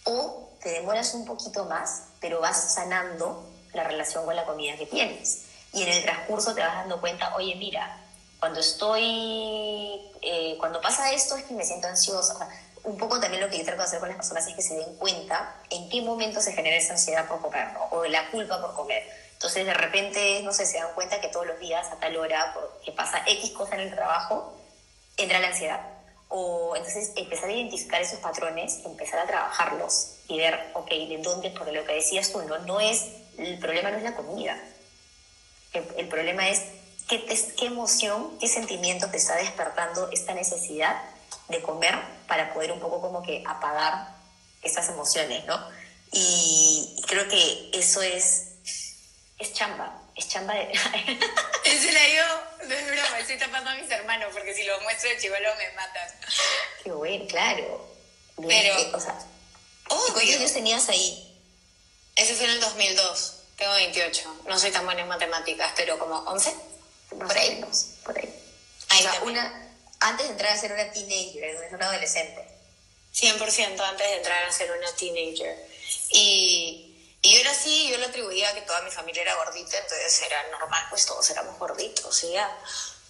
o 0.06 0.50
te 0.62 0.70
demoras 0.70 1.14
un 1.14 1.26
poquito 1.26 1.66
más, 1.66 2.04
pero 2.22 2.40
vas 2.40 2.74
sanando 2.76 3.46
la 3.74 3.84
relación 3.84 4.24
con 4.24 4.38
la 4.38 4.46
comida 4.46 4.78
que 4.78 4.86
tienes. 4.86 5.42
Y 5.74 5.84
en 5.84 5.90
el 5.90 6.04
transcurso 6.04 6.56
te 6.56 6.62
vas 6.62 6.76
dando 6.76 7.02
cuenta, 7.02 7.36
oye, 7.36 7.56
mira, 7.56 8.00
cuando 8.40 8.62
estoy, 8.62 10.00
eh, 10.22 10.56
cuando 10.58 10.80
pasa 10.80 11.12
esto 11.12 11.36
es 11.36 11.44
que 11.44 11.54
me 11.54 11.66
siento 11.66 11.90
ansiosa. 11.90 12.48
Un 12.84 12.98
poco 12.98 13.20
también 13.20 13.42
lo 13.42 13.50
que 13.50 13.58
yo 13.58 13.64
trato 13.64 13.82
de 13.82 13.88
hacer 13.88 14.00
con 14.00 14.10
las 14.10 14.18
personas 14.18 14.46
es 14.48 14.56
que 14.56 14.62
se 14.62 14.76
den 14.76 14.96
cuenta 14.98 15.56
en 15.70 15.90
qué 15.90 16.02
momento 16.02 16.42
se 16.42 16.52
genera 16.52 16.76
esa 16.76 16.94
ansiedad 16.94 17.28
por 17.28 17.42
comer, 17.42 17.68
o 17.92 18.06
la 18.06 18.30
culpa 18.30 18.60
por 18.60 18.74
comer. 18.74 19.04
Entonces, 19.34 19.66
de 19.66 19.74
repente, 19.74 20.42
no 20.44 20.54
sé, 20.54 20.66
se 20.66 20.78
dan 20.78 20.94
cuenta 20.94 21.20
que 21.20 21.30
todos 21.30 21.46
los 21.46 21.60
días 21.60 21.88
a 21.92 21.98
tal 21.98 22.16
hora, 22.18 22.56
que 22.84 22.92
pasa 22.92 23.24
X 23.26 23.52
cosa 23.52 23.76
en 23.76 23.82
el 23.82 23.94
trabajo, 23.94 24.54
entra 25.18 25.40
la 25.40 25.48
ansiedad. 25.48 25.82
O 26.30 26.76
entonces 26.76 27.12
empezar 27.16 27.50
a 27.50 27.54
identificar 27.54 28.02
esos 28.02 28.20
patrones, 28.20 28.80
empezar 28.86 29.20
a 29.20 29.28
trabajarlos 29.28 30.16
y 30.28 30.38
ver, 30.38 30.72
ok, 30.74 30.90
de 30.90 31.20
dónde, 31.22 31.52
por 31.52 31.72
lo 31.72 31.86
que 31.86 31.94
decías 31.94 32.32
tú, 32.32 32.42
no, 32.44 32.58
no 32.60 32.80
es, 32.80 33.08
el 33.38 33.60
problema 33.60 33.92
no 33.92 33.98
es 33.98 34.04
la 34.04 34.16
comida. 34.16 34.58
El, 35.74 36.08
problema 36.08 36.50
es 36.50 36.64
qué 37.08 37.66
emoción, 37.66 38.38
qué 38.40 38.48
sentimiento 38.48 39.10
te 39.10 39.18
está 39.18 39.36
despertando 39.36 40.10
esta 40.12 40.34
necesidad 40.34 41.02
de 41.50 41.62
comer 41.62 41.96
para 42.28 42.54
poder 42.54 42.72
un 42.72 42.80
poco 42.80 43.02
como 43.02 43.22
que 43.24 43.44
apagar 43.46 44.08
estas 44.62 44.90
emociones, 44.90 45.46
¿no? 45.46 45.60
Y 46.12 47.02
creo 47.08 47.28
que 47.28 47.72
eso 47.74 48.02
es, 48.02 48.50
es 49.40 49.54
chamba, 49.54 50.02
es 50.16 50.28
chamba 50.28 50.54
de... 50.54 50.72
Ese 51.64 51.92
la 51.92 52.08
yo, 52.08 52.68
no 52.68 52.76
es 52.76 52.86
broma, 52.86 53.20
estoy 53.20 53.38
tapando 53.38 53.70
a 53.70 53.76
mis 53.76 53.90
hermanos 53.90 54.30
porque 54.34 54.54
si 54.54 54.64
los 54.64 54.82
muestro 54.84 55.10
de 55.10 55.18
chivolo 55.18 55.56
me 55.58 55.72
matan. 55.72 56.10
Qué 56.84 56.92
bueno, 56.92 57.26
claro. 57.28 57.90
Pero... 58.36 58.78
¿Qué 58.78 58.92
¿Cuántos 59.88 60.36
años 60.36 60.54
tenías 60.54 60.90
ahí? 60.90 61.30
Ese 62.16 62.36
fue 62.36 62.46
en 62.46 62.52
el 62.52 62.60
2002. 62.62 63.40
Tengo 63.58 63.74
28. 63.74 64.42
No 64.48 64.60
soy 64.60 64.72
tan 64.72 64.86
buena 64.86 65.02
en 65.02 65.08
matemáticas, 65.08 65.72
pero 65.76 65.98
como 65.98 66.16
11. 66.20 66.56
por 67.10 67.38
ahí. 67.38 67.64
por 68.04 68.18
ahí. 68.18 68.34
ahí 68.90 69.06
una, 69.24 69.63
antes 70.04 70.26
de 70.28 70.32
entrar 70.34 70.52
a 70.52 70.58
ser 70.58 70.72
una 70.72 70.92
teenager, 70.92 71.70
una 71.74 71.90
adolescente. 71.90 72.48
100% 73.14 73.80
antes 73.80 74.08
de 74.08 74.16
entrar 74.16 74.44
a 74.44 74.52
ser 74.52 74.72
una 74.72 74.92
teenager. 74.96 75.56
Y 76.12 76.94
y 77.26 77.36
yo 77.36 77.40
era 77.40 77.52
así, 77.52 77.88
yo 77.90 77.98
lo 78.00 78.06
atribuía 78.08 78.50
a 78.50 78.54
que 78.54 78.62
toda 78.64 78.82
mi 78.82 78.92
familia 78.92 79.22
era 79.22 79.36
gordita, 79.36 79.78
entonces 79.78 80.22
era 80.24 80.46
normal, 80.52 80.86
pues 80.90 81.06
todos 81.06 81.30
éramos 81.30 81.58
gorditos, 81.58 82.14
¿sí? 82.14 82.30
ya. 82.34 82.54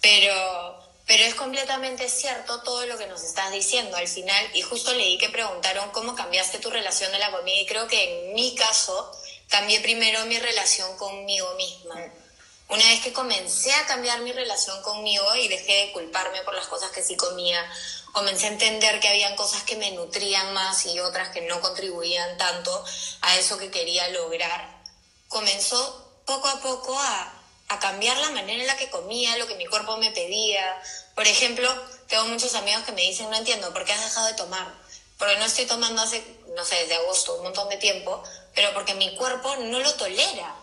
Pero, 0.00 0.78
pero 1.04 1.24
es 1.24 1.34
completamente 1.34 2.08
cierto 2.08 2.62
todo 2.62 2.86
lo 2.86 2.96
que 2.96 3.08
nos 3.08 3.24
estás 3.24 3.50
diciendo 3.50 3.96
al 3.96 4.06
final. 4.06 4.48
Y 4.54 4.62
justo 4.62 4.94
leí 4.94 5.18
que 5.18 5.30
preguntaron 5.30 5.90
cómo 5.90 6.14
cambiaste 6.14 6.60
tu 6.60 6.70
relación 6.70 7.10
de 7.10 7.18
la 7.18 7.32
comida. 7.32 7.56
Y 7.56 7.66
creo 7.66 7.88
que 7.88 8.28
en 8.28 8.34
mi 8.34 8.54
caso 8.54 9.10
cambié 9.48 9.80
primero 9.80 10.24
mi 10.26 10.38
relación 10.38 10.96
conmigo 10.96 11.52
misma. 11.56 11.96
Mm. 11.96 12.23
Una 12.68 12.84
vez 12.88 13.00
que 13.02 13.12
comencé 13.12 13.72
a 13.74 13.86
cambiar 13.86 14.20
mi 14.20 14.32
relación 14.32 14.80
conmigo 14.82 15.34
y 15.36 15.48
dejé 15.48 15.86
de 15.86 15.92
culparme 15.92 16.40
por 16.42 16.54
las 16.54 16.66
cosas 16.66 16.90
que 16.90 17.02
sí 17.02 17.16
comía, 17.16 17.64
comencé 18.12 18.46
a 18.46 18.50
entender 18.50 19.00
que 19.00 19.08
habían 19.08 19.36
cosas 19.36 19.62
que 19.64 19.76
me 19.76 19.90
nutrían 19.90 20.54
más 20.54 20.86
y 20.86 20.98
otras 21.00 21.28
que 21.28 21.42
no 21.42 21.60
contribuían 21.60 22.38
tanto 22.38 22.84
a 23.20 23.36
eso 23.36 23.58
que 23.58 23.70
quería 23.70 24.08
lograr, 24.08 24.82
comenzó 25.28 26.04
poco 26.24 26.48
a 26.48 26.60
poco 26.60 26.98
a, 26.98 27.40
cambiar 27.80 28.16
la 28.18 28.30
manera 28.30 28.60
en 28.60 28.68
la 28.68 28.76
que 28.76 28.88
comía, 28.88 29.36
lo 29.36 29.48
que 29.48 29.56
mi 29.56 29.66
cuerpo 29.66 29.96
me 29.96 30.12
pedía. 30.12 30.80
Por 31.16 31.26
ejemplo, 31.26 31.68
tengo 32.06 32.24
muchos 32.26 32.54
amigos 32.54 32.84
que 32.84 32.92
me 32.92 33.02
dicen, 33.02 33.28
no 33.28 33.36
entiendo, 33.36 33.72
¿por 33.72 33.84
qué 33.84 33.92
has 33.92 34.04
dejado 34.04 34.28
de 34.28 34.34
tomar? 34.34 34.72
Porque 35.18 35.36
no 35.38 35.44
estoy 35.44 35.66
tomando 35.66 36.00
hace, 36.00 36.24
no 36.54 36.64
sé, 36.64 36.76
desde 36.76 36.94
agosto, 36.94 37.34
un 37.34 37.42
montón 37.42 37.68
de 37.68 37.76
tiempo, 37.78 38.22
pero 38.54 38.72
porque 38.74 38.94
mi 38.94 39.16
cuerpo 39.16 39.56
no 39.56 39.80
lo 39.80 39.92
tolera. 39.94 40.54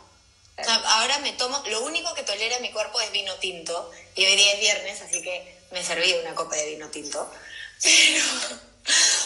Ahora 0.67 1.19
me 1.19 1.33
tomo, 1.33 1.61
lo 1.67 1.81
único 1.83 2.13
que 2.13 2.23
tolera 2.23 2.59
mi 2.59 2.71
cuerpo 2.71 2.99
es 3.01 3.11
vino 3.11 3.33
tinto, 3.35 3.91
y 4.15 4.25
hoy 4.25 4.35
día 4.35 4.53
es 4.53 4.59
viernes, 4.59 5.01
así 5.01 5.21
que 5.21 5.57
me 5.71 5.83
serví 5.83 6.13
una 6.13 6.35
copa 6.35 6.55
de 6.55 6.67
vino 6.67 6.89
tinto. 6.89 7.29
Pero, 7.83 8.23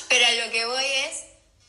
pero 0.08 0.26
a 0.28 0.46
lo 0.46 0.52
que 0.52 0.66
voy 0.66 0.86
es, 0.86 1.24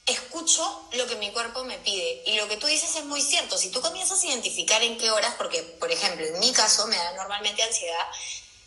escucho 0.07 0.88
lo 0.92 1.07
que 1.07 1.16
mi 1.16 1.33
cuerpo 1.33 1.64
me 1.64 1.79
pide. 1.79 2.22
Y 2.26 2.37
lo 2.37 2.48
que 2.48 2.57
tú 2.57 2.66
dices 2.66 2.94
es 2.96 3.05
muy 3.05 3.20
cierto. 3.20 3.59
Si 3.59 3.70
tú 3.70 3.81
comienzas 3.81 4.22
a 4.22 4.26
identificar 4.26 4.83
en 4.83 4.96
qué 4.98 5.11
horas, 5.11 5.35
porque, 5.37 5.62
por 5.62 5.90
ejemplo, 5.90 6.24
en 6.24 6.38
mi 6.38 6.52
caso 6.52 6.87
me 6.87 6.96
da 6.96 7.12
normalmente 7.14 7.62
ansiedad 7.62 8.07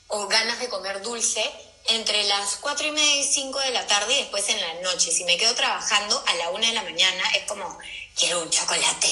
o 0.07 0.27
ganas 0.27 0.59
de 0.59 0.69
comer 0.69 1.01
dulce 1.01 1.43
entre 1.87 2.23
las 2.23 2.57
4 2.57 2.87
y 2.87 2.91
media 2.91 3.15
y 3.17 3.23
5 3.23 3.59
de 3.59 3.71
la 3.71 3.87
tarde 3.87 4.13
y 4.13 4.21
después 4.21 4.47
en 4.49 4.59
la 4.59 4.73
noche. 4.81 5.11
Si 5.11 5.23
me 5.23 5.37
quedo 5.37 5.55
trabajando 5.55 6.21
a 6.27 6.35
la 6.35 6.49
1 6.49 6.67
de 6.67 6.73
la 6.73 6.83
mañana, 6.83 7.23
es 7.35 7.45
como, 7.45 7.77
quiero 8.15 8.41
un 8.41 8.49
chocolate. 8.49 9.07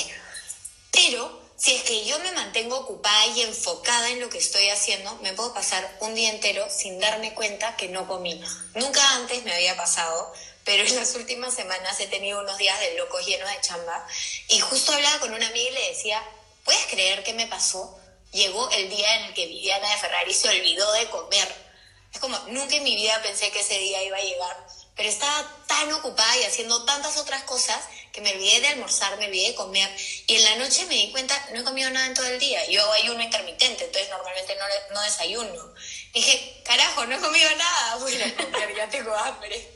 Pero 0.91 1.36
si 1.57 1.73
es 1.73 1.81
que 1.83 2.05
yo 2.05 2.19
me 2.19 2.31
mantengo 2.33 2.77
ocupada 2.77 3.25
y 3.27 3.41
enfocada 3.41 4.09
en 4.11 4.19
lo 4.19 4.29
que 4.29 4.37
estoy 4.37 4.69
haciendo, 4.69 5.15
me 5.23 5.33
puedo 5.33 5.55
pasar 5.55 5.97
un 6.01 6.13
día 6.13 6.29
entero 6.29 6.67
sin 6.69 6.99
darme 6.99 7.33
cuenta 7.33 7.75
que 7.75 7.87
no 7.87 8.07
comí. 8.07 8.39
Nunca 8.75 9.01
antes 9.15 9.43
me 9.43 9.53
había 9.53 9.75
pasado, 9.75 10.31
pero 10.63 10.83
en 10.83 10.95
las 10.95 11.15
últimas 11.15 11.55
semanas 11.55 11.99
he 11.99 12.05
tenido 12.05 12.41
unos 12.41 12.59
días 12.59 12.79
de 12.79 12.95
locos 12.95 13.25
llenos 13.25 13.49
de 13.49 13.59
chamba. 13.61 14.05
Y 14.49 14.59
justo 14.59 14.93
hablaba 14.93 15.19
con 15.19 15.33
una 15.33 15.47
amiga 15.47 15.69
y 15.71 15.73
le 15.73 15.87
decía, 15.89 16.23
¿puedes 16.63 16.85
creer 16.85 17.23
qué 17.23 17.33
me 17.33 17.47
pasó? 17.47 17.97
Llegó 18.31 18.69
el 18.69 18.87
día 18.89 19.15
en 19.15 19.23
el 19.25 19.33
que 19.33 19.47
Viviana 19.47 19.89
de 19.89 19.97
Ferrari 19.97 20.33
se 20.35 20.49
olvidó 20.49 20.91
de 20.93 21.09
comer. 21.09 21.55
Es 22.13 22.19
como, 22.19 22.37
nunca 22.49 22.75
en 22.75 22.83
mi 22.83 22.95
vida 22.95 23.19
pensé 23.23 23.49
que 23.49 23.61
ese 23.61 23.79
día 23.79 24.03
iba 24.03 24.17
a 24.17 24.21
llegar, 24.21 24.67
pero 24.95 25.09
estaba 25.09 25.65
tan 25.65 25.91
ocupada 25.91 26.37
y 26.37 26.43
haciendo 26.43 26.85
tantas 26.85 27.17
otras 27.17 27.43
cosas 27.43 27.79
que 28.11 28.21
me 28.21 28.31
olvidé 28.31 28.61
de 28.61 28.67
almorzar, 28.69 29.17
me 29.17 29.25
olvidé 29.25 29.49
de 29.49 29.55
comer. 29.55 29.89
Y 30.27 30.35
en 30.35 30.43
la 30.43 30.55
noche 30.57 30.85
me 30.85 30.95
di 30.95 31.11
cuenta, 31.11 31.35
no 31.53 31.61
he 31.61 31.63
comido 31.63 31.89
nada 31.89 32.05
en 32.07 32.13
todo 32.13 32.27
el 32.27 32.39
día. 32.39 32.65
Yo 32.69 32.81
hago 32.81 32.93
ayuno 32.93 33.21
intermitente, 33.21 33.85
entonces 33.85 34.09
normalmente 34.09 34.55
no, 34.55 34.95
no 34.95 35.01
desayuno. 35.01 35.73
Dije, 36.13 36.61
carajo, 36.65 37.05
no 37.05 37.15
he 37.15 37.19
comido 37.19 37.49
nada, 37.55 37.95
voy 37.99 38.21
a 38.21 38.35
comer, 38.35 38.75
ya 38.75 38.89
tengo 38.89 39.13
hambre. 39.15 39.71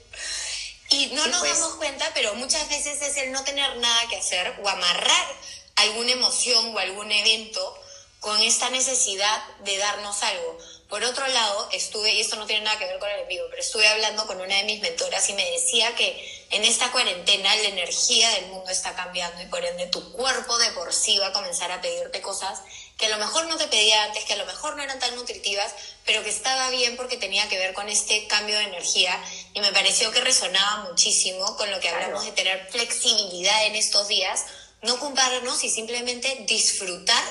Y 0.89 1.07
no 1.07 1.25
nos 1.27 1.39
pues. 1.39 1.57
damos 1.57 1.75
cuenta, 1.75 2.11
pero 2.13 2.33
muchas 2.35 2.67
veces 2.67 3.01
es 3.01 3.17
el 3.17 3.31
no 3.31 3.43
tener 3.43 3.77
nada 3.77 4.07
que 4.09 4.17
hacer 4.17 4.55
o 4.61 4.67
amarrar 4.67 5.35
alguna 5.75 6.11
emoción 6.11 6.75
o 6.75 6.79
algún 6.79 7.11
evento 7.11 7.79
con 8.19 8.39
esta 8.41 8.69
necesidad 8.69 9.43
de 9.59 9.77
darnos 9.77 10.21
algo. 10.23 10.57
Por 10.91 11.05
otro 11.05 11.25
lado, 11.25 11.69
estuve, 11.71 12.13
y 12.15 12.19
esto 12.19 12.35
no 12.35 12.45
tiene 12.45 12.65
nada 12.65 12.77
que 12.77 12.85
ver 12.85 12.99
con 12.99 13.09
el 13.09 13.21
envío, 13.21 13.45
pero 13.49 13.61
estuve 13.61 13.87
hablando 13.87 14.27
con 14.27 14.41
una 14.41 14.57
de 14.57 14.65
mis 14.65 14.81
mentoras 14.81 15.29
y 15.29 15.33
me 15.33 15.49
decía 15.51 15.95
que 15.95 16.45
en 16.49 16.65
esta 16.65 16.91
cuarentena 16.91 17.55
la 17.55 17.69
energía 17.69 18.29
del 18.31 18.47
mundo 18.47 18.69
está 18.69 18.93
cambiando 18.93 19.41
y 19.41 19.45
por 19.45 19.63
ende 19.63 19.87
tu 19.87 20.11
cuerpo 20.11 20.57
de 20.57 20.69
por 20.71 20.91
sí 20.91 21.17
va 21.17 21.27
a 21.27 21.31
comenzar 21.31 21.71
a 21.71 21.79
pedirte 21.79 22.19
cosas 22.21 22.59
que 22.97 23.05
a 23.05 23.09
lo 23.09 23.19
mejor 23.19 23.47
no 23.47 23.55
te 23.55 23.69
pedía 23.69 24.03
antes, 24.03 24.25
que 24.25 24.33
a 24.33 24.35
lo 24.35 24.45
mejor 24.45 24.75
no 24.75 24.83
eran 24.83 24.99
tan 24.99 25.15
nutritivas, 25.15 25.73
pero 26.05 26.23
que 26.23 26.29
estaba 26.29 26.69
bien 26.71 26.97
porque 26.97 27.15
tenía 27.15 27.47
que 27.47 27.57
ver 27.57 27.73
con 27.73 27.87
este 27.87 28.27
cambio 28.27 28.57
de 28.57 28.65
energía 28.65 29.17
y 29.53 29.61
me 29.61 29.71
pareció 29.71 30.11
que 30.11 30.19
resonaba 30.19 30.89
muchísimo 30.89 31.55
con 31.55 31.71
lo 31.71 31.79
que 31.79 31.87
hablamos 31.87 32.25
de 32.25 32.33
tener 32.33 32.67
flexibilidad 32.69 33.65
en 33.65 33.75
estos 33.75 34.09
días, 34.09 34.43
no 34.81 34.99
compararnos 34.99 35.63
y 35.63 35.69
simplemente 35.69 36.43
disfrutar 36.49 37.23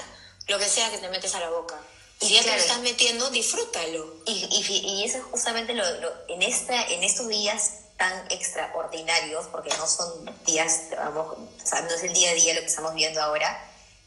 lo 0.46 0.58
que 0.58 0.66
sea 0.66 0.90
que 0.90 0.96
te 0.96 1.10
metes 1.10 1.34
a 1.34 1.40
la 1.40 1.50
boca. 1.50 1.78
Y 2.20 2.26
si 2.26 2.34
ya 2.34 2.42
te 2.42 2.48
lo 2.48 2.56
estás 2.56 2.80
metiendo, 2.80 3.30
disfrútalo. 3.30 4.14
Y, 4.26 4.32
y, 4.32 5.04
eso 5.04 5.18
es 5.18 5.24
justamente 5.24 5.72
lo, 5.72 5.84
en, 6.28 6.42
esta, 6.42 6.82
en 6.88 7.02
estos 7.02 7.28
días 7.28 7.72
tan 7.96 8.30
extraordinarios, 8.30 9.46
porque 9.46 9.70
no 9.76 9.86
son 9.86 10.30
días, 10.44 10.84
vamos, 10.96 11.36
o 11.36 11.66
sea, 11.66 11.80
no 11.82 11.88
es 11.88 12.02
el 12.02 12.12
día 12.12 12.30
a 12.30 12.34
día 12.34 12.54
lo 12.54 12.60
que 12.60 12.66
estamos 12.66 12.94
viendo 12.94 13.20
ahora, 13.22 13.62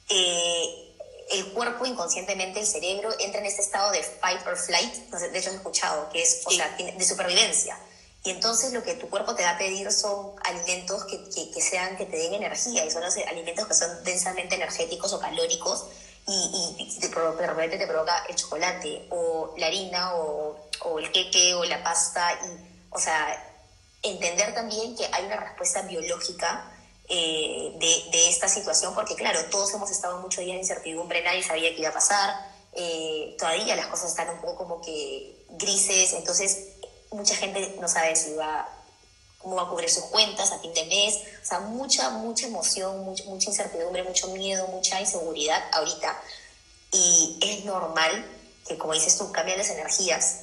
eh, 0.09 0.93
el 1.31 1.53
cuerpo 1.53 1.85
inconscientemente, 1.85 2.59
el 2.59 2.67
cerebro, 2.67 3.09
entra 3.19 3.39
en 3.39 3.47
este 3.47 3.61
estado 3.61 3.91
de 3.91 4.03
fight 4.03 4.45
or 4.45 4.57
flight, 4.57 4.93
de 4.93 5.39
hecho 5.39 5.51
he 5.51 5.55
escuchado, 5.55 6.09
que 6.09 6.21
es, 6.21 6.41
o 6.45 6.51
sea, 6.51 6.75
de 6.77 7.05
supervivencia. 7.05 7.77
Y 8.23 8.29
entonces 8.29 8.71
lo 8.73 8.83
que 8.83 8.93
tu 8.93 9.09
cuerpo 9.09 9.35
te 9.35 9.43
va 9.43 9.51
a 9.51 9.57
pedir 9.57 9.91
son 9.91 10.33
alimentos 10.43 11.05
que, 11.05 11.23
que, 11.29 11.51
que 11.51 11.61
sean, 11.61 11.97
que 11.97 12.05
te 12.05 12.17
den 12.17 12.33
energía, 12.33 12.85
y 12.85 12.91
son 12.91 13.01
los 13.01 13.15
alimentos 13.17 13.67
que 13.67 13.73
son 13.73 14.03
densamente 14.03 14.55
energéticos 14.55 15.13
o 15.13 15.19
calóricos, 15.19 15.85
y, 16.27 16.75
y 16.79 16.99
te, 16.99 17.09
provoca, 17.09 17.55
te 17.69 17.87
provoca 17.87 18.25
el 18.29 18.35
chocolate 18.35 19.07
o 19.09 19.53
la 19.57 19.67
harina 19.67 20.15
o, 20.15 20.69
o 20.81 20.99
el 20.99 21.11
queque 21.11 21.53
o 21.53 21.63
la 21.65 21.83
pasta. 21.83 22.33
Y, 22.45 22.85
o 22.89 22.99
sea, 22.99 23.51
entender 24.01 24.53
también 24.53 24.95
que 24.95 25.05
hay 25.11 25.25
una 25.25 25.37
respuesta 25.37 25.81
biológica 25.81 26.71
eh, 27.09 27.73
de, 27.79 28.11
de, 28.11 28.29
esta 28.29 28.47
situación, 28.47 28.95
porque 28.95 29.15
claro, 29.15 29.39
todos 29.49 29.73
hemos 29.73 29.91
estado 29.91 30.19
muchos 30.19 30.43
días 30.43 30.55
de 30.55 30.61
incertidumbre, 30.61 31.21
nadie 31.23 31.43
sabía 31.43 31.73
qué 31.73 31.81
iba 31.81 31.89
a 31.89 31.93
pasar, 31.93 32.33
eh, 32.73 33.35
todavía 33.37 33.75
las 33.75 33.87
cosas 33.87 34.11
están 34.11 34.29
un 34.29 34.39
poco 34.39 34.55
como 34.57 34.81
que 34.81 35.45
grises, 35.49 36.13
entonces 36.13 36.69
mucha 37.11 37.35
gente 37.35 37.75
no 37.79 37.87
sabe 37.87 38.15
si 38.15 38.33
va 38.35 38.67
cómo 39.43 39.57
va 39.57 39.63
a 39.63 39.69
cubrir 39.69 39.89
sus 39.89 40.05
cuentas 40.05 40.51
a 40.51 40.59
fin 40.59 40.73
de 40.73 40.85
mes, 40.85 41.19
o 41.41 41.45
sea, 41.45 41.59
mucha, 41.59 42.09
mucha 42.11 42.47
emoción, 42.47 43.03
mucha, 43.03 43.25
mucha 43.25 43.49
incertidumbre, 43.49 44.03
mucho 44.03 44.27
miedo, 44.29 44.67
mucha 44.69 44.99
inseguridad 44.99 45.61
ahorita. 45.73 46.19
Y 46.91 47.37
es 47.41 47.65
normal 47.65 48.25
que, 48.65 48.77
como 48.77 48.93
dices 48.93 49.17
tú, 49.17 49.31
cambian 49.31 49.57
las 49.57 49.69
energías, 49.69 50.41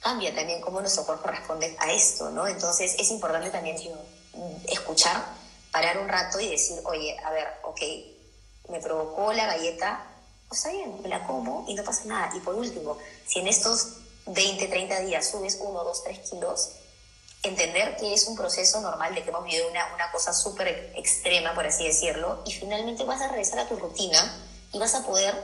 cambia 0.00 0.34
también 0.34 0.60
cómo 0.60 0.80
nuestro 0.80 1.04
cuerpo 1.06 1.28
responde 1.28 1.74
a 1.78 1.90
esto, 1.90 2.30
¿no? 2.30 2.46
Entonces 2.46 2.94
es 2.98 3.10
importante 3.10 3.50
también 3.50 3.76
escuchar, 4.66 5.24
parar 5.72 5.98
un 5.98 6.08
rato 6.08 6.38
y 6.38 6.48
decir, 6.50 6.78
oye, 6.84 7.16
a 7.24 7.30
ver, 7.30 7.46
ok, 7.64 7.80
me 8.68 8.80
provocó 8.80 9.32
la 9.32 9.46
galleta, 9.46 10.04
pues 10.48 10.60
está 10.60 10.70
bien, 10.70 11.00
me 11.02 11.08
la 11.08 11.26
como 11.26 11.64
y 11.66 11.74
no 11.74 11.82
pasa 11.82 12.04
nada. 12.04 12.36
Y 12.36 12.40
por 12.40 12.54
último, 12.54 12.98
si 13.26 13.40
en 13.40 13.48
estos 13.48 13.96
20, 14.26 14.68
30 14.68 15.00
días 15.00 15.30
subes 15.30 15.58
1, 15.60 15.84
2, 15.84 16.04
3 16.04 16.18
kilos, 16.30 16.70
entender 17.42 17.96
que 17.96 18.12
es 18.12 18.26
un 18.26 18.36
proceso 18.36 18.80
normal 18.80 19.14
de 19.14 19.22
que 19.22 19.30
hemos 19.30 19.44
vivido 19.44 19.68
una, 19.68 19.94
una 19.94 20.10
cosa 20.10 20.32
súper 20.32 20.92
extrema, 20.96 21.54
por 21.54 21.66
así 21.66 21.84
decirlo, 21.84 22.42
y 22.44 22.52
finalmente 22.52 23.04
vas 23.04 23.20
a 23.22 23.28
regresar 23.28 23.60
a 23.60 23.68
tu 23.68 23.76
rutina 23.76 24.44
y 24.72 24.78
vas 24.78 24.94
a 24.94 25.04
poder 25.06 25.34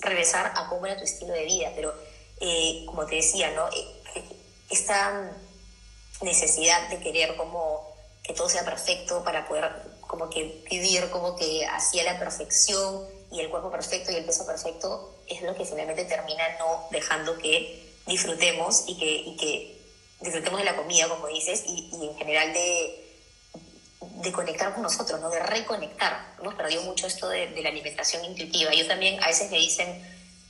regresar 0.00 0.52
a 0.56 0.68
cómo 0.68 0.86
era 0.86 0.96
tu 0.96 1.04
estilo 1.04 1.32
de 1.32 1.44
vida. 1.44 1.72
Pero, 1.74 1.94
eh, 2.40 2.84
como 2.86 3.06
te 3.06 3.16
decía, 3.16 3.50
¿no? 3.50 3.68
Eh, 3.68 4.22
esta 4.70 5.30
necesidad 6.22 6.88
de 6.88 6.98
querer 7.00 7.36
como 7.36 7.94
que 8.22 8.32
todo 8.32 8.48
sea 8.48 8.64
perfecto 8.64 9.22
para 9.22 9.46
poder 9.46 9.70
como 10.00 10.30
que 10.30 10.64
vivir 10.70 11.10
como 11.10 11.36
que 11.36 11.66
hacia 11.66 12.04
la 12.04 12.18
perfección 12.18 13.06
y 13.30 13.40
el 13.40 13.50
cuerpo 13.50 13.70
perfecto 13.70 14.10
y 14.10 14.16
el 14.16 14.24
peso 14.24 14.46
perfecto 14.46 15.14
es 15.28 15.42
lo 15.42 15.54
que 15.54 15.64
finalmente 15.64 16.04
termina 16.04 16.42
no 16.58 16.86
dejando 16.90 17.36
que 17.38 17.94
disfrutemos 18.06 18.84
y 18.86 18.98
que, 18.98 19.14
y 19.14 19.36
que 19.36 19.75
disfrutemos 20.20 20.58
de 20.60 20.64
la 20.64 20.76
comida, 20.76 21.08
como 21.08 21.26
dices, 21.28 21.64
y, 21.66 21.90
y 21.92 22.06
en 22.08 22.16
general 22.16 22.52
de, 22.52 23.06
de 24.00 24.32
conectar 24.32 24.72
con 24.72 24.82
nosotros, 24.82 25.20
¿no? 25.20 25.30
de 25.30 25.40
reconectar. 25.40 26.34
Hemos 26.40 26.54
perdido 26.54 26.82
mucho 26.82 27.06
esto 27.06 27.28
de, 27.28 27.48
de 27.48 27.62
la 27.62 27.68
alimentación 27.68 28.24
intuitiva. 28.24 28.72
Yo 28.72 28.86
también, 28.86 29.22
a 29.22 29.26
veces 29.26 29.50
me 29.50 29.58
dicen, 29.58 29.88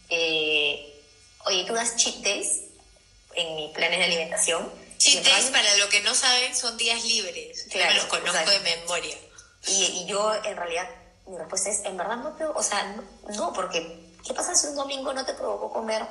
eh, 0.08 1.02
oye, 1.46 1.64
tú 1.64 1.74
das 1.74 1.96
cheat 1.96 2.16
days 2.16 2.62
en 3.34 3.56
mis 3.56 3.70
planes 3.72 3.98
de 3.98 4.04
alimentación. 4.04 4.70
Cheat 4.98 5.24
days, 5.24 5.46
para 5.46 5.76
lo 5.76 5.88
que 5.88 6.00
no 6.02 6.14
saben, 6.14 6.54
son 6.54 6.76
días 6.76 7.04
libres. 7.04 7.66
Claro, 7.70 7.90
Yo 7.94 7.96
los 8.02 8.06
conozco 8.06 8.50
de 8.50 8.60
memoria. 8.60 9.16
Y, 9.66 9.84
y, 9.84 10.06
yo, 10.06 10.32
en 10.44 10.56
realidad, 10.56 10.88
mi 11.26 11.36
respuesta 11.36 11.70
es, 11.70 11.84
en 11.84 11.96
verdad 11.96 12.16
no 12.16 12.34
o 12.54 12.62
sea, 12.62 12.84
no, 12.84 13.02
no, 13.34 13.52
porque 13.52 14.14
¿qué 14.24 14.32
pasa 14.32 14.54
si 14.54 14.68
un 14.68 14.76
domingo 14.76 15.12
no 15.12 15.26
te 15.26 15.34
provocó 15.34 15.72
comer, 15.72 16.06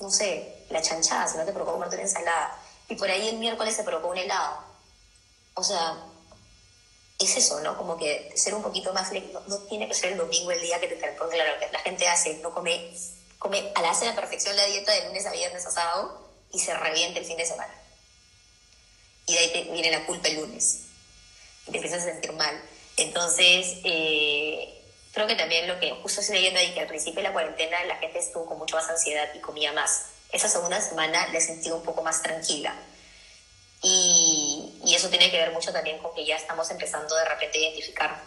no 0.00 0.10
sé, 0.10 0.64
la 0.70 0.82
chanchada, 0.82 1.28
si 1.28 1.36
no 1.38 1.44
te 1.44 1.52
provocó 1.52 1.72
comer 1.72 1.88
una 1.88 2.02
ensalada? 2.02 2.58
Y 2.88 2.94
por 2.94 3.10
ahí 3.10 3.28
el 3.28 3.38
miércoles 3.38 3.74
se 3.74 3.82
provocó 3.82 4.08
un 4.08 4.18
helado. 4.18 4.58
O 5.54 5.64
sea, 5.64 5.96
es 7.18 7.36
eso, 7.36 7.60
¿no? 7.60 7.76
Como 7.76 7.96
que 7.96 8.32
ser 8.36 8.54
un 8.54 8.62
poquito 8.62 8.92
más 8.92 9.10
no, 9.12 9.40
no 9.46 9.58
tiene 9.60 9.88
que 9.88 9.94
ser 9.94 10.12
el 10.12 10.18
domingo 10.18 10.50
el 10.50 10.60
día 10.60 10.78
que 10.80 10.88
te 10.88 11.12
porque 11.12 11.36
claro, 11.36 11.58
que 11.58 11.72
la 11.72 11.78
gente 11.80 12.06
hace, 12.06 12.34
no 12.34 12.52
come, 12.52 12.92
come, 13.38 13.72
hace 13.74 14.06
la 14.06 14.14
perfección 14.14 14.56
la 14.56 14.66
dieta 14.66 14.92
de 14.92 15.06
lunes 15.06 15.26
a 15.26 15.32
viernes 15.32 15.66
a 15.66 15.70
sábado 15.70 16.30
y 16.52 16.58
se 16.58 16.74
reviente 16.74 17.20
el 17.20 17.26
fin 17.26 17.36
de 17.36 17.46
semana. 17.46 17.74
Y 19.26 19.32
de 19.32 19.38
ahí 19.38 19.52
te 19.52 19.62
viene 19.72 19.90
la 19.90 20.06
culpa 20.06 20.28
el 20.28 20.36
lunes. 20.36 20.82
Y 21.66 21.72
te 21.72 21.78
empiezas 21.78 22.02
a 22.02 22.04
sentir 22.04 22.32
mal. 22.32 22.62
Entonces, 22.96 23.78
eh, 23.82 24.80
creo 25.12 25.26
que 25.26 25.34
también 25.34 25.66
lo 25.66 25.80
que 25.80 25.90
justo 26.02 26.20
estoy 26.20 26.36
leyendo 26.36 26.60
ahí, 26.60 26.72
que 26.72 26.80
al 26.80 26.86
principio 26.86 27.16
de 27.16 27.28
la 27.28 27.32
cuarentena 27.32 27.84
la 27.86 27.96
gente 27.96 28.20
estuvo 28.20 28.46
con 28.46 28.58
mucha 28.58 28.76
más 28.76 28.88
ansiedad 28.88 29.28
y 29.34 29.40
comía 29.40 29.72
más 29.72 30.10
esa 30.32 30.48
segunda 30.48 30.80
semana 30.80 31.26
la 31.28 31.38
he 31.38 31.40
sentido 31.40 31.76
un 31.76 31.82
poco 31.82 32.02
más 32.02 32.22
tranquila. 32.22 32.74
Y, 33.82 34.80
y, 34.84 34.94
eso 34.94 35.08
tiene 35.08 35.30
que 35.30 35.36
ver 35.36 35.52
mucho 35.52 35.72
también 35.72 35.98
con 35.98 36.14
que 36.14 36.24
ya 36.24 36.36
estamos 36.36 36.70
empezando 36.70 37.14
de 37.14 37.24
repente 37.24 37.58
a 37.58 37.60
identificar 37.60 38.22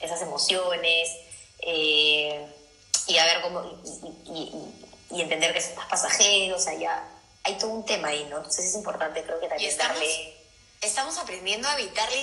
esas 0.00 0.22
emociones 0.22 1.10
eh, 1.60 2.46
y 3.06 3.18
a 3.18 3.24
ver 3.24 3.42
cómo 3.42 3.62
y, 4.26 4.52
y, 5.10 5.20
entender 5.20 5.52
que 5.52 5.58
es 5.58 5.74
más 5.76 5.86
pasajero, 5.86 6.56
o 6.56 6.58
sea, 6.58 6.74
ya 6.74 7.06
hay 7.44 7.58
todo 7.58 7.70
un 7.70 7.84
tema 7.84 8.08
ahí, 8.08 8.26
¿no? 8.30 8.38
Entonces 8.38 8.64
es 8.64 8.74
importante, 8.74 9.22
creo 9.22 9.40
que 9.40 9.48
también 9.48 9.76
darle 9.76 10.41
estamos 10.82 11.16
aprendiendo 11.18 11.68
a 11.68 11.78
evitar 11.78 12.10
la 12.10 12.16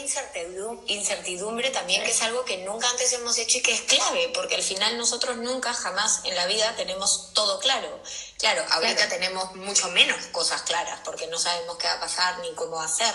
incertidumbre, 0.87 1.69
también, 1.69 2.03
que 2.03 2.11
es 2.11 2.21
algo 2.21 2.43
que 2.43 2.57
nunca 2.57 2.89
antes 2.89 3.13
hemos 3.13 3.37
hecho 3.37 3.57
y 3.57 3.61
que 3.61 3.73
es 3.73 3.81
clave, 3.83 4.31
porque 4.33 4.55
al 4.55 4.61
final 4.61 4.97
nosotros 4.97 5.37
nunca, 5.37 5.73
jamás 5.73 6.19
en 6.25 6.35
la 6.35 6.45
vida 6.45 6.75
tenemos 6.75 7.31
todo 7.33 7.59
claro. 7.59 8.01
Claro, 8.37 8.61
ahorita 8.71 9.07
tenemos 9.07 9.55
mucho 9.55 9.87
menos 9.91 10.25
cosas 10.27 10.63
claras, 10.63 10.99
porque 11.05 11.27
no 11.27 11.39
sabemos 11.39 11.77
qué 11.77 11.87
va 11.87 11.93
a 11.93 11.99
pasar, 12.01 12.39
ni 12.39 12.53
cómo 12.55 12.81
hacer, 12.81 13.13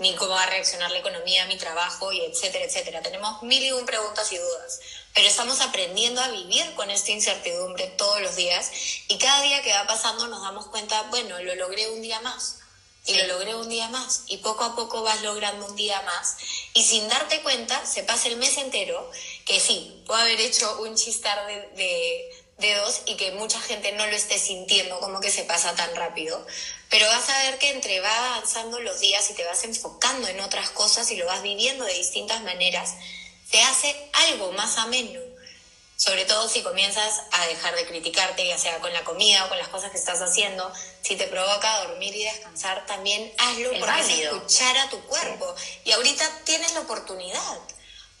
ni 0.00 0.14
cómo 0.16 0.32
va 0.32 0.42
a 0.42 0.50
reaccionar 0.50 0.90
la 0.90 0.98
economía, 0.98 1.46
mi 1.46 1.56
trabajo, 1.56 2.12
y 2.12 2.20
etcétera, 2.20 2.66
etcétera. 2.66 3.00
Tenemos 3.00 3.42
mil 3.42 3.62
y 3.62 3.72
un 3.72 3.86
preguntas 3.86 4.30
y 4.32 4.36
dudas, 4.36 4.80
pero 5.14 5.26
estamos 5.26 5.62
aprendiendo 5.62 6.20
a 6.20 6.28
vivir 6.28 6.74
con 6.74 6.90
esta 6.90 7.10
incertidumbre 7.10 7.86
todos 7.96 8.20
los 8.20 8.36
días, 8.36 8.70
y 9.08 9.16
cada 9.16 9.40
día 9.40 9.62
que 9.62 9.72
va 9.72 9.86
pasando 9.86 10.26
nos 10.26 10.42
damos 10.42 10.66
cuenta, 10.66 11.00
bueno, 11.04 11.38
lo 11.42 11.54
logré 11.54 11.88
un 11.88 12.02
día 12.02 12.20
más 12.20 12.58
y 13.06 13.14
lo 13.14 13.26
logré 13.26 13.54
un 13.54 13.68
día 13.68 13.88
más. 13.88 14.22
Y 14.26 14.38
poco 14.38 14.64
a 14.64 14.74
poco 14.74 15.02
vas 15.02 15.22
logrando 15.22 15.66
un 15.66 15.76
día 15.76 16.00
más. 16.02 16.36
Y 16.72 16.82
sin 16.84 17.08
darte 17.08 17.42
cuenta 17.42 17.84
se 17.86 18.02
pasa 18.02 18.28
el 18.28 18.36
mes 18.36 18.56
entero 18.58 19.10
que 19.44 19.60
sí, 19.60 20.02
puedo 20.06 20.20
haber 20.20 20.40
hecho 20.40 20.80
un 20.80 20.94
chistar 20.94 21.46
de, 21.46 21.54
de 21.76 22.44
dedos 22.58 23.02
y 23.06 23.16
que 23.16 23.32
mucha 23.32 23.60
gente 23.60 23.92
no 23.92 24.06
lo 24.06 24.12
esté 24.12 24.38
sintiendo 24.38 25.00
como 25.00 25.20
que 25.20 25.30
se 25.30 25.44
pasa 25.44 25.74
tan 25.74 25.94
rápido, 25.96 26.44
pero 26.88 27.06
vas 27.08 27.28
a 27.28 27.38
ver 27.44 27.58
que 27.58 27.70
entre 27.70 28.00
va 28.00 28.34
avanzando 28.34 28.78
los 28.80 29.00
días 29.00 29.28
y 29.30 29.34
te 29.34 29.44
vas 29.44 29.64
enfocando 29.64 30.28
en 30.28 30.40
otras 30.40 30.70
cosas 30.70 31.10
y 31.10 31.16
lo 31.16 31.26
vas 31.26 31.42
viviendo 31.42 31.84
de 31.84 31.94
distintas 31.94 32.42
maneras, 32.42 32.94
te 33.50 33.60
hace 33.60 34.10
algo 34.12 34.52
más 34.52 34.78
ameno 34.78 35.20
sobre 35.96 36.24
todo 36.24 36.48
si 36.48 36.62
comienzas 36.62 37.22
a 37.30 37.46
dejar 37.46 37.74
de 37.76 37.86
criticarte, 37.86 38.46
ya 38.46 38.58
sea 38.58 38.78
con 38.80 38.92
la 38.92 39.04
comida 39.04 39.44
o 39.44 39.48
con 39.48 39.58
las 39.58 39.68
cosas 39.68 39.90
que 39.90 39.98
estás 39.98 40.20
haciendo. 40.20 40.72
Si 41.02 41.16
te 41.16 41.26
provoca 41.26 41.84
dormir 41.84 42.14
y 42.14 42.24
descansar, 42.24 42.84
también 42.86 43.32
hazlo 43.38 43.78
por 43.78 43.88
escuchar 43.88 44.76
a 44.78 44.90
tu 44.90 45.00
cuerpo. 45.02 45.54
Y 45.84 45.92
ahorita 45.92 46.40
tienes 46.44 46.74
la 46.74 46.80
oportunidad. 46.80 47.58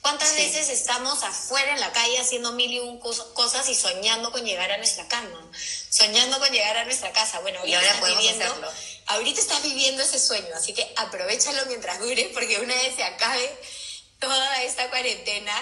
¿Cuántas 0.04 0.34
veces 0.34 0.68
estamos 0.68 1.22
afuera 1.22 1.72
en 1.72 1.80
la 1.80 1.90
calle 1.90 2.18
haciendo 2.20 2.52
mil 2.52 2.70
y 2.70 2.78
un 2.78 3.00
cosas 3.00 3.66
y 3.70 3.74
soñando 3.74 4.30
con 4.32 4.44
llegar 4.44 4.70
a 4.70 4.76
nuestra 4.76 5.08
cama? 5.08 5.50
Soñando 5.88 6.38
con 6.38 6.50
llegar 6.50 6.76
a 6.76 6.84
nuestra 6.84 7.10
casa. 7.10 7.40
Bueno, 7.40 7.60
ahorita, 7.60 7.78
ahora 7.78 7.90
estás 7.90 8.18
viviendo, 8.18 8.72
ahorita 9.06 9.40
estás 9.40 9.62
viviendo 9.62 10.02
ese 10.02 10.18
sueño, 10.18 10.48
así 10.54 10.74
que 10.74 10.92
aprovechalo 10.96 11.64
mientras 11.68 12.00
dure, 12.00 12.30
porque 12.34 12.60
una 12.60 12.74
vez 12.74 12.94
se 12.96 13.02
acabe 13.02 13.50
toda 14.20 14.62
esta 14.62 14.90
cuarentena, 14.90 15.52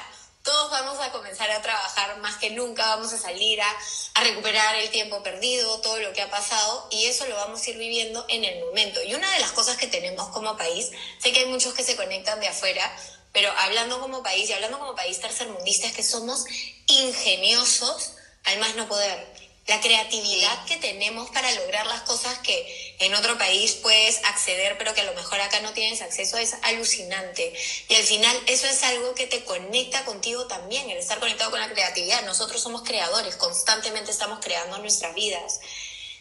todos 0.43 0.71
vamos 0.71 0.99
a 1.01 1.13
comenzar 1.13 1.51
a 1.51 1.63
trabajar 1.63 2.19
más 2.19 2.37
que 2.37 2.51
nunca, 2.51 2.85
vamos 2.87 3.13
a 3.13 3.19
salir 3.19 3.61
a, 3.61 3.77
recuperar 4.23 4.77
el 4.77 4.91
tiempo 4.91 5.23
perdido, 5.23 5.81
todo 5.81 5.99
lo 5.99 6.13
que 6.13 6.23
ha 6.23 6.31
pasado, 6.31 6.89
y 6.91 7.07
eso 7.07 7.27
lo 7.27 7.37
vamos 7.37 7.67
a 7.67 7.71
ir 7.71 7.79
viviendo 7.79 8.25
en 8.29 8.45
el 8.45 8.65
momento. 8.65 9.03
Y 9.03 9.15
una 9.15 9.31
de 9.33 9.41
las 9.41 9.53
cosas 9.53 9.77
que 9.77 9.87
tenemos 9.87 10.29
como 10.29 10.57
país, 10.57 10.91
sé 11.19 11.33
que 11.33 11.41
hay 11.41 11.47
muchos 11.47 11.75
que 11.75 11.83
se 11.83 11.97
conectan 11.97 12.41
de 12.41 12.49
afuera, 12.49 12.97
pero 13.33 13.51
hablando 13.59 14.01
como 14.01 14.23
país 14.23 14.49
y 14.49 14.53
hablando 14.53 14.79
como 14.79 14.95
país 14.95 15.21
tercermundista, 15.21 15.87
es 15.87 15.95
que 15.95 16.03
somos 16.03 16.45
ingeniosos 16.87 18.13
al 18.45 18.59
más 18.59 18.75
no 18.75 18.89
poder 18.89 19.32
la 19.67 19.81
creatividad 19.81 20.65
que 20.67 20.77
tenemos 20.79 21.31
para 21.31 21.51
lograr 21.53 21.87
las 21.87 22.03
cosas 22.03 22.37
que 22.39 22.97
en 22.99 23.15
otro 23.15 23.39
país 23.39 23.75
puedes 23.75 24.19
acceder, 24.25 24.77
pero 24.77 24.93
que 24.93 25.03
a 25.03 25.05
lo 25.05 25.15
mejor 25.15 25.41
acá 25.41 25.61
no 25.61 25.73
tienes 25.73 26.03
acceso, 26.03 26.37
es 26.37 26.57
alucinante. 26.63 27.53
Y 27.89 27.95
al 27.95 28.03
final 28.03 28.37
eso 28.47 28.67
es 28.67 28.83
algo 28.83 29.15
que 29.15 29.29
te 29.29 29.45
conecta 29.45 30.05
contigo 30.05 30.47
también, 30.47 30.91
el 30.91 30.99
estar 30.99 31.21
conectado 31.21 31.53
con 31.53 31.61
la 31.61 31.71
creatividad. 31.71 32.25
Nosotros 32.25 32.61
somos 32.61 32.83
creadores, 32.83 33.37
constantemente 33.37 34.11
estamos 34.11 34.41
creando 34.41 34.79
nuestras 34.79 35.15
vidas. 35.15 35.61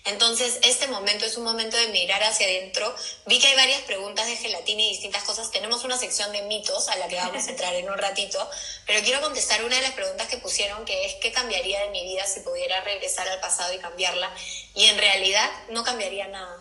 Entonces, 0.03 0.57
este 0.63 0.87
momento 0.87 1.25
es 1.25 1.37
un 1.37 1.43
momento 1.43 1.77
de 1.77 1.87
mirar 1.89 2.23
hacia 2.23 2.47
adentro. 2.47 2.93
Vi 3.27 3.39
que 3.39 3.47
hay 3.47 3.55
varias 3.55 3.81
preguntas 3.81 4.25
de 4.25 4.35
gelatina 4.35 4.81
y 4.81 4.89
distintas 4.89 5.23
cosas. 5.23 5.51
Tenemos 5.51 5.83
una 5.83 5.97
sección 5.97 6.31
de 6.31 6.41
mitos 6.43 6.89
a 6.89 6.95
la 6.97 7.07
que 7.07 7.17
vamos 7.17 7.45
a 7.45 7.49
entrar 7.49 7.75
en 7.75 7.89
un 7.89 7.97
ratito, 7.97 8.49
pero 8.87 9.01
quiero 9.03 9.21
contestar 9.21 9.63
una 9.63 9.75
de 9.75 9.83
las 9.83 9.91
preguntas 9.91 10.27
que 10.27 10.37
pusieron, 10.37 10.85
que 10.85 11.05
es 11.05 11.15
¿qué 11.15 11.31
cambiaría 11.31 11.81
de 11.81 11.89
mi 11.91 12.03
vida 12.03 12.25
si 12.25 12.39
pudiera 12.39 12.81
regresar 12.81 13.27
al 13.27 13.39
pasado 13.39 13.73
y 13.73 13.77
cambiarla? 13.77 14.33
Y 14.73 14.85
en 14.85 14.97
realidad 14.97 15.49
no 15.69 15.83
cambiaría 15.83 16.27
nada, 16.27 16.57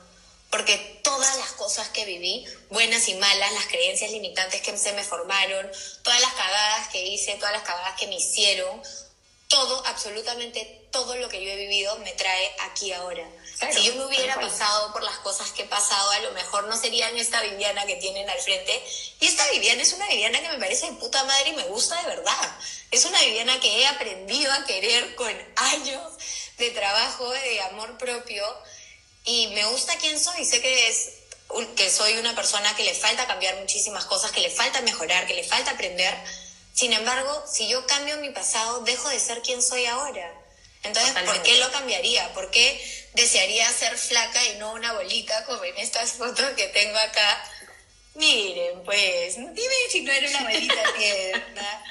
porque 0.51 1.01
todas 1.03 1.39
las 1.39 1.53
cosas 1.53 1.89
que 1.89 2.05
viví, 2.05 2.45
buenas 2.69 3.09
y 3.09 3.15
malas, 3.15 3.53
las 3.53 3.67
creencias 3.67 4.11
limitantes 4.11 4.61
que 4.61 4.77
se 4.77 4.93
me 4.93 5.05
formaron, 5.05 5.71
todas 6.03 6.21
las 6.21 6.33
cagadas 6.35 6.89
que 6.89 7.07
hice, 7.07 7.37
todas 7.37 7.53
las 7.53 7.63
cagadas 7.63 7.99
que 7.99 8.07
me 8.09 8.17
hicieron, 8.17 8.83
todo, 9.51 9.85
absolutamente 9.87 10.87
todo 10.93 11.17
lo 11.17 11.29
que 11.29 11.45
yo 11.45 11.51
he 11.51 11.57
vivido 11.57 11.99
me 11.99 12.13
trae 12.13 12.51
aquí 12.61 12.93
ahora. 12.93 13.29
si 13.73 13.83
yo 13.83 13.97
me 13.97 14.07
hubiera 14.07 14.37
pasado 14.37 14.93
por 14.93 15.03
las 15.03 15.19
cosas 15.19 15.51
que 15.51 15.63
he 15.63 15.67
pasado, 15.67 16.09
a 16.13 16.21
lo 16.21 16.31
mejor 16.31 16.69
no 16.69 16.77
serían 16.77 17.17
esta 17.17 17.43
Viviana 17.43 17.85
que 17.85 17.97
tienen 17.97 18.31
al 18.31 18.39
frente. 18.39 18.73
Y 19.19 19.27
esta 19.27 19.45
Viviana 19.51 19.83
es 19.83 19.93
una 19.93 20.07
Viviana 20.07 20.41
que 20.41 20.49
me 20.51 20.59
parece 20.59 20.87
de 20.87 20.93
puta 20.99 21.25
madre 21.25 21.51
y 21.51 21.53
me 21.55 21.65
gusta 21.65 22.01
de 22.01 22.09
verdad. 22.09 22.59
Es 22.93 23.05
una 23.05 23.21
Viviana 23.23 23.59
que 23.59 23.81
he 23.81 23.87
aprendido 23.89 24.53
a 24.53 24.65
querer 24.65 25.17
con 25.17 25.33
años 25.57 26.13
de 26.57 26.71
trabajo, 26.71 27.29
de 27.29 27.61
amor 27.63 27.99
propio. 27.99 28.45
Y 29.25 29.49
me 29.49 29.67
gusta 29.67 29.99
quién 29.99 30.19
soy. 30.19 30.45
Sé 30.45 30.63
que 30.63 30.89
es 30.89 31.11
que 31.75 31.91
soy 31.91 32.19
una 32.19 32.37
persona 32.37 32.75
que 32.77 32.85
le 32.85 32.95
falta 32.95 33.27
cambiar 33.27 33.57
muchísimas 33.57 34.05
cosas, 34.05 34.31
que 34.31 34.41
le 34.41 34.51
falta 34.51 34.81
mejorar, 34.83 35.27
que 35.27 35.35
le 35.35 35.43
falta 35.43 35.73
aprender 35.73 36.17
sin 36.81 36.95
embargo, 36.95 37.45
si 37.47 37.69
yo 37.69 37.87
cambio 37.87 38.17
mi 38.17 38.31
pasado, 38.31 38.81
dejo 38.81 39.11
de 39.11 39.21
ser 39.21 39.43
quien 39.43 39.61
soy 39.61 39.85
ahora. 39.85 40.33
Entonces, 40.83 41.13
¿por 41.27 41.43
qué 41.43 41.59
lo 41.59 41.71
cambiaría? 41.73 42.33
¿Por 42.33 42.51
qué 42.51 42.81
desearía 43.13 43.71
ser 43.71 43.99
flaca 43.99 44.43
y 44.47 44.57
no 44.57 44.73
una 44.73 44.95
bolita 44.95 45.45
como 45.45 45.63
en 45.63 45.77
estas 45.77 46.13
fotos 46.13 46.49
que 46.57 46.69
tengo 46.69 46.97
acá? 46.97 47.45
Miren, 48.15 48.83
pues, 48.85 49.37
dime 49.37 49.75
si 49.91 50.01
no 50.01 50.11
era 50.11 50.27
una 50.31 50.43
bolita 50.45 50.95
tierna. 50.99 51.85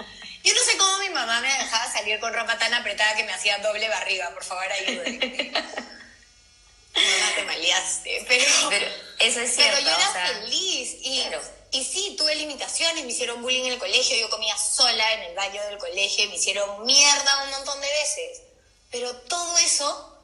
Yo 0.44 0.56
no 0.56 0.64
sé 0.64 0.76
cómo 0.78 0.98
mi 0.98 1.10
mamá 1.10 1.40
me 1.40 1.54
dejaba 1.54 1.94
salir 1.94 2.20
con 2.20 2.34
ropa 2.34 2.58
tan 2.58 2.74
apretada 2.74 3.16
que 3.16 3.26
me 3.26 3.32
hacía 3.32 3.60
doble 3.60 3.88
barriga. 3.90 4.34
Por 4.34 4.44
favor, 4.44 4.72
ayúdenme. 4.72 5.52
mamá, 6.96 7.36
te 7.36 7.44
maleaste. 7.44 8.26
Pero, 8.28 8.46
eso 9.20 9.40
es 9.40 9.54
cierto. 9.54 9.78
Pero 9.78 9.88
yo 9.88 9.96
era 9.96 10.30
feliz. 10.30 10.96
Y, 11.04 11.26
y 11.72 11.84
sí, 11.84 12.16
tuve 12.18 12.36
limitaciones, 12.36 13.06
me 13.06 13.12
hicieron 13.12 13.42
bullying 13.42 13.66
en 13.66 13.74
el 13.74 13.80
colegio, 13.80 14.18
yo 14.18 14.30
comía 14.30 14.58
sola 14.58 15.14
en 15.14 15.22
el 15.22 15.36
baño 15.36 15.62
del 15.64 15.78
colegio, 15.78 16.28
me 16.30 16.36
hicieron 16.36 16.86
mierda 16.86 17.44
un 17.44 17.52
montón 17.52 17.80
de 17.80 17.88
veces. 17.88 18.42
Pero 18.92 19.14
todo 19.14 19.58
eso 19.60 20.18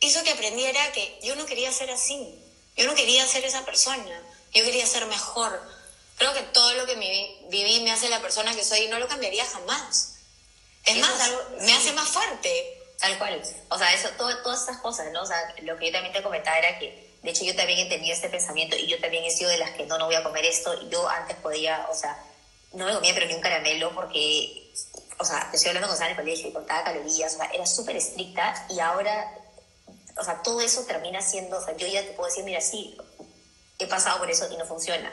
hizo 0.00 0.22
que 0.22 0.30
aprendiera 0.30 0.92
que 0.92 1.18
yo 1.22 1.36
no 1.36 1.46
quería 1.46 1.70
ser 1.72 1.90
así, 1.90 2.34
yo 2.76 2.86
no 2.86 2.94
quería 2.94 3.26
ser 3.26 3.44
esa 3.44 3.64
persona, 3.64 4.22
yo 4.54 4.64
quería 4.64 4.86
ser 4.86 5.04
mejor. 5.06 5.60
Creo 6.16 6.32
que 6.34 6.42
todo 6.42 6.72
lo 6.74 6.86
que 6.86 6.96
viví 7.48 7.80
me 7.80 7.92
hace 7.92 8.08
la 8.08 8.20
persona 8.20 8.54
que 8.54 8.64
soy 8.64 8.80
y 8.80 8.88
no 8.88 8.98
lo 8.98 9.08
cambiaría 9.08 9.44
jamás. 9.44 10.14
Es 10.84 10.96
más, 10.96 11.12
me 11.60 11.72
hace 11.72 11.92
más 11.92 12.08
fuerte. 12.08 12.74
Tal 12.98 13.16
cual. 13.18 13.40
O 13.68 13.78
sea, 13.78 13.94
eso, 13.94 14.08
todas 14.16 14.62
esas 14.62 14.78
cosas, 14.78 15.12
¿no? 15.12 15.22
O 15.22 15.26
sea, 15.26 15.54
lo 15.62 15.76
que 15.76 15.86
yo 15.86 15.92
también 15.92 16.12
te 16.12 16.22
comentaba 16.22 16.58
era 16.58 16.78
que 16.78 17.07
de 17.22 17.30
hecho, 17.30 17.44
yo 17.44 17.56
también 17.56 17.80
he 17.80 17.86
tenido 17.86 18.14
este 18.14 18.28
pensamiento 18.28 18.76
y 18.76 18.86
yo 18.86 19.00
también 19.00 19.24
he 19.24 19.30
sido 19.30 19.50
de 19.50 19.58
las 19.58 19.72
que 19.72 19.86
no, 19.86 19.98
no 19.98 20.06
voy 20.06 20.14
a 20.14 20.22
comer 20.22 20.44
esto. 20.44 20.88
Yo 20.88 21.08
antes 21.08 21.36
podía, 21.36 21.86
o 21.90 21.94
sea, 21.94 22.16
no 22.72 22.86
me 22.86 22.94
comía 22.94 23.12
pero 23.14 23.26
ni 23.26 23.34
un 23.34 23.40
caramelo 23.40 23.92
porque, 23.94 24.72
o 25.18 25.24
sea, 25.24 25.48
te 25.50 25.56
estoy 25.56 25.70
hablando 25.70 25.88
con 25.88 26.02
en 26.02 26.10
el 26.10 26.16
colegio 26.16 26.48
y 26.48 26.52
contaba 26.52 26.84
calorías, 26.84 27.34
o 27.34 27.38
sea, 27.38 27.46
era 27.46 27.66
súper 27.66 27.96
estricta 27.96 28.66
y 28.70 28.78
ahora, 28.78 29.34
o 30.16 30.24
sea, 30.24 30.42
todo 30.42 30.60
eso 30.60 30.84
termina 30.84 31.20
siendo, 31.20 31.58
o 31.58 31.64
sea, 31.64 31.76
yo 31.76 31.86
ya 31.86 32.02
te 32.02 32.12
puedo 32.12 32.28
decir, 32.28 32.44
mira, 32.44 32.60
sí, 32.60 32.96
he 33.78 33.86
pasado 33.86 34.18
por 34.18 34.30
eso 34.30 34.48
y 34.52 34.56
no 34.56 34.66
funciona. 34.66 35.12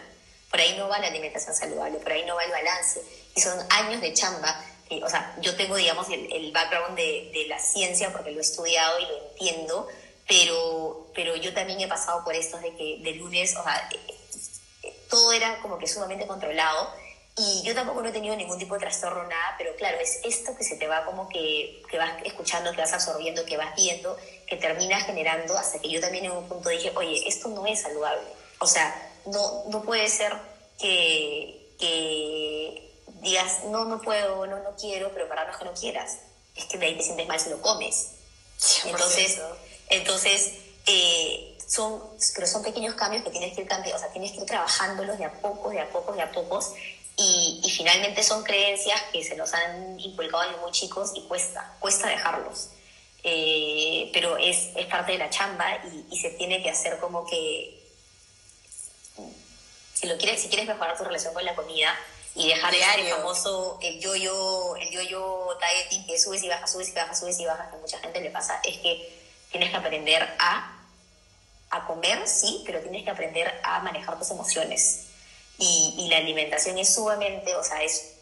Por 0.52 0.60
ahí 0.60 0.78
no 0.78 0.88
va 0.88 1.00
la 1.00 1.08
alimentación 1.08 1.56
saludable, 1.56 1.98
por 2.00 2.12
ahí 2.12 2.24
no 2.26 2.36
va 2.36 2.44
el 2.44 2.52
balance. 2.52 3.02
Y 3.36 3.42
son 3.42 3.60
años 3.70 4.00
de 4.00 4.14
chamba. 4.14 4.64
O 5.04 5.10
sea, 5.10 5.36
yo 5.42 5.56
tengo, 5.56 5.76
digamos, 5.76 6.08
el, 6.10 6.32
el 6.32 6.52
background 6.52 6.96
de, 6.96 7.32
de 7.34 7.48
la 7.48 7.60
ciencia 7.60 8.12
porque 8.14 8.32
lo 8.32 8.38
he 8.38 8.42
estudiado 8.42 9.00
y 9.00 9.06
lo 9.06 9.30
entiendo, 9.30 9.88
pero, 10.28 11.05
pero 11.16 11.36
yo 11.36 11.54
también 11.54 11.80
he 11.82 11.88
pasado 11.88 12.24
por 12.24 12.36
estos 12.36 12.62
de 12.62 12.76
que 12.76 13.00
de 13.02 13.12
lunes, 13.14 13.56
o 13.56 13.64
sea, 13.64 13.90
todo 15.10 15.32
era 15.32 15.60
como 15.62 15.78
que 15.78 15.88
sumamente 15.88 16.28
controlado 16.28 16.90
y 17.38 17.64
yo 17.64 17.76
tampoco 17.76 18.02
no 18.02 18.10
he 18.10 18.14
tenido 18.14 18.36
ningún 18.36 18.58
tipo 18.58 18.76
de 18.76 18.82
trastorno, 18.82 19.24
nada, 19.24 19.56
pero 19.58 19.76
claro, 19.76 19.98
es 20.00 20.22
esto 20.24 20.56
que 20.56 20.64
se 20.64 20.78
te 20.78 20.88
va 20.88 21.04
como 21.04 21.28
que, 21.28 21.84
que 21.90 21.98
vas 21.98 22.14
escuchando, 22.24 22.72
que 22.72 22.78
vas 22.78 22.94
absorbiendo, 22.94 23.44
que 23.46 23.58
vas 23.58 23.76
viendo, 23.76 24.18
que 24.48 24.56
termina 24.56 25.02
generando 25.02 25.58
hasta 25.58 25.80
que 25.80 25.90
yo 25.90 26.00
también 26.00 26.26
en 26.26 26.32
un 26.32 26.48
punto 26.48 26.70
dije, 26.70 26.94
oye, 26.96 27.28
esto 27.28 27.50
no 27.50 27.66
es 27.66 27.82
saludable. 27.82 28.26
O 28.60 28.68
sea, 28.68 29.12
no, 29.26 29.66
no 29.68 29.84
puede 29.84 30.08
ser 30.08 30.34
que, 30.80 31.76
que 31.78 32.94
digas, 33.22 33.66
no, 33.66 33.84
no 33.84 34.02
puedo, 34.02 34.46
no, 34.48 34.64
no 34.64 34.76
quiero, 34.78 35.12
pero 35.14 35.28
para 35.28 35.44
no 35.44 35.52
es 35.52 35.58
que 35.58 35.66
no 35.66 35.74
quieras. 35.74 36.20
Es 36.56 36.66
que 36.66 36.78
de 36.78 36.86
ahí 36.86 36.98
te 36.98 37.04
sientes 37.04 37.28
mal 37.28 37.40
si 37.40 37.50
lo 37.50 37.62
comes. 37.62 38.12
Entonces, 38.86 39.42
entonces, 39.90 40.54
eh, 40.86 41.58
son, 41.68 42.02
pero 42.36 42.48
son 42.48 42.64
pequeños 42.64 42.96
cambios 42.96 43.24
que 43.24 43.32
tienes 43.32 43.54
que 43.56 43.62
ir 43.62 43.68
cambiando, 43.68 43.98
o 43.98 44.00
sea, 44.00 44.12
tienes 44.12 44.32
que 44.32 44.40
ir 44.40 44.46
trabajándolos 44.46 45.18
de 45.18 45.26
a 45.26 45.34
pocos, 45.34 45.72
de 45.72 45.80
a 45.82 45.90
pocos, 45.90 46.16
de 46.16 46.22
a 46.22 46.32
pocos, 46.32 46.74
y, 47.18 47.62
y, 47.64 47.70
finalmente 47.72 48.24
son 48.24 48.44
creencias 48.44 49.02
que 49.14 49.24
se 49.24 49.36
nos 49.36 49.54
han 49.54 49.98
inculcado 50.00 50.44
desde 50.44 50.58
muy 50.58 50.72
chicos 50.72 51.12
y 51.16 51.22
cuesta, 51.22 51.74
cuesta 51.80 52.10
dejarlos. 52.10 52.70
eh, 53.24 54.10
pero 54.14 54.38
es, 54.38 54.70
es 54.76 54.86
parte 54.88 55.14
de 55.14 55.18
la 55.20 55.30
chamba 55.30 55.66
y, 55.86 56.14
y 56.14 56.20
se 56.20 56.32
tiene 56.32 56.62
que 56.62 56.70
hacer 56.70 57.00
como 57.00 57.26
que 57.26 57.86
si 59.96 60.08
lo 60.08 60.18
quieres, 60.18 60.42
si 60.42 60.50
quieres 60.50 60.68
mejorar 60.68 60.98
tu 60.98 61.06
relación 61.06 61.34
con 61.34 61.44
la 61.46 61.56
comida 61.56 61.98
y 62.36 62.50
dejar 62.50 62.76
el 62.76 63.10
famoso 63.10 63.80
el 63.82 64.00
yo-yo, 64.02 64.76
el 64.76 64.92
yo-yo 64.92 65.58
dieting 65.58 66.06
que 66.06 66.20
subes 66.20 66.44
y 66.44 66.50
bajas, 66.50 66.72
subes 66.72 66.90
y 66.90 66.92
bajas, 66.92 67.20
subes 67.20 67.40
y 67.40 67.46
bajas, 67.46 67.70
que 67.70 67.78
a 67.78 67.80
mucha 67.80 67.98
gente 68.00 68.20
le 68.20 68.30
pasa, 68.30 68.60
es 68.66 68.78
que 68.80 69.20
tienes 69.52 69.70
que 69.70 69.78
aprender 69.78 70.22
a, 70.38 70.75
a 71.70 71.86
comer, 71.88 72.28
sí, 72.28 72.64
pero 72.66 72.80
tienes 72.82 73.04
que 73.04 73.10
aprender 73.10 73.60
a 73.64 73.80
manejar 73.80 74.18
tus 74.18 74.32
emociones. 74.32 75.06
Y, 75.58 76.08
la 76.10 76.18
alimentación 76.18 76.78
es 76.78 76.94
sumamente, 76.94 77.56
o 77.56 77.64
sea, 77.64 77.82
es 77.82 78.14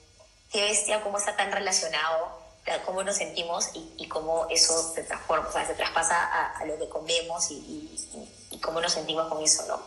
qué 0.51 0.61
bestia 0.61 1.01
cómo 1.01 1.17
está 1.17 1.35
tan 1.35 1.51
relacionado, 1.51 2.43
cómo 2.85 3.03
nos 3.03 3.17
sentimos 3.17 3.69
y, 3.73 3.91
y 3.97 4.07
cómo 4.07 4.47
eso 4.49 4.93
se 4.93 5.03
transforma, 5.03 5.49
o 5.49 5.51
sea, 5.51 5.67
se 5.67 5.73
traspasa 5.73 6.15
a, 6.15 6.57
a 6.59 6.65
lo 6.65 6.77
que 6.77 6.87
comemos 6.87 7.51
y, 7.51 7.55
y, 7.55 8.29
y 8.51 8.59
cómo 8.59 8.79
nos 8.79 8.93
sentimos 8.93 9.27
con 9.27 9.43
eso, 9.43 9.65
¿no? 9.67 9.81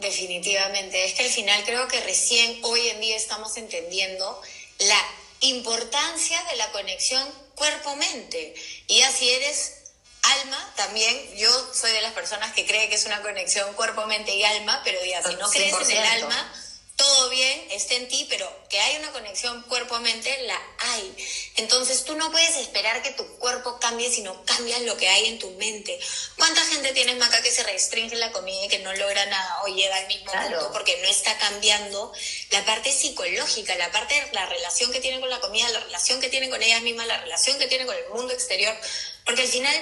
Definitivamente, 0.00 1.04
es 1.04 1.14
que 1.14 1.24
al 1.24 1.30
final 1.30 1.62
creo 1.64 1.86
que 1.88 2.00
recién 2.00 2.60
hoy 2.64 2.88
en 2.88 3.00
día 3.00 3.16
estamos 3.16 3.56
entendiendo 3.56 4.40
la 4.78 5.00
importancia 5.40 6.42
de 6.50 6.56
la 6.56 6.70
conexión 6.72 7.26
cuerpo-mente. 7.54 8.54
Y 8.88 9.02
así 9.02 9.28
eres 9.30 9.79
alma, 10.22 10.72
también 10.76 11.36
yo 11.36 11.50
soy 11.74 11.92
de 11.92 12.02
las 12.02 12.12
personas 12.12 12.52
que 12.54 12.66
cree 12.66 12.88
que 12.88 12.94
es 12.94 13.06
una 13.06 13.22
conexión 13.22 13.72
cuerpo-mente 13.74 14.34
y 14.34 14.44
alma, 14.44 14.80
pero 14.84 15.00
diga, 15.02 15.22
si 15.22 15.34
no 15.36 15.50
crees 15.50 15.74
en 15.88 15.96
el 15.96 16.06
alma, 16.06 16.52
todo 17.00 17.30
bien, 17.30 17.66
está 17.70 17.94
en 17.94 18.08
ti, 18.08 18.26
pero 18.28 18.46
que 18.68 18.78
hay 18.78 18.96
una 18.96 19.10
conexión 19.10 19.62
cuerpo-mente, 19.62 20.42
la 20.42 20.60
hay. 20.78 21.16
Entonces 21.56 22.04
tú 22.04 22.14
no 22.14 22.30
puedes 22.30 22.56
esperar 22.56 23.02
que 23.02 23.12
tu 23.12 23.26
cuerpo 23.38 23.78
cambie 23.80 24.12
si 24.12 24.20
no 24.20 24.44
cambias 24.44 24.82
lo 24.82 24.98
que 24.98 25.08
hay 25.08 25.26
en 25.26 25.38
tu 25.38 25.50
mente. 25.52 25.98
¿Cuánta 26.36 26.62
gente 26.66 26.92
tienes, 26.92 27.16
Maca, 27.16 27.40
que 27.40 27.50
se 27.50 27.62
restringe 27.62 28.16
la 28.16 28.30
comida 28.32 28.66
y 28.66 28.68
que 28.68 28.80
no 28.80 28.92
logra 28.92 29.24
nada 29.26 29.62
o 29.62 29.68
llega 29.68 29.96
al 29.96 30.08
mismo 30.08 30.30
punto 30.30 30.72
porque 30.72 31.00
no 31.00 31.08
está 31.08 31.38
cambiando 31.38 32.12
la 32.50 32.66
parte 32.66 32.92
psicológica, 32.92 33.74
la 33.76 33.90
parte 33.90 34.14
de 34.14 34.32
la 34.32 34.44
relación 34.44 34.92
que 34.92 35.00
tienen 35.00 35.20
con 35.20 35.30
la 35.30 35.40
comida, 35.40 35.70
la 35.70 35.80
relación 35.80 36.20
que 36.20 36.28
tienen 36.28 36.50
con 36.50 36.62
ellas 36.62 36.82
mismas, 36.82 37.06
la 37.06 37.22
relación 37.22 37.58
que 37.58 37.66
tienen 37.66 37.86
con 37.86 37.96
el 37.96 38.08
mundo 38.10 38.34
exterior? 38.34 38.76
Porque 39.24 39.42
al 39.42 39.48
final 39.48 39.74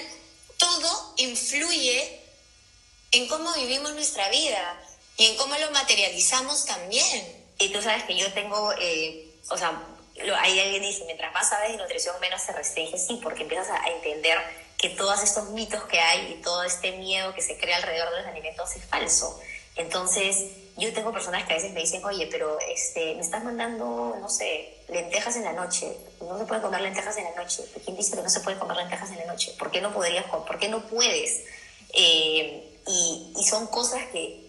todo 0.59 1.15
influye 1.17 2.21
en 3.13 3.27
cómo 3.29 3.53
vivimos 3.55 3.95
nuestra 3.95 4.29
vida 4.29 4.79
y 5.17 5.27
en 5.27 5.37
cómo 5.37 5.57
lo 5.57 5.71
materializamos 5.71 6.67
también. 6.67 7.47
Y 7.59 7.71
tú 7.71 7.81
sabes 7.81 8.05
que 8.05 8.17
yo 8.17 8.33
tengo, 8.33 8.73
eh, 8.79 9.31
o 9.51 9.57
sea, 9.57 9.83
lo, 10.25 10.37
ahí 10.37 10.61
alguien 10.61 10.83
dice, 10.83 11.05
mientras 11.07 11.33
más 11.33 11.49
sabes 11.49 11.73
de 11.73 11.79
nutrición, 11.79 12.15
menos 12.21 12.43
se 12.43 12.53
restringe, 12.53 12.99
sí, 12.99 13.19
porque 13.23 13.43
empiezas 13.43 13.71
a, 13.71 13.89
entender 13.89 14.39
que 14.77 14.91
todos 14.91 15.23
estos 15.23 15.51
mitos 15.51 15.83
que 15.85 15.99
hay 15.99 16.33
y 16.33 16.43
todo 16.43 16.63
este 16.63 16.93
miedo 16.93 17.35
que 17.35 17.43
se 17.43 17.57
crea 17.57 17.77
alrededor 17.77 18.11
de 18.11 18.19
los 18.19 18.27
alimentos 18.27 18.77
es 18.77 18.85
falso. 18.85 19.41
Entonces, 19.75 20.45
yo 20.77 20.93
tengo 20.93 21.13
personas 21.13 21.47
que 21.47 21.53
a 21.55 21.57
veces 21.57 21.73
me 21.73 21.81
dicen, 21.81 22.05
oye, 22.05 22.29
pero 22.31 22.59
este, 22.61 23.15
me 23.15 23.23
estás 23.23 23.43
mandando, 23.43 24.17
no 24.21 24.29
sé, 24.29 24.78
lentejas 24.89 25.37
en 25.37 25.45
la 25.45 25.53
noche. 25.53 25.97
No 26.21 26.39
se 26.39 26.45
puede 26.45 26.61
comer 26.61 26.81
lentejas 26.81 27.17
en 27.17 27.25
la 27.25 27.35
noche. 27.35 27.65
¿Quién 27.85 27.97
dice 27.97 28.17
que 28.17 28.23
no 28.23 28.31
se 28.31 28.41
puede 28.41 28.59
comer 28.59 28.77
lentejas 28.77 29.11
en 29.11 29.19
la 29.19 29.27
noche? 29.27 29.55
¿Por 29.59 29.71
qué 29.71 29.81
no 29.81 29.93
podrías, 29.93 30.25
por 30.27 30.59
qué 30.59 30.69
no 30.69 30.87
puedes? 30.87 31.45
Eh, 31.95 32.81
y, 32.87 33.33
y 33.37 33.45
son 33.45 33.67
cosas 33.67 34.03
que 34.13 34.49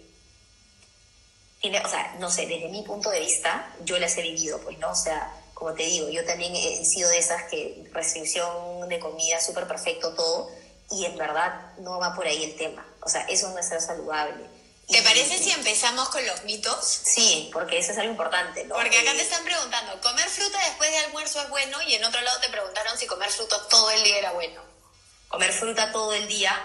o 1.62 1.90
sea, 1.90 2.16
no 2.20 2.30
sé, 2.30 2.46
desde 2.48 2.70
mi 2.70 2.84
punto 2.84 3.10
de 3.10 3.20
vista, 3.20 3.74
yo 3.84 4.00
las 4.00 4.18
he 4.18 4.22
vivido, 4.22 4.60
pues, 4.62 4.78
¿no? 4.80 4.92
O 4.92 4.96
sea, 4.96 5.34
como 5.54 5.74
te 5.74 5.84
digo, 5.84 6.10
yo 6.10 6.24
también 6.26 6.56
he 6.56 6.86
sido 6.86 7.10
de 7.10 7.18
esas 7.18 7.44
que 7.44 7.84
restricción 7.92 8.88
de 8.88 9.00
comida, 9.00 9.42
súper 9.42 9.68
perfecto 9.68 10.14
todo, 10.14 10.50
y 10.92 11.06
en 11.06 11.18
verdad 11.18 11.74
no 11.80 12.00
va 12.00 12.16
por 12.16 12.26
ahí 12.26 12.44
el 12.46 12.56
tema. 12.56 12.86
O 13.02 13.10
sea, 13.10 13.22
eso 13.24 13.50
no 13.50 13.60
es 13.60 13.68
ser 13.68 13.82
saludable. 13.82 14.46
¿Te 14.90 15.04
parece 15.04 15.38
si 15.38 15.52
empezamos 15.52 16.10
con 16.10 16.26
los 16.26 16.44
mitos? 16.46 16.84
Sí, 16.84 17.50
porque 17.54 17.78
eso 17.78 17.92
es 17.92 17.98
algo 18.00 18.12
importante, 18.12 18.66
¿no? 18.66 18.76
Porque 18.76 18.98
acá 18.98 19.12
te 19.12 19.22
están 19.22 19.44
preguntando, 19.44 20.02
¿comer 20.02 20.28
fruta 20.28 20.58
después 20.66 20.90
de 20.90 20.98
almuerzo 20.98 21.42
es 21.42 21.50
bueno? 21.50 21.80
Y 21.84 21.94
en 21.94 22.04
otro 22.04 22.20
lado 22.22 22.40
te 22.42 22.50
preguntaron 22.50 22.98
si 22.98 23.06
comer 23.06 23.30
fruta 23.30 23.56
todo 23.70 23.92
el 23.92 24.04
día 24.04 24.18
era 24.18 24.32
bueno. 24.32 24.62
Comer 25.28 25.54
fruta 25.54 25.92
todo 25.92 26.14
el 26.14 26.28
día 26.28 26.56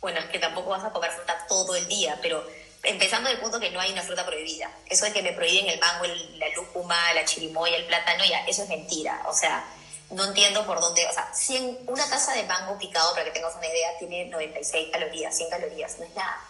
bueno, 0.00 0.20
es 0.20 0.26
que 0.26 0.38
tampoco 0.38 0.70
vas 0.70 0.84
a 0.84 0.90
comer 0.90 1.10
fruta 1.12 1.46
todo 1.48 1.74
el 1.74 1.86
día, 1.88 2.18
pero 2.22 2.44
empezando 2.82 3.28
del 3.28 3.40
punto 3.40 3.58
que 3.58 3.70
no 3.70 3.80
hay 3.80 3.92
una 3.92 4.02
fruta 4.02 4.24
prohibida. 4.24 4.70
Eso 4.86 5.04
de 5.04 5.12
que 5.12 5.22
me 5.22 5.32
prohíben 5.32 5.68
el 5.68 5.80
mango, 5.80 6.06
la 6.06 6.48
lúcuma, 6.54 7.12
la 7.14 7.24
chirimoya, 7.24 7.76
el 7.76 7.86
plátano, 7.86 8.24
ya, 8.24 8.44
eso 8.46 8.62
es 8.62 8.68
mentira. 8.68 9.22
O 9.26 9.34
sea, 9.34 9.64
no 10.10 10.24
entiendo 10.24 10.64
por 10.66 10.80
dónde, 10.80 11.06
o 11.06 11.12
sea, 11.12 11.32
100, 11.34 11.80
una 11.86 12.08
taza 12.08 12.34
de 12.34 12.44
mango 12.44 12.78
picado, 12.78 13.12
para 13.12 13.24
que 13.24 13.32
tengas 13.32 13.54
una 13.56 13.66
idea, 13.66 13.98
tiene 13.98 14.26
96 14.26 14.88
calorías, 14.92 15.36
100 15.36 15.50
calorías, 15.50 15.98
no 15.98 16.04
es 16.04 16.14
nada. 16.14 16.40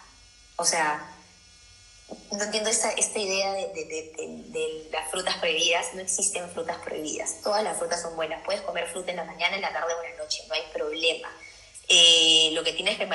O 0.57 0.65
sea, 0.65 1.13
no 2.31 2.43
entiendo 2.43 2.69
esta, 2.69 2.91
esta 2.91 3.19
idea 3.19 3.53
de, 3.53 3.67
de, 3.73 4.89
las 4.91 5.09
frutas 5.11 5.37
prohibidas, 5.37 5.93
no 5.93 6.01
existen 6.01 6.49
frutas 6.51 6.77
prohibidas, 6.77 7.41
todas 7.43 7.63
las 7.63 7.77
frutas 7.77 8.01
son 8.01 8.15
buenas, 8.15 8.43
puedes 8.43 8.61
comer 8.61 8.87
fruta 8.87 9.11
en 9.11 9.17
la 9.17 9.23
mañana, 9.23 9.55
en 9.55 9.61
la 9.61 9.73
tarde 9.73 9.93
o 9.93 10.03
en 10.03 10.11
la 10.11 10.23
noche, 10.23 10.43
no 10.47 10.53
hay 10.53 10.63
problema. 10.73 11.29
Eh, 11.87 12.49
lo 12.53 12.63
que 12.63 12.73
tienes 12.73 12.97
que, 12.97 13.07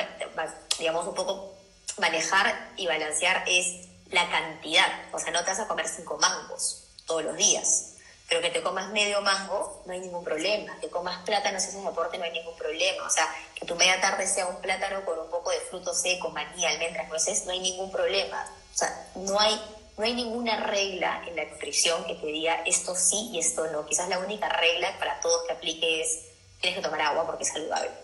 digamos, 0.79 1.07
un 1.07 1.13
poco 1.13 1.53
manejar 1.97 2.71
y 2.75 2.87
balancear 2.87 3.43
es 3.47 3.87
la 4.09 4.29
cantidad. 4.29 4.87
O 5.11 5.19
sea, 5.19 5.31
no 5.31 5.43
te 5.43 5.51
vas 5.51 5.59
a 5.59 5.67
comer 5.67 5.87
cinco 5.87 6.17
mangos 6.17 6.85
todos 7.05 7.23
los 7.23 7.35
días. 7.35 7.89
Pero 8.29 8.41
que 8.41 8.49
te 8.49 8.63
comas 8.63 8.89
medio 8.91 9.21
mango, 9.21 9.83
no 9.85 9.93
hay 9.93 9.99
ningún 9.99 10.23
problema. 10.23 10.79
Que 10.79 10.89
comas 10.89 11.23
plátano 11.23 11.59
si 11.59 11.67
haces 11.67 11.83
deporte, 11.83 12.17
no 12.17 12.23
hay 12.23 12.31
ningún 12.31 12.55
problema. 12.55 13.05
O 13.05 13.09
sea, 13.09 13.27
que 13.53 13.65
tu 13.65 13.75
media 13.75 13.99
tarde 14.01 14.25
sea 14.25 14.47
un 14.47 14.55
plátano 14.57 15.05
con 15.05 15.19
un 15.19 15.29
poco 15.29 15.51
de 15.51 15.59
fruto 15.59 15.93
seco, 15.93 16.29
maní, 16.29 16.65
almendras, 16.65 17.09
nueces, 17.09 17.45
no 17.45 17.51
hay 17.51 17.59
ningún 17.59 17.91
problema. 17.91 18.49
O 18.73 18.77
sea, 18.77 19.07
no 19.15 19.39
hay, 19.39 19.61
no 19.97 20.05
hay 20.05 20.15
ninguna 20.15 20.61
regla 20.61 21.23
en 21.27 21.35
la 21.35 21.45
nutrición 21.45 22.05
que 22.05 22.15
te 22.15 22.27
diga 22.27 22.63
esto 22.65 22.95
sí 22.95 23.29
y 23.33 23.39
esto 23.39 23.67
no. 23.67 23.85
Quizás 23.85 24.09
la 24.09 24.19
única 24.19 24.49
regla 24.49 24.97
para 24.97 25.19
todos 25.19 25.45
que 25.45 25.53
aplique 25.53 26.01
es 26.01 26.21
tienes 26.59 26.79
que 26.79 26.83
tomar 26.83 27.01
agua 27.01 27.25
porque 27.27 27.43
es 27.43 27.49
saludable 27.49 28.02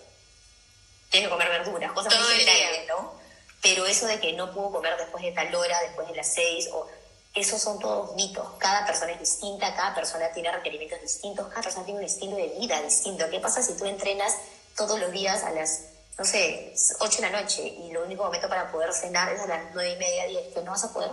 tienes 1.10 1.28
que 1.28 1.32
comer 1.32 1.50
verduras, 1.50 1.92
cosas 1.92 2.14
muy 2.16 2.36
generales, 2.40 2.88
¿no? 2.88 3.14
Pero 3.62 3.86
eso 3.86 4.08
de 4.08 4.20
que 4.20 4.34
no 4.34 4.54
puedo 4.54 4.72
comer 4.72 4.96
después 4.98 5.24
de 5.24 5.32
tal 5.32 5.54
hora, 5.54 5.80
después 5.82 6.08
de 6.08 6.16
las 6.16 6.28
seis, 6.34 6.70
o 6.72 6.88
esos 7.34 7.62
son 7.62 7.80
todos 7.80 8.16
mitos. 8.16 8.48
Cada 8.58 8.86
persona 8.86 9.12
es 9.12 9.20
distinta, 9.20 9.76
cada 9.76 9.94
persona 9.94 10.32
tiene 10.32 10.52
requerimientos 10.52 11.02
distintos, 11.02 11.48
cada 11.50 11.62
persona 11.62 11.86
tiene 11.86 12.00
un 12.00 12.06
estilo 12.06 12.36
de 12.36 12.48
vida 12.60 12.82
distinto. 12.82 13.30
¿Qué 13.30 13.40
pasa 13.40 13.62
si 13.62 13.76
tú 13.78 13.86
entrenas 13.86 14.36
todos 14.76 15.00
los 15.00 15.12
días 15.12 15.44
a 15.44 15.52
las, 15.52 15.82
no 16.18 16.26
sé, 16.26 16.74
8 17.00 17.22
de 17.22 17.30
la 17.30 17.42
noche 17.42 17.64
y 17.64 17.92
lo 17.92 18.04
único 18.04 18.24
momento 18.24 18.48
para 18.48 18.72
poder 18.72 18.94
cenar 18.94 19.32
es 19.34 19.42
a 19.42 19.48
las 19.48 19.74
nueve 19.74 19.92
y 19.92 19.98
media, 19.98 20.26
10? 20.28 20.54
Que 20.54 20.62
no 20.62 20.72
vas 20.72 20.84
a 20.84 20.94
poder 20.94 21.12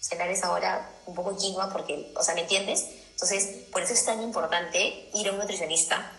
cenar 0.00 0.28
esa 0.30 0.52
hora 0.52 0.88
un 1.06 1.14
poco 1.14 1.36
quinoa 1.36 1.70
porque, 1.70 2.12
o 2.16 2.22
sea, 2.22 2.34
¿me 2.34 2.42
entiendes? 2.42 2.86
Entonces, 3.10 3.66
por 3.72 3.82
eso 3.82 3.92
es 3.92 4.04
tan 4.04 4.22
importante 4.22 5.10
ir 5.14 5.28
a 5.28 5.32
un 5.32 5.38
nutricionista 5.38 6.12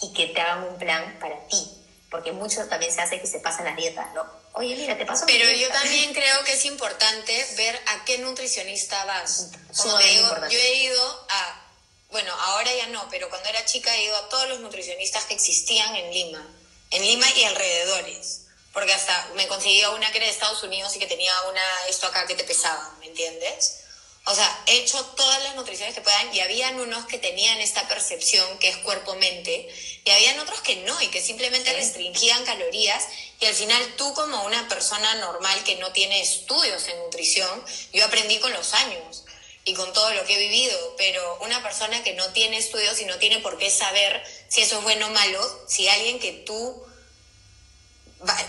y 0.00 0.12
que 0.12 0.28
te 0.28 0.40
hagan 0.40 0.64
un 0.64 0.78
plan 0.78 1.18
para 1.20 1.38
ti, 1.48 1.79
porque 2.10 2.32
mucho 2.32 2.66
también 2.66 2.92
se 2.92 3.00
hace 3.00 3.20
que 3.20 3.26
se 3.26 3.38
pasan 3.38 3.64
las 3.64 3.76
dietas, 3.76 4.12
¿no? 4.14 4.24
Oye, 4.52 4.74
mira, 4.74 4.98
te 4.98 5.06
paso 5.06 5.24
Pero 5.26 5.48
yo 5.48 5.68
también 5.68 6.12
creo 6.14 6.44
que 6.44 6.54
es 6.54 6.64
importante 6.64 7.46
ver 7.56 7.80
a 7.86 8.04
qué 8.04 8.18
nutricionista 8.18 9.04
vas. 9.04 9.50
Como 9.76 9.96
te 9.98 10.04
digo, 10.06 10.28
yo 10.48 10.58
he 10.58 10.74
ido 10.74 11.26
a, 11.28 11.62
bueno, 12.10 12.32
ahora 12.32 12.74
ya 12.74 12.88
no, 12.88 13.06
pero 13.10 13.28
cuando 13.28 13.48
era 13.48 13.64
chica 13.64 13.94
he 13.96 14.04
ido 14.04 14.16
a 14.16 14.28
todos 14.28 14.48
los 14.48 14.60
nutricionistas 14.60 15.24
que 15.24 15.34
existían 15.34 15.94
en 15.94 16.12
Lima, 16.12 16.46
en 16.90 17.02
Lima 17.02 17.26
y 17.36 17.44
alrededores. 17.44 18.42
Porque 18.72 18.92
hasta 18.92 19.30
me 19.34 19.48
conseguía 19.48 19.90
una 19.90 20.10
que 20.10 20.18
era 20.18 20.26
de 20.26 20.32
Estados 20.32 20.62
Unidos 20.62 20.94
y 20.94 20.98
que 20.98 21.06
tenía 21.06 21.32
una, 21.48 21.62
esto 21.88 22.06
acá 22.06 22.26
que 22.26 22.34
te 22.34 22.44
pesaba, 22.44 22.94
¿me 23.00 23.06
entiendes? 23.06 23.80
O 24.26 24.34
sea, 24.34 24.64
he 24.66 24.76
hecho 24.76 25.04
todas 25.16 25.42
las 25.44 25.54
nutriciones 25.56 25.94
que 25.94 26.02
puedan 26.02 26.34
y 26.34 26.40
habían 26.40 26.78
unos 26.78 27.06
que 27.06 27.18
tenían 27.18 27.58
esta 27.58 27.88
percepción 27.88 28.58
que 28.58 28.68
es 28.68 28.76
cuerpo-mente 28.78 29.68
y 30.04 30.10
habían 30.10 30.38
otros 30.40 30.60
que 30.60 30.76
no 30.76 31.00
y 31.02 31.08
que 31.08 31.20
simplemente 31.20 31.72
restringían 31.72 32.44
calorías 32.44 33.04
y 33.38 33.46
al 33.46 33.54
final 33.54 33.82
tú 33.96 34.12
como 34.14 34.44
una 34.44 34.68
persona 34.68 35.14
normal 35.16 35.62
que 35.64 35.76
no 35.76 35.92
tiene 35.92 36.20
estudios 36.20 36.86
en 36.88 36.98
nutrición, 37.00 37.64
yo 37.92 38.04
aprendí 38.04 38.38
con 38.38 38.52
los 38.52 38.74
años 38.74 39.24
y 39.64 39.74
con 39.74 39.92
todo 39.92 40.12
lo 40.14 40.24
que 40.24 40.36
he 40.36 40.38
vivido, 40.38 40.94
pero 40.96 41.38
una 41.42 41.62
persona 41.62 42.02
que 42.02 42.14
no 42.14 42.26
tiene 42.32 42.56
estudios 42.56 43.00
y 43.00 43.04
no 43.04 43.18
tiene 43.18 43.38
por 43.38 43.58
qué 43.58 43.70
saber 43.70 44.22
si 44.48 44.62
eso 44.62 44.78
es 44.78 44.84
bueno 44.84 45.06
o 45.06 45.10
malo, 45.10 45.64
si 45.68 45.88
alguien 45.88 46.18
que 46.18 46.32
tú 46.32 46.82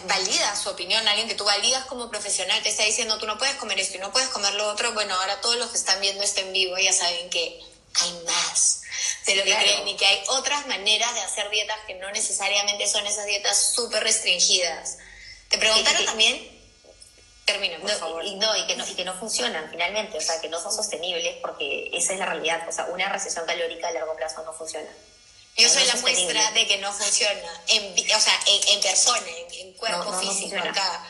valida 0.06 0.56
su 0.56 0.70
opinión, 0.70 1.08
alguien 1.08 1.30
que 1.30 1.36
tú 1.36 1.46
validas 1.46 1.86
como 1.86 2.10
profesional 2.10 2.62
te 2.62 2.70
está 2.70 2.84
diciendo 2.84 3.18
tú 3.18 3.26
no 3.26 3.38
puedes 3.38 3.56
comer 3.56 3.80
esto 3.80 3.98
y 3.98 4.00
no 4.02 4.12
puedes 4.12 4.30
comer 4.30 4.54
lo 4.56 4.70
otro, 4.70 4.92
bueno, 4.94 5.16
ahora 5.16 5.40
todos 5.40 5.56
los 5.58 5.70
que 5.70 5.78
están 5.78 6.02
viendo 6.02 6.24
este 6.24 6.42
en 6.42 6.54
vivo 6.54 6.78
ya 6.78 6.92
saben 6.92 7.30
que 7.30 7.60
hay 7.96 8.24
más 8.26 8.82
de 9.26 9.36
lo 9.36 9.44
que 9.44 9.56
creen 9.56 9.88
y 9.88 9.96
que 9.96 10.06
hay 10.06 10.24
otras 10.30 10.68
maneras 10.68 11.14
de 11.14 11.22
hacer 11.22 11.50
dietas 11.50 11.78
que 11.88 11.96
no 11.96 12.12
necesariamente 12.12 12.88
son 12.88 13.06
esas 13.06 13.26
dietas 13.26 13.74
súper 13.76 14.04
restringidas. 14.04 14.98
Te 15.50 15.58
preguntaron 15.58 16.06
también 16.06 16.62
Termina, 17.46 17.80
por 17.80 17.92
favor. 17.92 18.24
Y, 18.24 18.36
no, 18.36 18.56
y, 18.56 18.68
que 18.68 18.76
no, 18.76 18.88
y 18.88 18.94
que 18.94 19.04
no 19.04 19.14
funcionan 19.16 19.68
finalmente, 19.70 20.18
o 20.18 20.22
sea, 20.22 20.40
que 20.40 20.48
no 20.48 20.62
son 20.62 20.72
sostenibles 20.72 21.38
porque 21.42 21.90
esa 21.94 22.14
es 22.14 22.20
la 22.20 22.28
realidad. 22.28 22.68
O 22.68 22.72
sea, 22.72 22.86
una 22.86 23.10
recesión 23.10 23.46
calórica 23.46 23.88
a 23.88 23.92
largo 23.92 24.16
plazo 24.16 24.44
no 24.44 24.54
funciona. 24.54 24.90
Yo 25.58 25.68
soy 25.68 25.84
la 25.86 25.96
muestra 25.96 26.52
de 26.52 26.68
que 26.68 26.78
no 26.78 26.94
funciona, 26.94 27.62
en, 27.68 27.94
o 27.94 28.20
sea, 28.20 28.40
en, 28.46 28.82
persona, 28.82 29.28
en, 29.52 29.74
cuerpo 29.74 30.14
físico, 30.20 30.56
acá. 30.58 31.06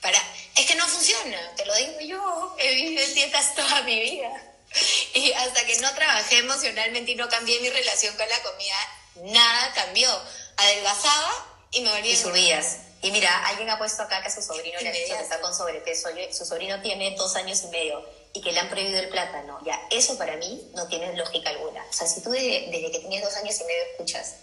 Para, 0.00 0.20
es 0.56 0.66
que 0.66 0.74
no 0.74 0.86
funciona, 0.86 1.54
te 1.56 1.64
lo 1.64 1.74
digo 1.76 2.00
yo, 2.00 2.56
he 2.58 2.74
vivido 2.74 3.04
en 3.04 3.14
dietas 3.14 3.54
toda 3.54 3.82
mi 3.82 4.00
vida. 4.00 4.53
Y 5.14 5.32
hasta 5.32 5.64
que 5.64 5.76
no 5.78 5.94
trabajé 5.94 6.38
emocionalmente 6.38 7.12
y 7.12 7.14
no 7.14 7.28
cambié 7.28 7.60
mi 7.60 7.70
relación 7.70 8.16
con 8.16 8.28
la 8.28 8.42
comida, 8.42 9.32
nada 9.32 9.72
cambió. 9.74 10.08
Adelgazaba 10.56 11.32
y 11.70 11.80
me 11.82 11.90
volví 11.90 12.10
Y 12.10 12.16
subías. 12.16 12.78
Y 13.02 13.10
mira, 13.10 13.46
alguien 13.46 13.68
ha 13.68 13.76
puesto 13.76 14.02
acá 14.02 14.22
que 14.22 14.28
a 14.28 14.30
su 14.30 14.40
sobrino 14.40 14.80
le 14.80 14.88
ha 14.88 14.92
dicho 14.92 15.14
que 15.14 15.22
está 15.22 15.38
con 15.40 15.54
sobrepeso. 15.54 16.08
su 16.32 16.46
sobrino 16.46 16.80
tiene 16.80 17.14
dos 17.16 17.36
años 17.36 17.62
y 17.64 17.66
medio 17.68 18.02
y 18.32 18.40
que 18.40 18.50
le 18.50 18.60
han 18.60 18.70
prohibido 18.70 18.98
el 18.98 19.10
plátano. 19.10 19.60
Ya, 19.64 19.78
eso 19.90 20.16
para 20.16 20.36
mí 20.36 20.70
no 20.74 20.88
tiene 20.88 21.12
lógica 21.14 21.50
alguna. 21.50 21.84
O 21.88 21.92
sea, 21.92 22.06
si 22.06 22.22
tú 22.22 22.30
desde, 22.30 22.70
que 22.70 22.98
tenías 23.00 23.22
dos 23.22 23.36
años 23.36 23.60
y 23.60 23.64
medio 23.64 23.82
escuchas, 23.92 24.36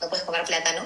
no 0.00 0.08
puedes 0.08 0.24
comer 0.24 0.44
plátano, 0.44 0.84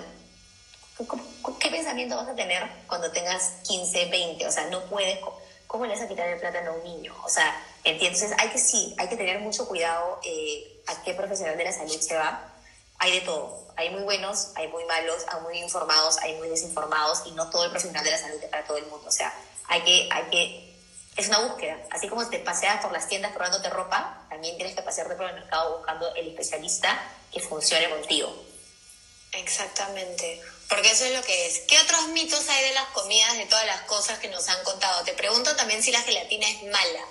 ¿qué 1.58 1.70
pensamiento 1.70 2.16
vas 2.16 2.28
a 2.28 2.34
tener 2.34 2.68
cuando 2.86 3.10
tengas 3.10 3.54
15, 3.66 4.06
20? 4.06 4.46
O 4.46 4.52
sea, 4.52 4.64
no 4.66 4.84
puedes. 4.84 5.18
¿Cómo 5.66 5.86
le 5.86 5.94
vas 5.94 6.02
a 6.02 6.08
quitar 6.08 6.28
el 6.28 6.38
plátano 6.38 6.72
a 6.72 6.74
un 6.74 6.84
niño? 6.84 7.16
O 7.24 7.28
sea, 7.28 7.58
entonces 7.84 8.32
hay 8.38 8.48
que 8.50 8.58
sí, 8.58 8.94
hay 8.98 9.08
que 9.08 9.16
tener 9.16 9.40
mucho 9.40 9.66
cuidado 9.68 10.20
eh, 10.24 10.82
a 10.86 11.02
qué 11.02 11.14
profesional 11.14 11.56
de 11.56 11.64
la 11.64 11.72
salud 11.72 12.00
se 12.00 12.16
va. 12.16 12.52
Hay 12.98 13.12
de 13.12 13.20
todo 13.20 13.68
hay 13.78 13.90
muy 13.90 14.02
buenos, 14.02 14.48
hay 14.56 14.66
muy 14.68 14.84
malos, 14.86 15.24
hay 15.28 15.40
muy 15.40 15.58
informados, 15.58 16.18
hay 16.18 16.34
muy 16.34 16.48
desinformados 16.48 17.22
y 17.26 17.30
no 17.30 17.48
todo 17.48 17.64
el 17.64 17.70
profesional 17.70 18.04
de 18.04 18.10
la 18.10 18.18
salud 18.18 18.42
es 18.42 18.50
para 18.50 18.64
todo 18.64 18.76
el 18.76 18.86
mundo. 18.86 19.06
O 19.06 19.12
sea, 19.12 19.32
hay 19.68 19.82
que, 19.82 20.08
hay 20.10 20.24
que, 20.30 20.74
es 21.16 21.28
una 21.28 21.38
búsqueda. 21.38 21.78
Así 21.90 22.08
como 22.08 22.28
te 22.28 22.40
paseas 22.40 22.82
por 22.82 22.90
las 22.90 23.06
tiendas 23.06 23.30
probándote 23.30 23.70
ropa, 23.70 24.26
también 24.28 24.56
tienes 24.56 24.74
que 24.74 24.82
pasearte 24.82 25.14
por 25.14 25.26
el 25.26 25.34
mercado 25.36 25.76
buscando 25.76 26.12
el 26.16 26.26
especialista 26.26 27.00
que 27.32 27.38
funcione 27.38 27.88
contigo. 27.88 28.34
Exactamente. 29.30 30.42
Porque 30.68 30.90
eso 30.90 31.04
es 31.04 31.14
lo 31.14 31.22
que 31.22 31.46
es. 31.46 31.60
¿Qué 31.68 31.78
otros 31.78 32.08
mitos 32.08 32.48
hay 32.48 32.64
de 32.64 32.72
las 32.72 32.86
comidas, 32.88 33.36
de 33.36 33.46
todas 33.46 33.66
las 33.66 33.82
cosas 33.82 34.18
que 34.18 34.26
nos 34.26 34.48
han 34.48 34.62
contado? 34.64 35.04
Te 35.04 35.12
pregunto 35.12 35.54
también 35.54 35.84
si 35.84 35.92
la 35.92 36.02
gelatina 36.02 36.48
es 36.48 36.64
mala. 36.64 37.04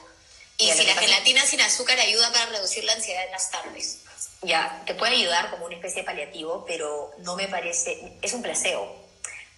Y, 0.58 0.72
si 0.72 0.84
la 0.86 0.96
gelatina 0.96 1.46
sin 1.46 1.62
azúcar 1.62 2.00
ayuda 2.00 2.32
para 2.32 2.48
reducir 2.48 2.84
la 2.84 2.94
ansiedad 2.94 3.26
en 3.26 3.32
las 3.32 3.52
tardes 3.52 4.00
ya 4.42 4.84
te 4.86 4.94
puede 4.94 5.16
ayudar 5.16 5.50
como 5.52 5.66
una 5.66 5.76
especie 5.76 6.02
de 6.02 6.06
paliativo, 6.06 6.64
pero 6.68 7.12
no 7.20 7.36
me 7.36 7.48
parece, 7.48 8.18
es 8.22 8.34
un 8.34 8.42
placebo. 8.42 9.08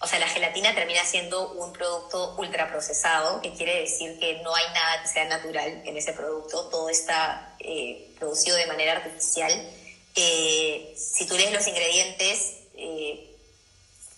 O 0.02 0.08
sea, 0.08 0.20
la 0.20 0.30
gelatina 0.30 0.74
termina 0.74 1.04
siendo 1.04 1.52
un 1.52 1.74
producto 1.74 2.36
ultraprocesado, 2.38 3.42
que 3.42 3.54
quiere 3.54 3.82
decir 3.82 4.18
que 4.20 4.42
no 4.44 4.56
hay 4.56 4.64
nada 4.74 5.02
que 5.02 5.10
sea 5.10 5.26
natural 5.26 5.84
en 5.86 5.98
ese 5.98 6.14
producto, 6.14 6.70
todo 6.70 6.90
está 6.90 7.56
eh, 7.60 8.14
producido 8.18 8.56
de 8.56 8.68
manera 8.68 8.94
artificial. 8.94 9.52
Eh, 10.16 10.96
si 10.96 11.28
tú 11.28 11.36
lees 11.36 11.52
los 11.52 11.68
ingredientes, 11.68 12.54
eh, 12.78 13.36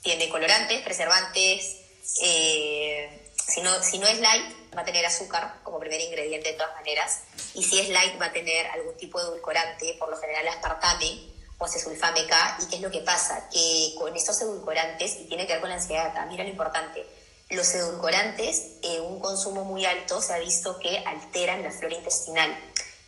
tiene 0.03 0.29
colorantes, 0.29 0.81
preservantes, 0.81 1.77
si, 2.03 3.61
no, 3.63 3.81
si 3.81 3.97
no 3.97 4.07
es 4.07 4.19
light, 4.19 4.60
va 4.75 4.81
a 4.81 4.85
tener 4.85 5.05
azúcar 5.05 5.59
como 5.63 5.79
primer 5.79 5.99
ingrediente 5.99 6.51
de 6.51 6.57
todas 6.57 6.73
maneras. 6.75 7.21
Y 7.53 7.63
si 7.63 7.79
es 7.79 7.89
light, 7.89 8.19
va 8.21 8.27
a 8.27 8.31
tener 8.31 8.67
algún 8.67 8.95
tipo 8.97 9.19
de 9.19 9.27
edulcorante, 9.27 9.95
por 9.99 10.09
lo 10.09 10.17
general 10.17 10.47
aspartame 10.47 11.31
o 11.57 11.65
acesulfame 11.65 12.25
K. 12.25 12.57
¿Y 12.61 12.65
qué 12.67 12.75
es 12.77 12.81
lo 12.81 12.91
que 12.91 13.01
pasa? 13.01 13.49
Que 13.51 13.93
con 13.97 14.15
estos 14.15 14.41
edulcorantes, 14.41 15.17
y 15.19 15.25
tiene 15.25 15.45
que 15.45 15.53
ver 15.53 15.61
con 15.61 15.69
la 15.69 15.75
ansiedad, 15.75 16.25
mira 16.27 16.43
lo 16.43 16.49
importante, 16.49 17.05
los 17.49 17.73
edulcorantes, 17.75 18.77
en 18.81 19.01
un 19.01 19.19
consumo 19.19 19.65
muy 19.65 19.85
alto, 19.85 20.21
se 20.21 20.33
ha 20.33 20.39
visto 20.39 20.79
que 20.79 20.99
alteran 20.99 21.63
la 21.63 21.71
flora 21.71 21.95
intestinal. 21.95 22.57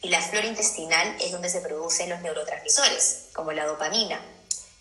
Y 0.01 0.09
la 0.09 0.21
flora 0.21 0.47
intestinal 0.47 1.15
es 1.21 1.31
donde 1.31 1.49
se 1.49 1.61
producen 1.61 2.09
los 2.09 2.19
neurotransmisores, 2.19 3.29
como 3.33 3.53
la 3.53 3.65
dopamina, 3.65 4.19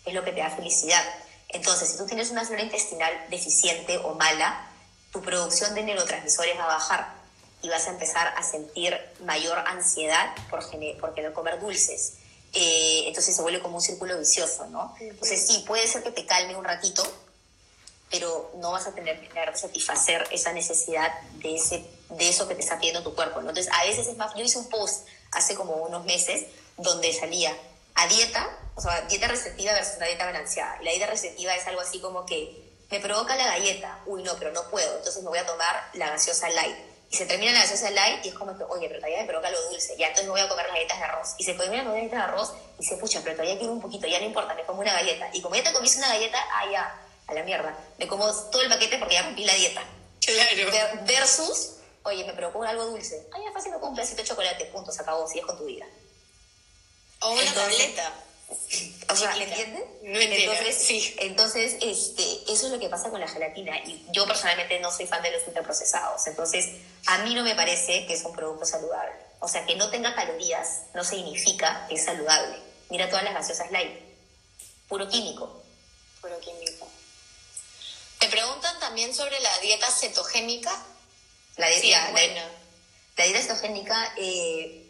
es 0.05 0.13
lo 0.13 0.23
que 0.25 0.33
te 0.33 0.41
da 0.41 0.49
felicidad. 0.49 1.01
Entonces, 1.47 1.89
si 1.89 1.97
tú 1.97 2.05
tienes 2.05 2.29
una 2.29 2.43
flora 2.43 2.61
intestinal 2.61 3.13
deficiente 3.29 3.97
o 3.99 4.15
mala, 4.15 4.69
tu 5.13 5.21
producción 5.21 5.75
de 5.75 5.83
neurotransmisores 5.83 6.57
va 6.57 6.63
a 6.63 6.67
bajar 6.67 7.13
y 7.61 7.69
vas 7.69 7.87
a 7.87 7.91
empezar 7.91 8.33
a 8.35 8.43
sentir 8.43 8.99
mayor 9.23 9.57
ansiedad 9.59 10.35
por, 10.49 10.59
por 10.99 11.13
querer 11.13 11.31
comer 11.31 11.59
dulces. 11.59 12.15
Eh, 12.51 13.03
entonces 13.07 13.35
se 13.35 13.41
vuelve 13.41 13.61
como 13.61 13.77
un 13.77 13.81
círculo 13.81 14.17
vicioso, 14.17 14.67
¿no? 14.67 14.95
Entonces 14.99 15.47
sí, 15.47 15.63
puede 15.65 15.87
ser 15.87 16.03
que 16.03 16.11
te 16.11 16.25
calme 16.25 16.55
un 16.55 16.65
ratito, 16.65 17.03
pero 18.11 18.51
no 18.57 18.71
vas 18.71 18.87
a 18.87 18.93
tener 18.93 19.19
que 19.19 19.57
satisfacer 19.57 20.27
esa 20.31 20.51
necesidad 20.51 21.11
de, 21.35 21.55
ese, 21.55 21.85
de 22.09 22.29
eso 22.29 22.47
que 22.47 22.55
te 22.55 22.61
está 22.61 22.77
pidiendo 22.77 23.03
tu 23.03 23.15
cuerpo, 23.15 23.41
¿no? 23.41 23.49
Entonces 23.49 23.71
a 23.73 23.85
veces 23.85 24.07
es 24.07 24.17
más, 24.17 24.33
yo 24.35 24.43
hice 24.43 24.57
un 24.57 24.69
post 24.69 25.07
hace 25.31 25.55
como 25.55 25.75
unos 25.75 26.05
meses 26.05 26.45
donde 26.77 27.13
salía 27.13 27.55
a 27.95 28.07
dieta, 28.07 28.49
o 28.75 28.81
sea, 28.81 29.01
dieta 29.01 29.27
restrictiva 29.27 29.73
versus 29.73 29.97
una 29.97 30.07
dieta 30.07 30.25
balanceada. 30.25 30.81
Y 30.81 30.85
la 30.85 30.91
dieta 30.91 31.07
restrictiva 31.07 31.55
es 31.55 31.65
algo 31.67 31.81
así 31.81 31.99
como 32.01 32.25
que 32.25 32.62
me 32.93 32.99
provoca 32.99 33.35
la 33.35 33.47
galleta, 33.47 33.99
uy 34.05 34.21
no, 34.21 34.35
pero 34.35 34.51
no 34.51 34.69
puedo, 34.69 34.97
entonces 34.97 35.23
me 35.23 35.29
voy 35.29 35.39
a 35.39 35.45
tomar 35.47 35.89
la 35.93 36.11
gaseosa 36.11 36.47
light. 36.49 36.77
Y 37.09 37.17
se 37.17 37.25
termina 37.25 37.51
la 37.51 37.61
gaseosa 37.61 37.89
light 37.89 38.23
y 38.23 38.29
es 38.29 38.35
como 38.35 38.55
que, 38.55 38.63
oye, 38.65 38.87
pero 38.87 38.99
todavía 38.99 39.21
me 39.21 39.27
provoca 39.27 39.49
lo 39.49 39.59
dulce, 39.69 39.95
ya 39.97 40.09
entonces 40.09 40.25
me 40.25 40.31
voy 40.33 40.41
a 40.41 40.47
comer 40.47 40.67
las 40.67 40.75
galletas 40.75 40.99
de 40.99 41.03
arroz. 41.05 41.35
Y 41.39 41.43
se 41.43 41.55
termina 41.55 41.83
las 41.83 41.93
galletas 41.93 42.19
de 42.19 42.23
arroz 42.23 42.53
y 42.77 42.83
se 42.83 42.97
pucha, 42.97 43.21
pero 43.23 43.35
todavía 43.35 43.57
quiero 43.57 43.73
un 43.73 43.81
poquito, 43.81 44.05
ya 44.05 44.19
no 44.19 44.25
importa, 44.27 44.53
me 44.53 44.63
como 44.63 44.81
una 44.81 44.93
galleta. 44.93 45.27
Y 45.33 45.41
como 45.41 45.55
ya 45.55 45.63
te 45.63 45.73
comiste 45.73 45.97
una 45.97 46.09
galleta, 46.09 46.37
ah, 46.53 46.71
ya, 46.71 47.01
a 47.25 47.33
la 47.33 47.41
mierda, 47.41 47.75
me 47.97 48.07
como 48.07 48.31
todo 48.51 48.61
el 48.61 48.69
paquete 48.69 48.99
porque 48.99 49.15
ya 49.15 49.23
rompí 49.23 49.43
la 49.43 49.55
dieta. 49.55 49.83
Claro. 50.23 51.05
Versus, 51.07 51.77
oye, 52.03 52.23
me 52.25 52.33
provoca 52.33 52.69
algo 52.69 52.85
dulce, 52.85 53.27
ah, 53.33 53.37
ya 53.43 53.51
fácil, 53.51 53.71
me 53.71 53.79
como 53.79 53.89
un 53.89 53.95
pedacito 53.95 54.21
de 54.21 54.27
chocolate, 54.27 54.65
punto, 54.65 54.91
se 54.91 55.01
acabó, 55.01 55.27
sigues 55.27 55.47
con 55.47 55.57
tu 55.57 55.65
vida. 55.65 55.87
O 57.21 57.31
una 57.31 57.53
tableta. 57.55 58.13
O 59.09 59.15
sea, 59.15 59.35
¿me 59.35 59.43
entiendes? 59.43 59.83
No 60.01 60.19
entonces, 60.19 60.75
sí. 60.75 61.15
entonces 61.19 61.77
este, 61.81 62.23
eso 62.51 62.65
es 62.65 62.71
lo 62.71 62.79
que 62.79 62.89
pasa 62.89 63.09
con 63.09 63.19
la 63.19 63.27
gelatina. 63.27 63.77
Y 63.85 64.05
yo 64.11 64.25
personalmente 64.25 64.79
no 64.79 64.91
soy 64.91 65.05
fan 65.05 65.21
de 65.21 65.31
los 65.31 65.45
ultraprocesados. 65.47 66.25
Entonces, 66.27 66.69
a 67.05 67.19
mí 67.19 67.35
no 67.35 67.43
me 67.43 67.55
parece 67.55 68.05
que 68.05 68.13
es 68.13 68.23
un 68.23 68.33
producto 68.33 68.65
saludable. 68.65 69.13
O 69.39 69.47
sea, 69.47 69.65
que 69.65 69.75
no 69.75 69.89
tenga 69.89 70.15
calorías 70.15 70.83
no 70.93 71.03
significa 71.03 71.85
que 71.87 71.95
es 71.95 72.05
saludable. 72.05 72.57
Mira 72.89 73.09
todas 73.09 73.23
las 73.23 73.33
gaseosas 73.33 73.71
light. 73.71 73.99
Puro 74.87 75.07
químico. 75.09 75.61
Puro 76.21 76.39
químico. 76.39 76.87
Te 78.19 78.27
preguntan 78.29 78.79
también 78.79 79.13
sobre 79.13 79.39
la 79.41 79.57
dieta 79.59 79.87
cetogénica. 79.91 80.71
La 81.57 81.67
dieta, 81.67 82.11
buena. 82.11 82.49
La, 83.17 83.25
dieta 83.25 83.41
cetogénica, 83.41 84.13
eh, 84.17 84.89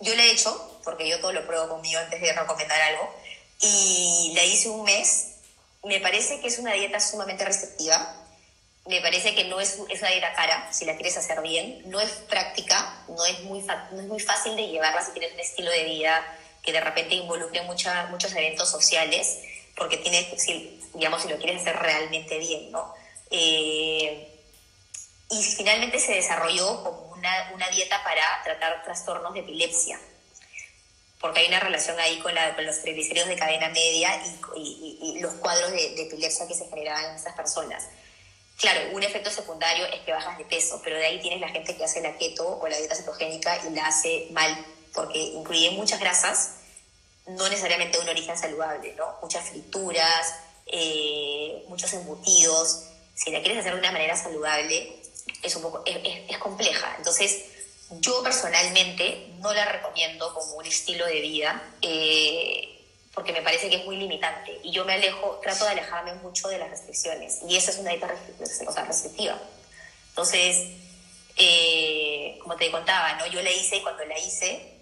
yo 0.00 0.14
la 0.14 0.24
he 0.24 0.32
hecho, 0.32 0.69
porque 0.84 1.08
yo 1.08 1.20
todo 1.20 1.32
lo 1.32 1.46
pruebo 1.46 1.68
conmigo 1.68 2.00
antes 2.00 2.20
de 2.20 2.32
recomendar 2.32 2.80
algo, 2.80 3.14
y 3.60 4.32
la 4.34 4.44
hice 4.44 4.68
un 4.68 4.84
mes. 4.84 5.34
Me 5.84 6.00
parece 6.00 6.40
que 6.40 6.48
es 6.48 6.58
una 6.58 6.72
dieta 6.72 7.00
sumamente 7.00 7.44
receptiva. 7.44 8.16
Me 8.86 9.00
parece 9.00 9.34
que 9.34 9.44
no 9.44 9.60
es, 9.60 9.78
es 9.88 10.00
una 10.00 10.10
dieta 10.10 10.32
cara, 10.34 10.72
si 10.72 10.84
la 10.84 10.94
quieres 10.94 11.16
hacer 11.16 11.40
bien. 11.42 11.82
No 11.86 12.00
es 12.00 12.10
práctica, 12.28 13.04
no 13.08 13.24
es 13.24 13.40
muy, 13.40 13.60
no 13.60 14.00
es 14.00 14.06
muy 14.06 14.20
fácil 14.20 14.56
de 14.56 14.68
llevarla 14.68 15.04
si 15.04 15.12
tienes 15.12 15.32
un 15.34 15.40
estilo 15.40 15.70
de 15.70 15.84
vida 15.84 16.36
que 16.62 16.72
de 16.72 16.80
repente 16.80 17.14
involucre 17.14 17.62
mucha, 17.62 18.06
muchos 18.06 18.32
eventos 18.32 18.70
sociales, 18.70 19.38
porque 19.76 19.96
tienes, 19.96 20.42
si, 20.42 20.78
digamos, 20.94 21.22
si 21.22 21.28
lo 21.28 21.38
quieres 21.38 21.62
hacer 21.62 21.76
realmente 21.76 22.38
bien, 22.38 22.70
¿no? 22.70 22.94
Eh, 23.30 24.28
y 25.30 25.42
finalmente 25.42 25.98
se 25.98 26.14
desarrolló 26.14 26.82
como 26.82 27.12
una, 27.12 27.50
una, 27.54 27.68
dieta 27.68 28.02
para 28.02 28.42
tratar 28.42 28.82
trastornos 28.82 29.32
de 29.32 29.40
epilepsia 29.40 29.98
porque 31.20 31.40
hay 31.40 31.48
una 31.48 31.60
relación 31.60 31.98
ahí 32.00 32.18
con, 32.18 32.34
la, 32.34 32.54
con 32.54 32.64
los 32.64 32.80
triglicéridos 32.80 33.28
de 33.28 33.36
cadena 33.36 33.68
media 33.68 34.10
y, 34.56 35.18
los 35.20 35.34
cuadros 35.34 35.70
de, 35.70 36.02
epilepsia 36.02 36.48
que 36.48 36.54
se 36.54 36.66
generaban 36.66 37.10
en 37.10 37.16
esas 37.16 37.34
personas. 37.34 37.88
Claro, 38.56 38.80
un 38.92 39.02
efecto 39.02 39.30
secundario 39.30 39.84
es 39.86 40.00
que 40.00 40.12
bajas 40.12 40.38
de 40.38 40.44
peso, 40.46 40.80
pero 40.82 40.96
de 40.96 41.04
ahí 41.06 41.20
tienes 41.20 41.40
la 41.40 41.48
gente 41.48 41.76
que 41.76 41.84
hace 41.84 42.00
la 42.00 42.16
keto 42.16 42.58
o 42.58 42.68
la 42.68 42.76
dieta 42.76 42.94
cetogénica 42.94 43.58
y 43.66 43.70
la 43.74 43.86
hace 43.86 44.28
mal, 44.30 44.64
porque 44.94 45.18
incluye 45.18 45.70
muchas 45.72 46.00
grasas, 46.00 46.54
no 47.26 47.48
necesariamente 47.48 47.98
de 47.98 48.04
un 48.04 48.08
origen 48.08 48.36
saludable, 48.36 48.94
¿no? 48.94 49.16
Muchas 49.22 49.48
frituras, 49.48 50.34
eh, 50.66 51.64
muchos 51.68 51.92
embutidos. 51.92 52.86
Si 53.14 53.30
la 53.30 53.40
quieres 53.40 53.58
hacer 53.58 53.74
de 53.74 53.80
una 53.80 53.92
manera 53.92 54.16
saludable, 54.16 55.02
es 55.42 55.56
un 55.56 55.62
poco, 55.62 55.82
es, 55.84 55.96
es 56.28 56.38
compleja. 56.38 56.94
Entonces, 56.96 57.44
yo 57.90 58.22
personalmente 58.22 59.32
no 59.38 59.52
la 59.52 59.64
recomiendo 59.64 60.32
como 60.32 60.54
un 60.54 60.66
estilo 60.66 61.06
de 61.06 61.20
vida, 61.20 61.62
eh, 61.82 62.80
porque 63.12 63.32
me 63.32 63.42
parece 63.42 63.68
que 63.68 63.76
es 63.76 63.84
muy 63.84 63.96
limitante. 63.96 64.60
Y 64.62 64.70
yo 64.70 64.84
me 64.84 64.94
alejo, 64.94 65.40
trato 65.42 65.64
de 65.64 65.72
alejarme 65.72 66.14
mucho 66.14 66.48
de 66.48 66.58
las 66.58 66.70
restricciones. 66.70 67.40
Y 67.48 67.56
esa 67.56 67.72
es 67.72 67.78
una 67.78 67.90
dieta 67.90 68.08
o 68.66 68.72
sea, 68.72 68.84
restrictiva. 68.84 69.36
Entonces, 70.10 70.68
eh, 71.36 72.38
como 72.42 72.56
te 72.56 72.70
contaba, 72.70 73.14
¿no? 73.14 73.26
yo 73.26 73.42
la 73.42 73.50
hice 73.50 73.76
y 73.76 73.82
cuando 73.82 74.04
la 74.04 74.18
hice, 74.18 74.74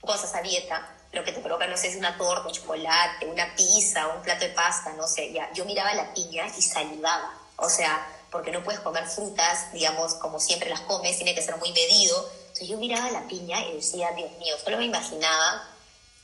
cosas 0.00 0.34
a 0.34 0.42
dieta, 0.42 0.96
lo 1.12 1.24
que 1.24 1.32
te 1.32 1.40
provoca, 1.40 1.66
no 1.66 1.76
sé, 1.76 1.88
es 1.88 1.96
una 1.96 2.16
torta, 2.16 2.50
chocolate, 2.52 3.26
una 3.26 3.54
pizza, 3.56 4.08
un 4.08 4.22
plato 4.22 4.44
de 4.44 4.50
pasta, 4.50 4.92
no 4.92 5.08
sé, 5.08 5.32
ya. 5.32 5.50
Yo 5.52 5.64
miraba 5.64 5.94
la 5.94 6.12
piña 6.14 6.46
y 6.56 6.62
salivaba. 6.62 7.34
O 7.56 7.68
sea, 7.68 8.06
porque 8.30 8.52
no 8.52 8.62
puedes 8.62 8.80
comer 8.80 9.06
frutas, 9.06 9.72
digamos, 9.72 10.14
como 10.14 10.38
siempre 10.40 10.70
las 10.70 10.80
comes, 10.80 11.16
tiene 11.16 11.34
que 11.34 11.42
ser 11.42 11.56
muy 11.56 11.72
medido. 11.72 12.30
Entonces 12.40 12.68
yo 12.68 12.76
miraba 12.78 13.10
la 13.10 13.26
piña 13.26 13.60
y 13.66 13.74
decía, 13.74 14.12
Dios 14.12 14.30
mío, 14.38 14.54
solo 14.62 14.78
me 14.78 14.84
imaginaba 14.84 15.68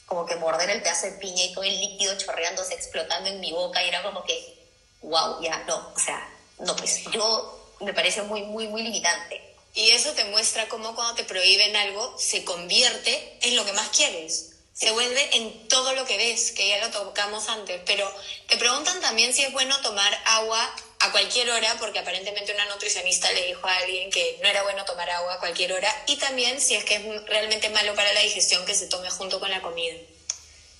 como 0.06 0.24
que 0.24 0.36
morder 0.36 0.70
el 0.70 0.82
pedazo 0.82 1.06
de 1.06 1.12
piña 1.12 1.44
y 1.44 1.52
todo 1.52 1.64
el 1.64 1.80
líquido 1.80 2.16
chorreándose, 2.16 2.74
explotando 2.74 3.28
en 3.28 3.40
mi 3.40 3.52
boca 3.52 3.82
y 3.82 3.88
era 3.88 4.02
como 4.02 4.24
que, 4.24 4.56
wow, 5.02 5.42
ya, 5.42 5.58
no, 5.66 5.92
o 5.94 5.98
sea, 5.98 6.28
no, 6.60 6.76
pues 6.76 7.02
yo 7.10 7.74
me 7.80 7.92
parece 7.92 8.22
muy, 8.22 8.42
muy, 8.42 8.68
muy 8.68 8.82
limitante. 8.82 9.42
Y 9.74 9.90
eso 9.90 10.12
te 10.12 10.24
muestra 10.26 10.68
cómo 10.68 10.94
cuando 10.94 11.14
te 11.14 11.24
prohíben 11.24 11.76
algo 11.76 12.14
se 12.18 12.44
convierte 12.44 13.38
en 13.42 13.56
lo 13.56 13.64
que 13.66 13.74
más 13.74 13.88
quieres. 13.88 14.52
Se 14.72 14.90
vuelve 14.90 15.36
en 15.36 15.68
todo 15.68 15.94
lo 15.94 16.06
que 16.06 16.16
ves, 16.16 16.52
que 16.52 16.68
ya 16.68 16.78
lo 16.78 16.90
tocamos 16.90 17.48
antes. 17.48 17.82
Pero 17.84 18.10
te 18.48 18.56
preguntan 18.56 19.00
también 19.00 19.34
si 19.34 19.42
es 19.42 19.52
bueno 19.52 19.78
tomar 19.82 20.18
agua 20.24 20.74
a 21.00 21.12
cualquier 21.12 21.50
hora, 21.50 21.76
porque 21.78 21.98
aparentemente 21.98 22.52
una 22.54 22.64
nutricionista 22.66 23.30
le 23.32 23.46
dijo 23.46 23.66
a 23.66 23.76
alguien 23.78 24.10
que 24.10 24.38
no 24.42 24.48
era 24.48 24.62
bueno 24.62 24.84
tomar 24.84 25.08
agua 25.10 25.34
a 25.34 25.38
cualquier 25.38 25.72
hora, 25.72 25.90
y 26.06 26.16
también 26.16 26.60
si 26.60 26.74
es 26.74 26.84
que 26.84 26.96
es 26.96 27.26
realmente 27.26 27.68
malo 27.70 27.94
para 27.94 28.12
la 28.12 28.20
digestión 28.20 28.64
que 28.64 28.74
se 28.74 28.86
tome 28.86 29.10
junto 29.10 29.38
con 29.38 29.50
la 29.50 29.60
comida. 29.60 29.94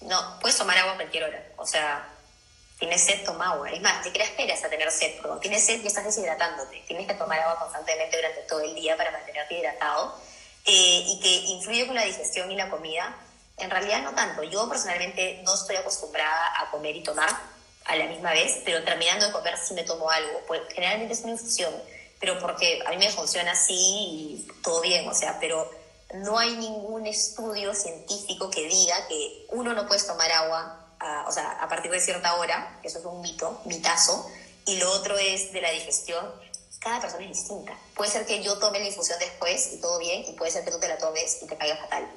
No, 0.01 0.39
puedes 0.41 0.57
tomar 0.57 0.77
agua 0.79 0.93
a 0.93 0.97
cualquier 0.97 1.25
hora. 1.25 1.47
O 1.57 1.67
sea, 1.67 2.09
tienes 2.79 3.03
sed, 3.03 3.25
toma 3.25 3.53
agua. 3.53 3.71
Es 3.71 3.81
más, 3.81 3.99
ni 3.99 4.05
siquiera 4.05 4.25
esperas 4.25 4.63
a 4.65 4.69
tener 4.69 4.91
sed, 4.91 5.17
porque 5.23 5.49
tienes 5.49 5.65
sed 5.65 5.83
y 5.83 5.87
estás 5.87 6.05
deshidratándote. 6.05 6.83
Tienes 6.87 7.07
que 7.07 7.15
tomar 7.15 7.41
agua 7.41 7.59
constantemente 7.59 8.17
durante 8.17 8.43
todo 8.43 8.61
el 8.61 8.75
día 8.75 8.97
para 8.97 9.11
mantenerte 9.11 9.59
hidratado. 9.59 10.21
Eh, 10.65 11.05
y 11.07 11.21
que 11.21 11.29
influye 11.53 11.87
con 11.87 11.95
la 11.95 12.05
digestión 12.05 12.51
y 12.51 12.57
la 12.57 12.69
comida. 12.69 13.17
En 13.57 13.71
realidad 13.71 14.03
no 14.03 14.15
tanto. 14.15 14.43
Yo 14.43 14.69
personalmente 14.69 15.41
no 15.45 15.55
estoy 15.55 15.77
acostumbrada 15.77 16.61
a 16.61 16.71
comer 16.71 16.97
y 16.97 17.03
tomar 17.03 17.31
a 17.87 17.97
la 17.97 18.07
misma 18.07 18.33
vez, 18.33 18.61
pero 18.65 18.83
terminando 18.85 19.27
de 19.27 19.33
comer 19.33 19.57
sí 19.59 19.75
me 19.75 19.85
tomo 19.85 20.11
algo. 20.11 20.43
Pues 20.47 20.63
generalmente 20.75 21.15
es 21.15 21.21
una 21.21 21.33
infusión, 21.33 21.73
pero 22.21 22.39
porque 22.39 22.83
a 22.87 22.91
mí 22.91 22.99
me 22.99 23.11
funciona 23.11 23.53
así 23.53 23.75
y 23.75 24.49
todo 24.63 24.81
bien, 24.81 25.09
o 25.09 25.15
sea, 25.15 25.39
pero 25.41 25.71
no 26.15 26.39
hay 26.39 26.57
ningún 26.57 27.07
estudio 27.07 27.75
científico 27.75 28.51
que 28.51 28.67
diga 28.67 29.07
que 29.09 29.47
uno 29.51 29.73
no 29.75 29.87
puede 29.87 30.03
tomar 30.03 30.31
agua, 30.33 30.95
o 31.27 31.33
sea, 31.33 31.53
a 31.61 31.69
partir 31.69 31.91
de 31.91 32.01
cierta 32.01 32.35
hora, 32.37 32.81
eso 32.83 32.99
es 32.99 33.05
un 33.05 33.21
mito, 33.21 33.61
mitazo, 33.65 34.29
y 34.65 34.79
lo 34.79 34.91
otro 34.93 35.17
es 35.19 35.53
de 35.53 35.61
la 35.61 35.71
digestión. 35.71 36.25
Cada 36.81 37.01
persona 37.01 37.25
es 37.25 37.31
distinta. 37.31 37.77
Puede 37.95 38.11
ser 38.11 38.27
que 38.27 38.43
yo 38.43 38.59
tome 38.59 38.79
la 38.79 38.87
infusión 38.87 39.19
después 39.19 39.73
y 39.73 39.81
todo 39.81 39.99
bien, 39.99 40.25
y 40.29 40.33
puede 40.33 40.53
ser 40.53 40.65
que 40.65 40.71
tú 40.71 40.79
te 40.79 40.89
la 40.89 40.99
tomes 40.99 41.43
y 41.43 41.47
te 41.47 41.57
caiga 41.57 41.77
fatal. 41.77 42.09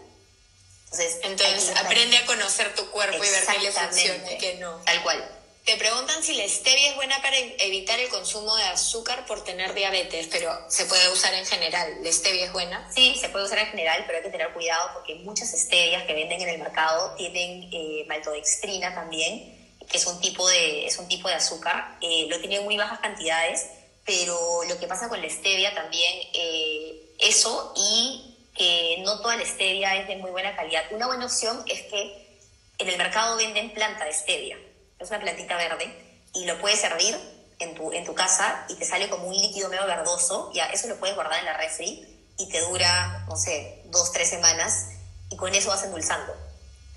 Entonces, 0.92 1.20
Entonces 1.24 1.76
aprende 1.78 2.18
a 2.18 2.26
conocer 2.26 2.74
tu 2.76 2.90
cuerpo 2.92 3.24
y 3.24 3.30
ver 3.30 3.46
qué 3.46 3.60
le 3.60 3.72
funciona 3.72 4.32
y 4.32 4.38
qué 4.38 4.56
no. 4.56 4.78
Tal 4.86 5.04
cual. 5.04 5.39
Te 5.70 5.78
preguntan 5.78 6.24
si 6.24 6.34
la 6.34 6.48
stevia 6.48 6.90
es 6.90 6.96
buena 6.96 7.22
para 7.22 7.38
evitar 7.38 8.00
el 8.00 8.10
consumo 8.10 8.56
de 8.56 8.64
azúcar 8.64 9.24
por 9.28 9.44
tener 9.44 9.76
diabetes, 9.76 10.28
pero 10.32 10.52
se 10.68 10.86
puede 10.86 11.08
usar 11.10 11.32
en 11.36 11.46
general. 11.46 12.00
¿La 12.02 12.12
stevia 12.12 12.46
es 12.46 12.52
buena? 12.52 12.92
Sí, 12.92 13.16
se 13.22 13.30
puede 13.30 13.46
usar 13.46 13.60
en 13.60 13.68
general, 13.68 14.04
pero 14.08 14.18
hay 14.18 14.24
que 14.24 14.32
tener 14.32 14.52
cuidado 14.52 14.90
porque 14.96 15.14
muchas 15.18 15.52
stevias 15.52 16.06
que 16.06 16.16
venden 16.16 16.42
en 16.42 16.50
el 16.50 16.58
mercado 16.58 17.14
tienen 17.18 17.70
eh, 17.72 18.04
maltodextrina 18.08 18.96
también, 18.96 19.78
que 19.88 19.98
es 19.98 20.08
un 20.08 20.20
tipo 20.20 20.50
de, 20.50 20.88
es 20.88 20.98
un 20.98 21.08
tipo 21.08 21.30
de 21.30 21.36
azúcar. 21.36 22.00
Eh, 22.02 22.26
lo 22.28 22.40
tienen 22.40 22.64
muy 22.64 22.76
bajas 22.76 22.98
cantidades, 22.98 23.68
pero 24.08 24.64
lo 24.68 24.80
que 24.80 24.88
pasa 24.88 25.08
con 25.08 25.22
la 25.22 25.30
stevia 25.30 25.76
también, 25.76 26.20
eh, 26.34 27.14
eso 27.20 27.76
y 27.78 28.36
que 28.56 29.04
no 29.06 29.22
toda 29.22 29.38
la 29.38 29.46
stevia 29.46 29.98
es 29.98 30.08
de 30.08 30.16
muy 30.16 30.32
buena 30.32 30.56
calidad. 30.56 30.84
Una 30.90 31.06
buena 31.06 31.26
opción 31.28 31.64
es 31.68 31.84
que 31.84 32.40
en 32.80 32.90
el 32.90 32.98
mercado 32.98 33.38
venden 33.38 33.72
planta 33.72 34.06
de 34.06 34.14
stevia 34.14 34.58
es 35.00 35.10
una 35.10 35.20
plantita 35.20 35.56
verde, 35.56 36.10
y 36.34 36.46
lo 36.46 36.60
puedes 36.60 36.84
hervir 36.84 37.18
en 37.60 37.76
tu, 37.76 37.92
en 37.92 38.06
tu 38.06 38.14
casa 38.14 38.66
y 38.70 38.76
te 38.76 38.86
sale 38.86 39.10
como 39.10 39.28
un 39.28 39.36
líquido 39.36 39.70
medio 39.70 39.86
verdoso, 39.86 40.52
ya 40.54 40.68
eso 40.68 40.88
lo 40.88 41.00
puedes 41.00 41.16
guardar 41.16 41.40
en 41.40 41.46
la 41.46 41.58
refri 41.58 42.06
y 42.38 42.50
te 42.50 42.62
dura, 42.62 43.26
no 43.28 43.36
sé, 43.36 43.82
dos, 43.86 44.12
tres 44.12 44.30
semanas 44.30 44.88
y 45.30 45.36
con 45.36 45.54
eso 45.54 45.70
vas 45.70 45.84
endulzando. 45.84 46.34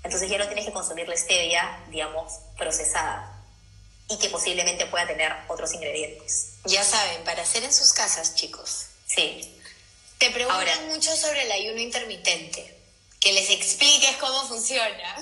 Entonces 0.03 0.29
ya 0.29 0.37
no 0.37 0.45
tienes 0.47 0.65
que 0.65 0.73
consumir 0.73 1.07
la 1.07 1.15
stevia, 1.15 1.83
digamos, 1.89 2.33
procesada 2.57 3.29
y 4.09 4.17
que 4.17 4.29
posiblemente 4.29 4.85
pueda 4.87 5.07
tener 5.07 5.31
otros 5.47 5.73
ingredientes. 5.73 6.55
Ya 6.65 6.83
saben, 6.83 7.23
para 7.23 7.41
hacer 7.41 7.63
en 7.63 7.73
sus 7.73 7.93
casas, 7.93 8.35
chicos. 8.35 8.87
Sí. 9.05 9.59
Te 10.17 10.29
preguntan 10.31 10.87
mucho 10.87 11.15
sobre 11.15 11.43
el 11.43 11.51
ayuno 11.51 11.79
intermitente. 11.79 12.79
Que 13.19 13.31
les 13.31 13.49
expliques 13.49 14.17
cómo 14.17 14.45
funciona 14.47 15.15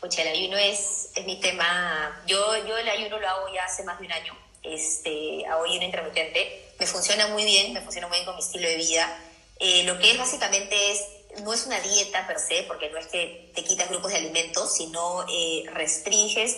pucha, 0.00 0.22
el 0.22 0.28
ayuno 0.28 0.56
es, 0.56 1.10
es 1.14 1.24
mi 1.24 1.40
tema. 1.40 2.22
Yo, 2.26 2.66
yo 2.66 2.76
el 2.76 2.88
ayuno 2.88 3.18
lo 3.18 3.28
hago 3.28 3.54
ya 3.54 3.64
hace 3.64 3.84
más 3.84 3.98
de 3.98 4.06
un 4.06 4.12
año. 4.12 4.36
Este, 4.62 5.46
hago 5.46 5.64
ayuno 5.64 5.84
intermitente. 5.84 6.72
Me 6.78 6.86
funciona 6.86 7.28
muy 7.28 7.44
bien, 7.44 7.72
me 7.72 7.80
funciona 7.80 8.08
muy 8.08 8.18
bien 8.18 8.26
con 8.26 8.36
mi 8.36 8.42
estilo 8.42 8.68
de 8.68 8.76
vida. 8.76 9.18
Eh, 9.58 9.84
lo 9.84 9.98
que 9.98 10.10
es 10.10 10.18
básicamente 10.18 10.92
es, 10.92 11.00
no 11.42 11.52
es 11.52 11.66
una 11.66 11.80
dieta 11.80 12.26
per 12.26 12.38
se, 12.38 12.64
porque 12.64 12.90
no 12.90 12.98
es 12.98 13.06
que 13.06 13.50
te 13.54 13.64
quitas 13.64 13.88
grupos 13.88 14.12
de 14.12 14.18
alimentos, 14.18 14.74
sino 14.76 15.24
eh, 15.28 15.64
restringes 15.72 16.56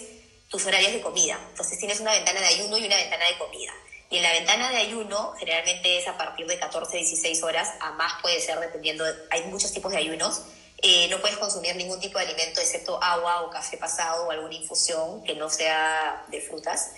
tus 0.48 0.64
horarios 0.66 0.92
de 0.92 1.00
comida. 1.00 1.38
Entonces 1.50 1.78
tienes 1.78 2.00
una 2.00 2.12
ventana 2.12 2.40
de 2.40 2.46
ayuno 2.46 2.78
y 2.78 2.86
una 2.86 2.96
ventana 2.96 3.26
de 3.26 3.38
comida. 3.38 3.72
Y 4.10 4.16
en 4.16 4.22
la 4.22 4.32
ventana 4.32 4.70
de 4.70 4.78
ayuno 4.78 5.34
generalmente 5.38 5.98
es 5.98 6.08
a 6.08 6.16
partir 6.16 6.46
de 6.46 6.58
14, 6.58 6.96
16 6.96 7.42
horas, 7.42 7.68
a 7.80 7.92
más 7.92 8.20
puede 8.22 8.40
ser 8.40 8.58
dependiendo, 8.58 9.04
hay 9.30 9.44
muchos 9.44 9.72
tipos 9.72 9.92
de 9.92 9.98
ayunos. 9.98 10.42
Eh, 10.80 11.08
no 11.10 11.20
puedes 11.20 11.36
consumir 11.38 11.74
ningún 11.76 11.98
tipo 11.98 12.18
de 12.18 12.26
alimento 12.26 12.60
excepto 12.60 13.02
agua 13.02 13.42
o 13.42 13.50
café 13.50 13.76
pasado 13.76 14.26
o 14.26 14.30
alguna 14.30 14.54
infusión 14.54 15.22
que 15.24 15.34
no 15.34 15.50
sea 15.50 16.24
de 16.28 16.40
frutas. 16.40 16.92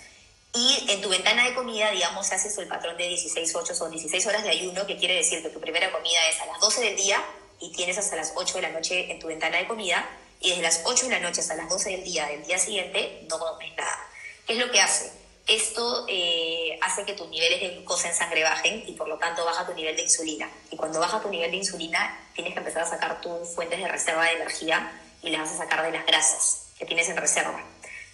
Y 0.53 0.85
en 0.89 1.01
tu 1.01 1.09
ventana 1.09 1.45
de 1.45 1.55
comida, 1.55 1.91
digamos, 1.91 2.31
haces 2.31 2.57
el 2.57 2.67
patrón 2.67 2.97
de 2.97 3.09
16-8, 3.09 3.73
son 3.73 3.89
16 3.89 4.27
horas 4.27 4.43
de 4.43 4.49
ayuno, 4.49 4.85
que 4.85 4.97
quiere 4.97 5.15
decir 5.15 5.41
que 5.41 5.49
tu 5.49 5.61
primera 5.61 5.91
comida 5.91 6.19
es 6.29 6.41
a 6.41 6.45
las 6.45 6.59
12 6.59 6.81
del 6.81 6.95
día 6.97 7.23
y 7.59 7.71
tienes 7.71 7.97
hasta 7.97 8.17
las 8.17 8.33
8 8.35 8.55
de 8.55 8.61
la 8.61 8.69
noche 8.69 9.11
en 9.11 9.19
tu 9.19 9.27
ventana 9.27 9.57
de 9.57 9.67
comida, 9.67 10.07
y 10.41 10.49
desde 10.49 10.63
las 10.63 10.81
8 10.83 11.05
de 11.05 11.11
la 11.11 11.19
noche 11.19 11.41
hasta 11.41 11.55
las 11.55 11.69
12 11.69 11.91
del 11.91 12.03
día 12.03 12.25
del 12.27 12.43
día 12.43 12.57
siguiente 12.57 13.25
no 13.29 13.39
comes 13.39 13.75
nada. 13.77 14.09
¿Qué 14.45 14.53
es 14.53 14.59
lo 14.59 14.71
que 14.71 14.81
hace? 14.81 15.20
Esto 15.47 16.05
eh, 16.07 16.77
hace 16.81 17.03
que 17.03 17.13
tus 17.13 17.27
niveles 17.29 17.59
de 17.59 17.69
glucosa 17.69 18.07
en 18.07 18.15
sangre 18.15 18.43
bajen 18.43 18.83
y 18.87 18.93
por 18.93 19.07
lo 19.07 19.17
tanto 19.17 19.43
baja 19.43 19.65
tu 19.65 19.73
nivel 19.73 19.95
de 19.95 20.03
insulina. 20.03 20.49
Y 20.69 20.77
cuando 20.77 20.99
baja 20.99 21.21
tu 21.21 21.29
nivel 21.29 21.51
de 21.51 21.57
insulina, 21.57 22.29
tienes 22.33 22.53
que 22.53 22.59
empezar 22.59 22.83
a 22.83 22.89
sacar 22.89 23.21
tus 23.21 23.49
fuentes 23.49 23.79
de 23.79 23.87
reserva 23.87 24.25
de 24.25 24.33
energía 24.33 24.91
y 25.21 25.29
las 25.29 25.41
vas 25.41 25.51
a 25.51 25.57
sacar 25.57 25.83
de 25.83 25.91
las 25.91 26.05
grasas 26.05 26.67
que 26.77 26.85
tienes 26.85 27.09
en 27.09 27.17
reserva. 27.17 27.63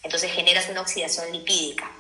Entonces 0.04 0.32
generas 0.32 0.70
una 0.70 0.82
oxidación 0.82 1.32
lipídica. 1.32 1.92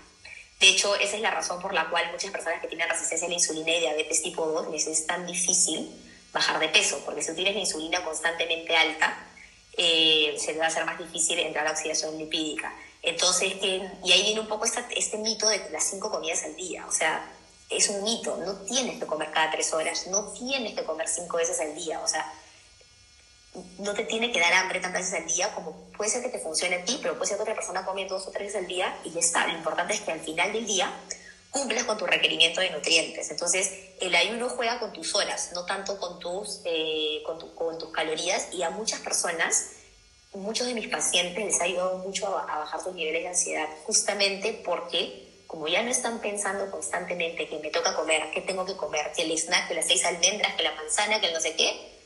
De 0.59 0.69
hecho, 0.69 0.95
esa 0.95 1.15
es 1.15 1.21
la 1.21 1.31
razón 1.31 1.61
por 1.61 1.73
la 1.73 1.89
cual 1.89 2.11
muchas 2.11 2.31
personas 2.31 2.59
que 2.61 2.67
tienen 2.67 2.89
resistencia 2.89 3.27
a 3.27 3.29
la 3.29 3.35
insulina 3.35 3.71
y 3.71 3.79
diabetes 3.79 4.23
tipo 4.23 4.45
2 4.45 4.71
les 4.71 4.87
es 4.87 5.05
tan 5.05 5.27
difícil 5.27 5.87
bajar 6.33 6.59
de 6.59 6.69
peso, 6.69 7.01
porque 7.05 7.21
si 7.21 7.33
tienes 7.35 7.53
la 7.53 7.61
insulina 7.61 8.03
constantemente 8.03 8.75
alta, 8.75 9.27
eh, 9.77 10.35
se 10.37 10.53
te 10.53 10.59
va 10.59 10.65
a 10.65 10.67
hacer 10.67 10.85
más 10.85 10.97
difícil 10.97 11.37
entrar 11.39 11.65
a 11.65 11.69
la 11.69 11.75
oxidación 11.75 12.17
lipídica. 12.17 12.73
Entonces, 13.01 13.53
y 13.61 14.11
ahí 14.11 14.23
viene 14.23 14.39
un 14.39 14.47
poco 14.47 14.65
este 14.65 15.17
mito 15.17 15.47
de 15.47 15.69
las 15.71 15.83
cinco 15.83 16.11
comidas 16.11 16.43
al 16.43 16.55
día. 16.55 16.85
O 16.87 16.91
sea, 16.91 17.31
es 17.69 17.89
un 17.89 18.03
mito. 18.03 18.37
No 18.37 18.55
tienes 18.65 18.99
que 18.99 19.05
comer 19.05 19.31
cada 19.31 19.51
tres 19.51 19.73
horas. 19.73 20.07
No 20.07 20.31
tienes 20.33 20.73
que 20.73 20.83
comer 20.83 21.07
cinco 21.07 21.37
veces 21.37 21.59
al 21.59 21.75
día. 21.75 22.01
O 22.01 22.07
sea, 22.07 22.31
no 23.79 23.93
te 23.93 24.03
tiene 24.03 24.31
que 24.31 24.39
dar 24.39 24.53
hambre 24.53 24.79
tantas 24.79 25.01
veces 25.01 25.19
al 25.19 25.27
día 25.27 25.53
como 25.53 25.89
puede 25.97 26.11
ser 26.11 26.21
que 26.21 26.29
te 26.29 26.39
funcione 26.39 26.75
a 26.75 26.85
ti, 26.85 26.99
pero 27.01 27.15
puede 27.15 27.29
ser 27.29 27.37
que 27.37 27.43
otra 27.43 27.55
persona 27.55 27.85
come 27.85 28.05
dos 28.05 28.27
o 28.27 28.31
tres 28.31 28.47
veces 28.47 28.61
al 28.61 28.67
día 28.67 28.99
y 29.03 29.11
ya 29.11 29.19
está. 29.19 29.47
Lo 29.47 29.53
importante 29.53 29.93
es 29.93 30.01
que 30.01 30.11
al 30.11 30.19
final 30.19 30.53
del 30.53 30.65
día 30.65 30.91
cumplas 31.49 31.85
con 31.85 31.97
tu 31.97 32.05
requerimiento 32.05 32.61
de 32.61 32.69
nutrientes. 32.69 33.31
Entonces, 33.31 33.71
el 33.99 34.13
ayuno 34.15 34.49
juega 34.49 34.79
con 34.79 34.93
tus 34.93 35.15
horas, 35.15 35.51
no 35.53 35.65
tanto 35.65 35.97
con 35.97 36.19
tus, 36.19 36.61
eh, 36.65 37.23
con, 37.25 37.39
con 37.55 37.77
tus 37.79 37.89
calorías 37.91 38.49
y 38.53 38.63
a 38.63 38.69
muchas 38.69 38.99
personas 38.99 39.71
muchos 40.33 40.67
de 40.67 40.73
mis 40.73 40.87
pacientes 40.87 41.43
les 41.43 41.61
ha 41.61 41.65
ayudado 41.65 41.97
mucho 41.99 42.27
a, 42.37 42.59
bajar 42.59 42.81
sus 42.81 42.93
niveles 42.93 43.23
de 43.23 43.29
ansiedad, 43.29 43.67
justamente 43.85 44.61
porque 44.65 45.25
como 45.47 45.67
ya 45.67 45.81
no 45.81 45.89
están 45.89 46.19
pensando 46.19 46.69
constantemente 46.69 47.47
que 47.47 47.59
me 47.59 47.69
toca 47.69 47.95
comer, 47.95 48.31
que 48.31 48.41
tengo 48.41 48.65
que 48.65 48.75
comer, 48.75 49.11
que 49.15 49.23
el 49.23 49.31
snack, 49.37 49.69
que 49.69 49.75
las 49.75 49.87
seis 49.87 50.03
almendras, 50.05 50.55
que 50.55 50.63
la 50.63 50.73
manzana, 50.73 51.21
que 51.21 51.27
el 51.27 51.33
no 51.33 51.39
sé 51.39 51.55
qué, 51.55 51.97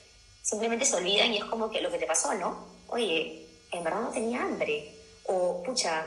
simplemente 0.43 0.85
se 0.85 0.95
olvidan 0.95 1.33
y 1.33 1.37
es 1.37 1.45
como 1.45 1.69
que 1.71 1.81
lo 1.81 1.89
que 1.91 1.97
te 1.97 2.05
pasó, 2.05 2.33
¿no? 2.35 2.67
Oye, 2.87 3.47
en 3.71 3.83
verdad 3.83 4.01
no 4.01 4.09
tenía 4.11 4.43
hambre. 4.43 4.93
O, 5.25 5.63
pucha, 5.63 6.05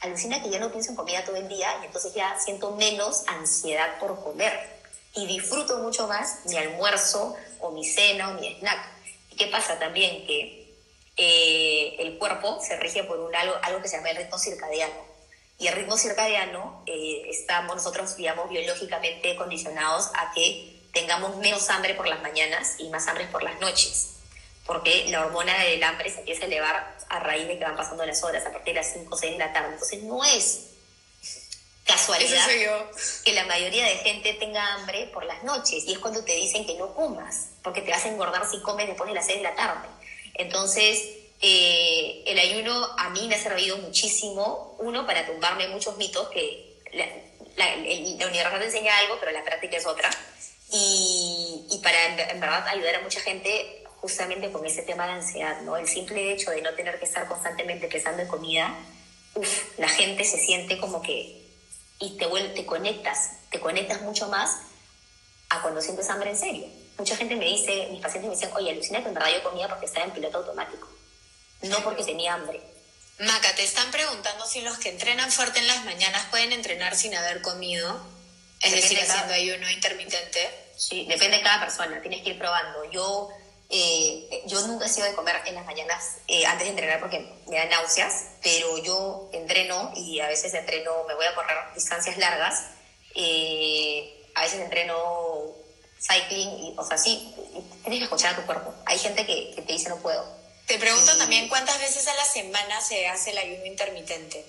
alucina 0.00 0.42
que 0.42 0.50
ya 0.50 0.58
no 0.58 0.70
pienso 0.70 0.90
en 0.90 0.96
comida 0.96 1.24
todo 1.24 1.36
el 1.36 1.48
día 1.48 1.68
y 1.82 1.86
entonces 1.86 2.12
ya 2.14 2.36
siento 2.38 2.72
menos 2.72 3.24
ansiedad 3.28 3.98
por 4.00 4.22
comer. 4.22 4.78
Y 5.14 5.26
disfruto 5.26 5.78
mucho 5.78 6.06
más 6.08 6.40
mi 6.46 6.56
almuerzo 6.56 7.36
o 7.60 7.70
mi 7.70 7.84
cena 7.84 8.30
o 8.30 8.34
mi 8.34 8.54
snack. 8.58 8.78
¿Y 9.30 9.36
qué 9.36 9.46
pasa 9.46 9.78
también? 9.78 10.26
Que 10.26 10.57
eh, 11.18 11.96
el 11.98 12.16
cuerpo 12.16 12.60
se 12.64 12.76
rige 12.76 13.02
por 13.04 13.18
un, 13.18 13.34
algo, 13.34 13.54
algo 13.62 13.82
que 13.82 13.88
se 13.88 13.96
llama 13.96 14.10
el 14.10 14.16
ritmo 14.18 14.38
circadiano. 14.38 14.94
Y 15.58 15.66
el 15.66 15.74
ritmo 15.74 15.96
circadiano, 15.96 16.84
eh, 16.86 17.26
estamos 17.28 17.74
nosotros, 17.74 18.16
digamos, 18.16 18.48
biológicamente 18.48 19.34
condicionados 19.34 20.10
a 20.14 20.32
que 20.32 20.80
tengamos 20.92 21.36
menos 21.36 21.68
hambre 21.70 21.94
por 21.94 22.06
las 22.06 22.22
mañanas 22.22 22.76
y 22.78 22.88
más 22.88 23.08
hambre 23.08 23.26
por 23.26 23.42
las 23.42 23.58
noches. 23.60 24.10
Porque 24.64 25.06
la 25.08 25.26
hormona 25.26 25.58
del 25.64 25.82
hambre 25.82 26.10
se 26.10 26.20
empieza 26.20 26.44
a 26.44 26.46
elevar 26.46 26.96
a 27.08 27.18
raíz 27.18 27.48
de 27.48 27.58
que 27.58 27.64
van 27.64 27.76
pasando 27.76 28.06
las 28.06 28.22
horas, 28.22 28.46
a 28.46 28.52
partir 28.52 28.74
de 28.74 28.80
las 28.80 28.92
5 28.92 29.12
o 29.12 29.18
6 29.18 29.32
de 29.32 29.38
la 29.38 29.52
tarde. 29.52 29.72
Entonces 29.72 30.02
no 30.04 30.22
es 30.22 30.68
casualidad 31.84 32.46
que 33.24 33.32
la 33.32 33.46
mayoría 33.46 33.86
de 33.86 33.96
gente 33.96 34.34
tenga 34.34 34.74
hambre 34.74 35.10
por 35.12 35.24
las 35.24 35.42
noches 35.42 35.84
y 35.86 35.94
es 35.94 35.98
cuando 35.98 36.22
te 36.22 36.34
dicen 36.34 36.66
que 36.66 36.74
no 36.76 36.94
comas, 36.94 37.48
porque 37.62 37.80
te 37.80 37.90
vas 37.90 38.04
a 38.04 38.08
engordar 38.08 38.48
si 38.48 38.60
comes 38.60 38.86
después 38.86 39.08
de 39.08 39.14
las 39.14 39.26
6 39.26 39.38
de 39.38 39.44
la 39.44 39.54
tarde. 39.56 39.88
Entonces, 40.38 41.04
eh, 41.40 42.22
el 42.26 42.38
ayuno 42.38 42.88
a 42.96 43.10
mí 43.10 43.26
me 43.28 43.34
ha 43.34 43.42
servido 43.42 43.76
muchísimo, 43.78 44.76
uno, 44.78 45.06
para 45.06 45.26
tumbarme 45.26 45.68
muchos 45.68 45.96
mitos, 45.96 46.28
que 46.30 46.80
la, 46.92 47.06
la, 47.56 47.74
universidad 47.76 48.58
te 48.58 48.64
enseña 48.64 48.96
algo, 48.98 49.16
pero 49.20 49.32
la 49.32 49.44
práctica 49.44 49.76
es 49.76 49.86
otra, 49.86 50.10
y, 50.70 51.66
y 51.70 51.78
para 51.78 52.30
en, 52.30 52.40
verdad 52.40 52.66
ayudar 52.68 52.96
a 52.96 53.00
mucha 53.02 53.20
gente 53.20 53.84
justamente 54.00 54.50
con 54.52 54.64
ese 54.64 54.82
tema 54.82 55.06
de 55.06 55.12
ansiedad, 55.14 55.60
¿no? 55.62 55.76
El 55.76 55.88
simple 55.88 56.32
hecho 56.32 56.52
de 56.52 56.62
no 56.62 56.72
tener 56.74 56.98
que 56.98 57.04
estar 57.04 57.26
constantemente 57.26 57.88
pensando 57.88 58.22
en 58.22 58.28
comida, 58.28 58.76
uf, 59.34 59.78
la 59.78 59.88
gente 59.88 60.24
se 60.24 60.38
siente 60.38 60.78
como 60.78 61.02
que, 61.02 61.44
y 61.98 62.16
te, 62.16 62.26
te 62.54 62.64
conectas, 62.64 63.32
te 63.50 63.58
conectas 63.58 64.02
mucho 64.02 64.28
más 64.28 64.56
a 65.50 65.62
cuando 65.62 65.80
sientes 65.80 66.08
hambre 66.10 66.30
en 66.30 66.36
serio 66.36 66.87
mucha 66.98 67.16
gente 67.16 67.36
me 67.36 67.46
dice, 67.46 67.88
mis 67.90 68.02
pacientes 68.02 68.28
me 68.28 68.36
dicen, 68.36 68.50
oye, 68.54 68.72
alucina 68.72 69.00
que 69.00 69.08
en 69.08 69.14
verdad 69.14 69.30
yo 69.32 69.42
comía 69.42 69.68
porque 69.68 69.86
estaba 69.86 70.04
en 70.04 70.12
piloto 70.12 70.38
automático, 70.38 70.88
no 71.62 71.78
porque 71.84 72.04
tenía 72.04 72.34
hambre. 72.34 72.60
Maca, 73.20 73.54
te 73.54 73.64
están 73.64 73.90
preguntando 73.90 74.46
si 74.46 74.60
los 74.60 74.78
que 74.78 74.90
entrenan 74.90 75.30
fuerte 75.30 75.58
en 75.60 75.66
las 75.66 75.84
mañanas 75.84 76.26
pueden 76.30 76.52
entrenar 76.52 76.94
sin 76.96 77.14
haber 77.14 77.40
comido, 77.42 78.00
es 78.60 78.72
decir, 78.72 78.98
haciendo 79.00 79.32
ayuno 79.32 79.70
intermitente. 79.70 80.66
Sí, 80.76 81.06
depende 81.06 81.38
de 81.38 81.42
cada 81.42 81.60
persona, 81.60 82.00
tienes 82.00 82.22
que 82.22 82.30
ir 82.30 82.38
probando. 82.38 82.84
Yo, 82.92 83.28
eh, 83.70 84.44
yo 84.46 84.64
nunca 84.68 84.86
he 84.86 84.88
sido 84.88 85.06
de 85.06 85.14
comer 85.14 85.40
en 85.46 85.56
las 85.56 85.66
mañanas 85.66 86.18
eh, 86.28 86.46
antes 86.46 86.66
de 86.66 86.70
entrenar 86.70 87.00
porque 87.00 87.28
me 87.48 87.56
da 87.56 87.64
náuseas, 87.64 88.26
pero 88.42 88.78
yo 88.78 89.30
entreno 89.32 89.92
y 89.96 90.20
a 90.20 90.28
veces 90.28 90.54
entreno, 90.54 91.04
me 91.08 91.14
voy 91.14 91.26
a 91.26 91.34
correr 91.34 91.56
distancias 91.74 92.16
largas, 92.18 92.66
eh, 93.16 94.30
a 94.36 94.42
veces 94.42 94.60
entreno 94.60 95.56
cycling, 96.00 96.64
y, 96.64 96.74
o 96.76 96.86
sea, 96.86 96.96
sí, 96.96 97.34
tienes 97.82 97.98
que 97.98 98.04
escuchar 98.04 98.34
a 98.34 98.36
tu 98.36 98.46
cuerpo. 98.46 98.74
Hay 98.86 98.98
gente 98.98 99.26
que, 99.26 99.54
te 99.54 99.72
dice 99.72 99.88
no 99.88 99.96
puedo. 99.96 100.24
Te 100.66 100.78
pregunto 100.78 101.16
también 101.16 101.48
cuántas 101.48 101.78
veces 101.78 102.06
a 102.08 102.14
la 102.14 102.24
semana 102.24 102.80
se 102.80 103.06
hace 103.08 103.30
el 103.30 103.38
ayuno 103.38 103.64
intermitente. 103.64 104.44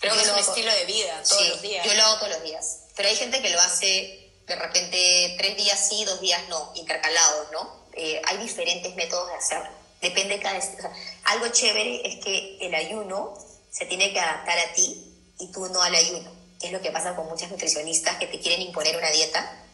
Creo 0.00 0.14
que 0.14 0.22
es 0.22 0.28
un 0.28 0.38
estilo 0.38 0.72
de 0.72 0.84
vida, 0.86 1.22
todos 1.28 1.48
los 1.48 1.62
días. 1.62 1.84
Yo 1.84 1.92
lo 1.94 2.02
hago 2.04 2.16
todos 2.16 2.30
los 2.30 2.42
días. 2.42 2.78
Pero 2.96 3.08
hay 3.08 3.16
gente 3.16 3.42
que 3.42 3.50
lo 3.50 3.60
hace 3.60 4.30
de 4.46 4.56
repente 4.56 5.34
tres 5.36 5.56
días 5.56 5.88
sí, 5.88 6.04
dos 6.04 6.20
días 6.20 6.40
no, 6.48 6.72
intercalados, 6.74 7.50
¿no? 7.52 7.84
Eh, 7.92 8.22
hay 8.26 8.38
diferentes 8.38 8.94
métodos 8.94 9.28
de 9.28 9.34
hacerlo. 9.34 9.70
Depende 10.00 10.36
de 10.36 10.42
cada... 10.42 10.58
O 10.58 10.62
sea, 10.62 10.92
algo 11.24 11.48
chévere 11.48 12.00
es 12.06 12.24
que 12.24 12.58
el 12.60 12.74
ayuno 12.74 13.36
se 13.70 13.84
tiene 13.86 14.12
que 14.12 14.20
adaptar 14.20 14.58
a 14.58 14.72
ti 14.72 14.96
y 15.40 15.52
tú 15.52 15.68
no 15.68 15.82
al 15.82 15.94
ayuno. 15.94 16.30
Es 16.62 16.72
lo 16.72 16.80
que 16.80 16.90
pasa 16.90 17.14
con 17.14 17.28
muchas 17.28 17.50
nutricionistas 17.50 18.16
que 18.18 18.26
te 18.26 18.40
quieren 18.40 18.62
imponer 18.62 18.96
una 18.96 19.10
dieta 19.10 19.64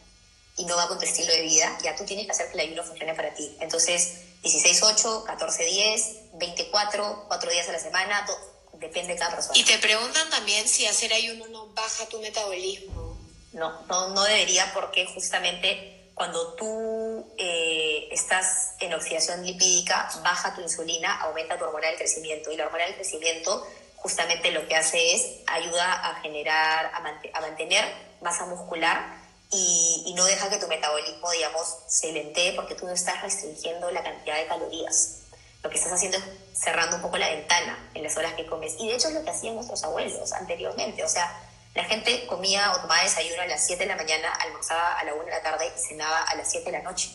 y 0.57 0.65
no 0.65 0.75
va 0.75 0.87
con 0.87 0.97
tu 0.97 1.05
estilo 1.05 1.33
de 1.33 1.41
vida, 1.41 1.77
ya 1.83 1.95
tú 1.95 2.05
tienes 2.05 2.25
que 2.25 2.31
hacer 2.31 2.47
que 2.47 2.53
el 2.53 2.59
ayuno 2.61 2.83
funcione 2.83 3.13
para 3.13 3.33
ti. 3.33 3.55
Entonces, 3.59 4.21
16-8, 4.43 5.25
14-10, 5.25 6.29
24, 6.33 7.25
4 7.27 7.51
días 7.51 7.67
a 7.67 7.71
la 7.73 7.79
semana, 7.79 8.25
depende 8.73 9.13
de 9.13 9.19
cada 9.19 9.35
persona. 9.35 9.57
Y 9.57 9.63
te 9.63 9.77
preguntan 9.79 10.29
también 10.29 10.67
si 10.67 10.85
hacer 10.85 11.13
ayuno 11.13 11.47
no 11.47 11.67
baja 11.67 12.05
tu 12.07 12.21
metabolismo. 12.21 13.17
No, 13.53 13.85
no, 13.87 14.09
no 14.09 14.23
debería 14.23 14.71
porque 14.73 15.05
justamente 15.05 16.11
cuando 16.13 16.53
tú 16.53 17.33
eh, 17.37 18.07
estás 18.11 18.75
en 18.79 18.93
oxidación 18.93 19.45
lipídica, 19.45 20.09
baja 20.23 20.53
tu 20.55 20.61
insulina, 20.61 21.21
aumenta 21.21 21.57
tu 21.57 21.65
hormona 21.65 21.87
del 21.87 21.97
crecimiento. 21.97 22.51
Y 22.51 22.57
la 22.57 22.65
hormona 22.65 22.85
del 22.85 22.95
crecimiento 22.95 23.65
justamente 23.97 24.51
lo 24.51 24.67
que 24.67 24.75
hace 24.75 25.15
es 25.15 25.39
ayuda 25.47 25.91
a 25.91 26.21
generar, 26.21 26.85
a, 26.93 26.97
a 26.97 27.41
mantener 27.41 27.85
masa 28.21 28.45
muscular 28.45 29.24
y, 29.51 30.13
no 30.15 30.25
deja 30.25 30.49
que 30.49 30.57
tu 30.57 30.67
metabolismo, 30.67 31.29
digamos, 31.31 31.77
se 31.87 32.11
lentee 32.11 32.53
porque 32.53 32.75
tú 32.75 32.85
no 32.85 32.93
estás 32.93 33.21
restringiendo 33.21 33.91
la 33.91 34.03
cantidad 34.03 34.37
de 34.37 34.47
calorías. 34.47 35.19
Lo 35.61 35.69
que 35.69 35.77
estás 35.77 35.91
haciendo 35.91 36.17
es 36.17 36.23
cerrando 36.53 36.95
un 36.97 37.01
poco 37.01 37.17
la 37.17 37.29
ventana 37.29 37.89
en 37.93 38.03
las 38.03 38.15
horas 38.15 38.33
que 38.33 38.45
comes. 38.45 38.75
Y 38.79 38.87
de 38.87 38.95
hecho 38.95 39.09
es 39.09 39.13
lo 39.13 39.23
que 39.23 39.31
hacían 39.31 39.55
nuestros 39.55 39.83
abuelos 39.83 40.31
anteriormente. 40.31 41.03
O 41.03 41.09
sea, 41.09 41.37
la 41.73 41.83
gente 41.83 42.25
comía 42.27 42.71
o 42.71 42.81
tomaba 42.81 43.03
desayuno 43.03 43.41
a 43.41 43.47
las 43.47 43.65
7 43.65 43.83
de 43.83 43.89
la 43.89 43.97
mañana, 43.97 44.31
almorzaba 44.33 44.97
a 44.97 45.03
la 45.03 45.13
1 45.13 45.25
de 45.25 45.31
la 45.31 45.41
tarde 45.41 45.65
y 45.75 45.87
cenaba 45.87 46.21
a 46.23 46.35
las 46.35 46.49
7 46.49 46.65
de 46.65 46.77
la 46.77 46.83
noche. 46.83 47.11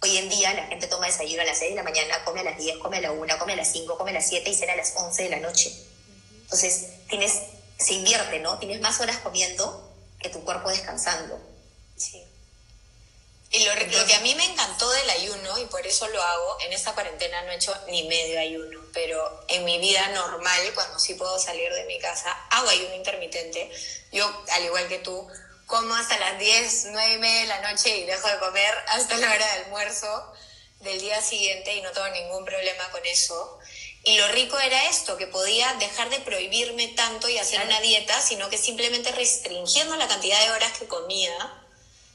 Hoy 0.00 0.16
en 0.16 0.28
día 0.28 0.54
la 0.54 0.66
gente 0.66 0.86
toma 0.86 1.06
desayuno 1.06 1.42
a 1.42 1.46
las 1.46 1.58
6 1.58 1.70
de 1.70 1.76
la 1.76 1.82
mañana, 1.82 2.24
come 2.24 2.40
a 2.40 2.44
las 2.44 2.56
10, 2.56 2.78
come 2.78 2.98
a 2.98 3.00
la 3.00 3.10
1, 3.10 3.38
come 3.38 3.54
a 3.54 3.56
las 3.56 3.72
5, 3.72 3.98
come 3.98 4.12
a 4.12 4.14
las 4.14 4.28
7 4.28 4.48
y 4.48 4.54
cena 4.54 4.74
a 4.74 4.76
las 4.76 4.94
11 4.96 5.24
de 5.24 5.30
la 5.30 5.40
noche. 5.40 5.72
Entonces, 6.42 6.90
tienes, 7.08 7.42
se 7.78 7.94
invierte, 7.94 8.38
¿no? 8.38 8.58
Tienes 8.58 8.80
más 8.80 9.00
horas 9.00 9.18
comiendo 9.18 9.92
que 10.20 10.28
tu 10.28 10.44
cuerpo 10.44 10.68
descansando. 10.70 11.40
Sí. 11.98 12.24
Y 13.50 13.64
lo, 13.64 13.74
lo, 13.74 14.06
que 14.06 14.14
a 14.14 14.20
mí 14.20 14.34
me 14.34 14.44
encantó 14.44 14.90
del 14.90 15.08
ayuno, 15.08 15.58
y 15.58 15.64
por 15.66 15.86
eso 15.86 16.06
lo 16.08 16.22
hago, 16.22 16.58
en 16.66 16.72
esta 16.72 16.92
cuarentena 16.92 17.42
no 17.42 17.52
he 17.52 17.56
hecho 17.56 17.74
ni 17.88 18.02
medio 18.06 18.38
ayuno, 18.38 18.80
pero 18.92 19.44
en 19.48 19.64
mi 19.64 19.78
vida 19.78 20.06
normal, 20.08 20.60
cuando 20.74 20.98
sí 20.98 21.14
puedo 21.14 21.38
salir 21.38 21.72
de 21.72 21.84
mi 21.84 21.98
casa, 21.98 22.30
hago 22.50 22.68
ayuno 22.68 22.94
intermitente. 22.94 23.70
Yo, 24.12 24.30
al 24.52 24.64
igual 24.64 24.86
que 24.88 24.98
tú, 24.98 25.26
como 25.64 25.94
hasta 25.94 26.18
las 26.18 26.38
10, 26.38 26.88
9 26.92 27.12
y 27.14 27.18
media 27.18 27.40
de 27.40 27.46
la 27.46 27.72
noche 27.72 27.96
y 27.96 28.04
dejo 28.04 28.28
de 28.28 28.38
comer 28.38 28.74
hasta 28.88 29.16
la 29.16 29.32
hora 29.32 29.46
de 29.46 29.64
almuerzo 29.64 30.32
del 30.80 31.00
día 31.00 31.20
siguiente 31.20 31.74
y 31.74 31.80
no 31.82 31.90
tengo 31.92 32.08
ningún 32.08 32.44
problema 32.44 32.90
con 32.90 33.04
eso. 33.06 33.58
Y 34.04 34.16
lo 34.16 34.28
rico 34.28 34.58
era 34.58 34.88
esto, 34.88 35.16
que 35.16 35.26
podía 35.26 35.74
dejar 35.74 36.08
de 36.10 36.20
prohibirme 36.20 36.88
tanto 36.88 37.28
y 37.28 37.38
hacer 37.38 37.60
una 37.62 37.80
dieta, 37.80 38.20
sino 38.20 38.48
que 38.48 38.56
simplemente 38.56 39.12
restringiendo 39.12 39.96
la 39.96 40.08
cantidad 40.08 40.40
de 40.42 40.50
horas 40.52 40.78
que 40.78 40.86
comía, 40.86 41.64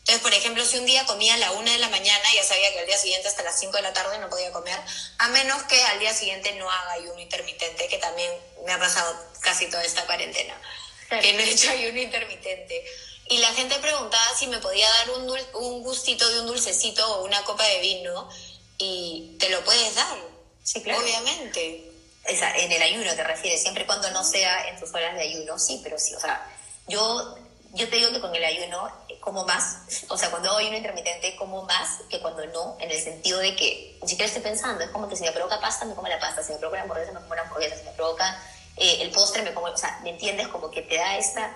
entonces, 0.05 0.21
por 0.21 0.33
ejemplo, 0.33 0.65
si 0.65 0.77
un 0.77 0.85
día 0.85 1.05
comía 1.05 1.33
a 1.35 1.37
la 1.37 1.51
una 1.53 1.71
de 1.71 1.77
la 1.77 1.87
mañana, 1.87 2.25
ya 2.35 2.43
sabía 2.43 2.73
que 2.73 2.79
al 2.79 2.85
día 2.85 2.97
siguiente 2.97 3.29
hasta 3.29 3.41
las 3.41 3.57
5 3.57 3.71
de 3.71 3.83
la 3.83 3.93
tarde 3.93 4.19
no 4.19 4.29
podía 4.29 4.51
comer, 4.51 4.77
a 5.17 5.29
menos 5.29 5.63
que 5.63 5.81
al 5.81 5.99
día 5.99 6.13
siguiente 6.13 6.53
no 6.55 6.69
haga 6.69 6.91
ayuno 6.91 7.17
intermitente, 7.21 7.87
que 7.87 7.97
también 7.99 8.29
me 8.65 8.73
ha 8.73 8.79
pasado 8.79 9.15
casi 9.39 9.67
toda 9.67 9.81
esta 9.81 10.05
cuarentena, 10.05 10.59
que 11.07 11.31
no 11.31 11.39
he 11.39 11.49
hecho 11.49 11.71
ayuno 11.71 12.01
intermitente. 12.01 12.83
Y 13.29 13.37
la 13.37 13.53
gente 13.53 13.79
preguntaba 13.79 14.25
si 14.37 14.47
me 14.47 14.57
podía 14.57 14.89
dar 14.89 15.11
un, 15.11 15.37
un 15.53 15.83
gustito 15.83 16.27
de 16.27 16.41
un 16.41 16.47
dulcecito 16.47 17.09
o 17.15 17.23
una 17.23 17.41
copa 17.45 17.65
de 17.65 17.79
vino, 17.79 18.29
y 18.77 19.37
te 19.39 19.47
lo 19.49 19.63
puedes 19.63 19.95
dar. 19.95 20.17
Sí, 20.63 20.81
claro. 20.81 20.99
Obviamente. 20.99 21.91
Esa, 22.25 22.53
en 22.57 22.71
el 22.71 22.81
ayuno 22.81 23.15
te 23.15 23.23
refieres, 23.23 23.61
siempre 23.61 23.83
y 23.83 23.85
cuando 23.85 24.09
no 24.11 24.23
sea 24.25 24.67
en 24.67 24.79
tus 24.79 24.93
horas 24.93 25.15
de 25.15 25.21
ayuno, 25.21 25.57
sí, 25.59 25.79
pero 25.81 25.97
sí, 25.97 26.13
o 26.13 26.19
sea, 26.19 26.45
yo 26.87 27.37
yo 27.73 27.89
te 27.89 27.95
digo 27.95 28.11
que 28.11 28.21
con 28.21 28.33
el 28.35 28.43
ayuno 28.43 28.87
como 29.23 29.45
más, 29.45 29.77
o 30.09 30.17
sea, 30.17 30.29
cuando 30.29 30.49
hago 30.49 30.57
ayuno 30.57 30.75
intermitente 30.75 31.35
como 31.37 31.63
más 31.63 32.01
que 32.09 32.19
cuando 32.19 32.45
no, 32.47 32.75
en 32.79 32.91
el 32.91 33.01
sentido 33.01 33.39
de 33.39 33.55
que 33.55 33.97
ni 34.01 34.07
siquiera 34.09 34.27
estoy 34.27 34.43
pensando, 34.43 34.83
es 34.83 34.89
como 34.89 35.07
que 35.07 35.15
si 35.15 35.23
me 35.23 35.31
provoca 35.31 35.61
pasta, 35.61 35.85
me 35.85 35.95
como 35.95 36.09
la 36.09 36.19
pasta, 36.19 36.43
si 36.43 36.51
me 36.51 36.57
provoca 36.57 36.77
la 36.77 36.83
hamburguesa, 36.83 37.13
me 37.13 37.21
como 37.21 37.35
la 37.35 37.41
hamburguesa, 37.43 37.77
si 37.77 37.83
me 37.83 37.91
provoca 37.91 38.37
eh, 38.75 38.97
el 39.01 39.11
postre, 39.11 39.41
me 39.43 39.53
como, 39.53 39.67
o 39.67 39.77
sea, 39.77 39.97
¿me 40.03 40.09
entiendes? 40.09 40.49
Como 40.49 40.69
que 40.69 40.81
te 40.81 40.97
da 40.97 41.17
esta, 41.17 41.55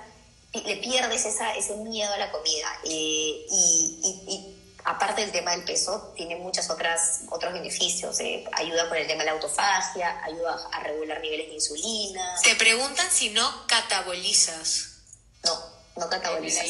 le 0.53 0.78
pierdes 0.78 1.26
esa, 1.26 1.53
ese 1.55 1.76
miedo 1.76 2.11
a 2.13 2.18
la 2.18 2.32
comida 2.32 2.68
eh, 2.86 3.45
y, 3.49 3.99
y, 4.01 4.34
y, 4.34 4.74
aparte 4.86 5.22
del 5.22 5.34
tema 5.34 5.51
del 5.51 5.65
peso, 5.65 6.13
tiene 6.15 6.38
muchos 6.38 6.70
otros 6.70 7.53
beneficios, 7.53 8.18
ayuda 8.53 8.88
con 8.88 8.97
el 8.97 9.07
tema 9.07 9.20
de 9.20 9.26
la 9.26 9.32
autofagia, 9.34 10.24
ayuda 10.24 10.70
a 10.72 10.80
regular 10.80 11.20
niveles 11.20 11.47
de 11.49 11.55
insulina. 11.55 12.36
Te 12.41 12.55
preguntan 12.55 13.11
si 13.11 13.32
no 13.32 13.68
catabolizas. 13.68 15.01
No 15.43 15.78
no 15.97 16.09
catabolizas. 16.09 16.65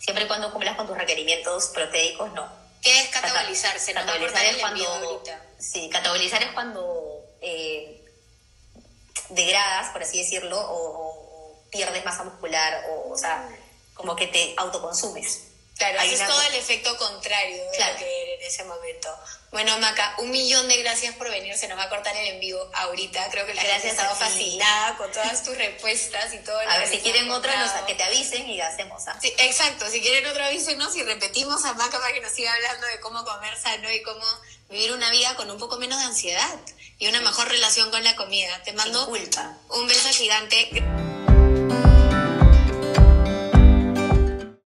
Siempre 0.00 0.24
y 0.24 0.26
cuando 0.26 0.50
cumplas 0.50 0.76
con 0.76 0.86
tus 0.86 0.96
requerimientos 0.96 1.68
proteicos, 1.68 2.32
no. 2.32 2.48
¿Qué 2.82 3.00
es 3.00 3.08
catabolizarse? 3.10 3.92
Catabolizar 3.92 4.44
es 4.46 4.56
cuando... 4.56 5.22
Sí, 5.58 5.90
catabolizar 5.90 6.42
es 6.42 6.52
cuando 6.52 7.22
eh, 7.42 8.02
degradas, 9.28 9.92
por 9.92 10.02
así 10.02 10.18
decirlo, 10.18 10.58
o, 10.58 11.62
pierdes 11.70 12.04
masa 12.04 12.24
muscular, 12.24 12.84
o, 12.90 13.12
o 13.12 13.16
sea, 13.18 13.46
como 13.94 14.16
que 14.16 14.26
te 14.26 14.54
autoconsumes. 14.56 15.49
Claro, 15.80 15.98
es 16.00 16.26
todo 16.26 16.42
el 16.42 16.54
efecto 16.56 16.94
contrario 16.98 17.56
de 17.56 17.78
lo 17.78 17.96
que 17.96 18.22
era 18.22 18.32
en 18.34 18.42
ese 18.42 18.64
momento. 18.64 19.08
Bueno, 19.50 19.78
Maca, 19.78 20.14
un 20.18 20.30
millón 20.30 20.68
de 20.68 20.76
gracias 20.76 21.14
por 21.14 21.30
venir. 21.30 21.56
Se 21.56 21.68
nos 21.68 21.78
va 21.78 21.84
a 21.84 21.88
cortar 21.88 22.14
el 22.14 22.34
en 22.34 22.38
vivo 22.38 22.70
ahorita. 22.74 23.30
Creo 23.30 23.46
que 23.46 23.54
la 23.54 23.62
gente 23.62 23.88
ha 23.88 23.90
estado 23.90 24.14
fascinada 24.14 24.98
con 24.98 25.10
todas 25.10 25.42
tus 25.42 25.56
respuestas 25.56 26.34
y 26.34 26.38
todo. 26.40 26.60
A 26.60 26.78
ver, 26.78 26.86
si 26.86 26.98
quieren 26.98 27.30
otro, 27.30 27.50
que 27.86 27.94
te 27.94 28.02
avisen 28.02 28.46
y 28.50 28.60
hacemos. 28.60 29.08
¿ah? 29.08 29.18
Sí, 29.22 29.32
exacto. 29.38 29.88
Si 29.88 30.02
quieren 30.02 30.26
otro, 30.26 30.44
avísenos 30.44 30.94
y 30.96 31.02
repetimos 31.02 31.64
a 31.64 31.72
Maca 31.72 31.98
para 31.98 32.12
que 32.12 32.20
nos 32.20 32.32
siga 32.32 32.52
hablando 32.52 32.86
de 32.86 33.00
cómo 33.00 33.24
comer 33.24 33.56
sano 33.56 33.90
y 33.90 34.02
cómo 34.02 34.24
vivir 34.68 34.92
una 34.92 35.10
vida 35.10 35.34
con 35.36 35.50
un 35.50 35.58
poco 35.58 35.78
menos 35.78 35.98
de 35.98 36.04
ansiedad 36.04 36.58
y 36.98 37.08
una 37.08 37.22
mejor 37.22 37.48
relación 37.48 37.90
con 37.90 38.04
la 38.04 38.14
comida. 38.16 38.62
Te 38.64 38.74
mando 38.74 39.06
culpa. 39.06 39.56
un 39.70 39.88
beso 39.88 40.10
gigante. 40.10 40.68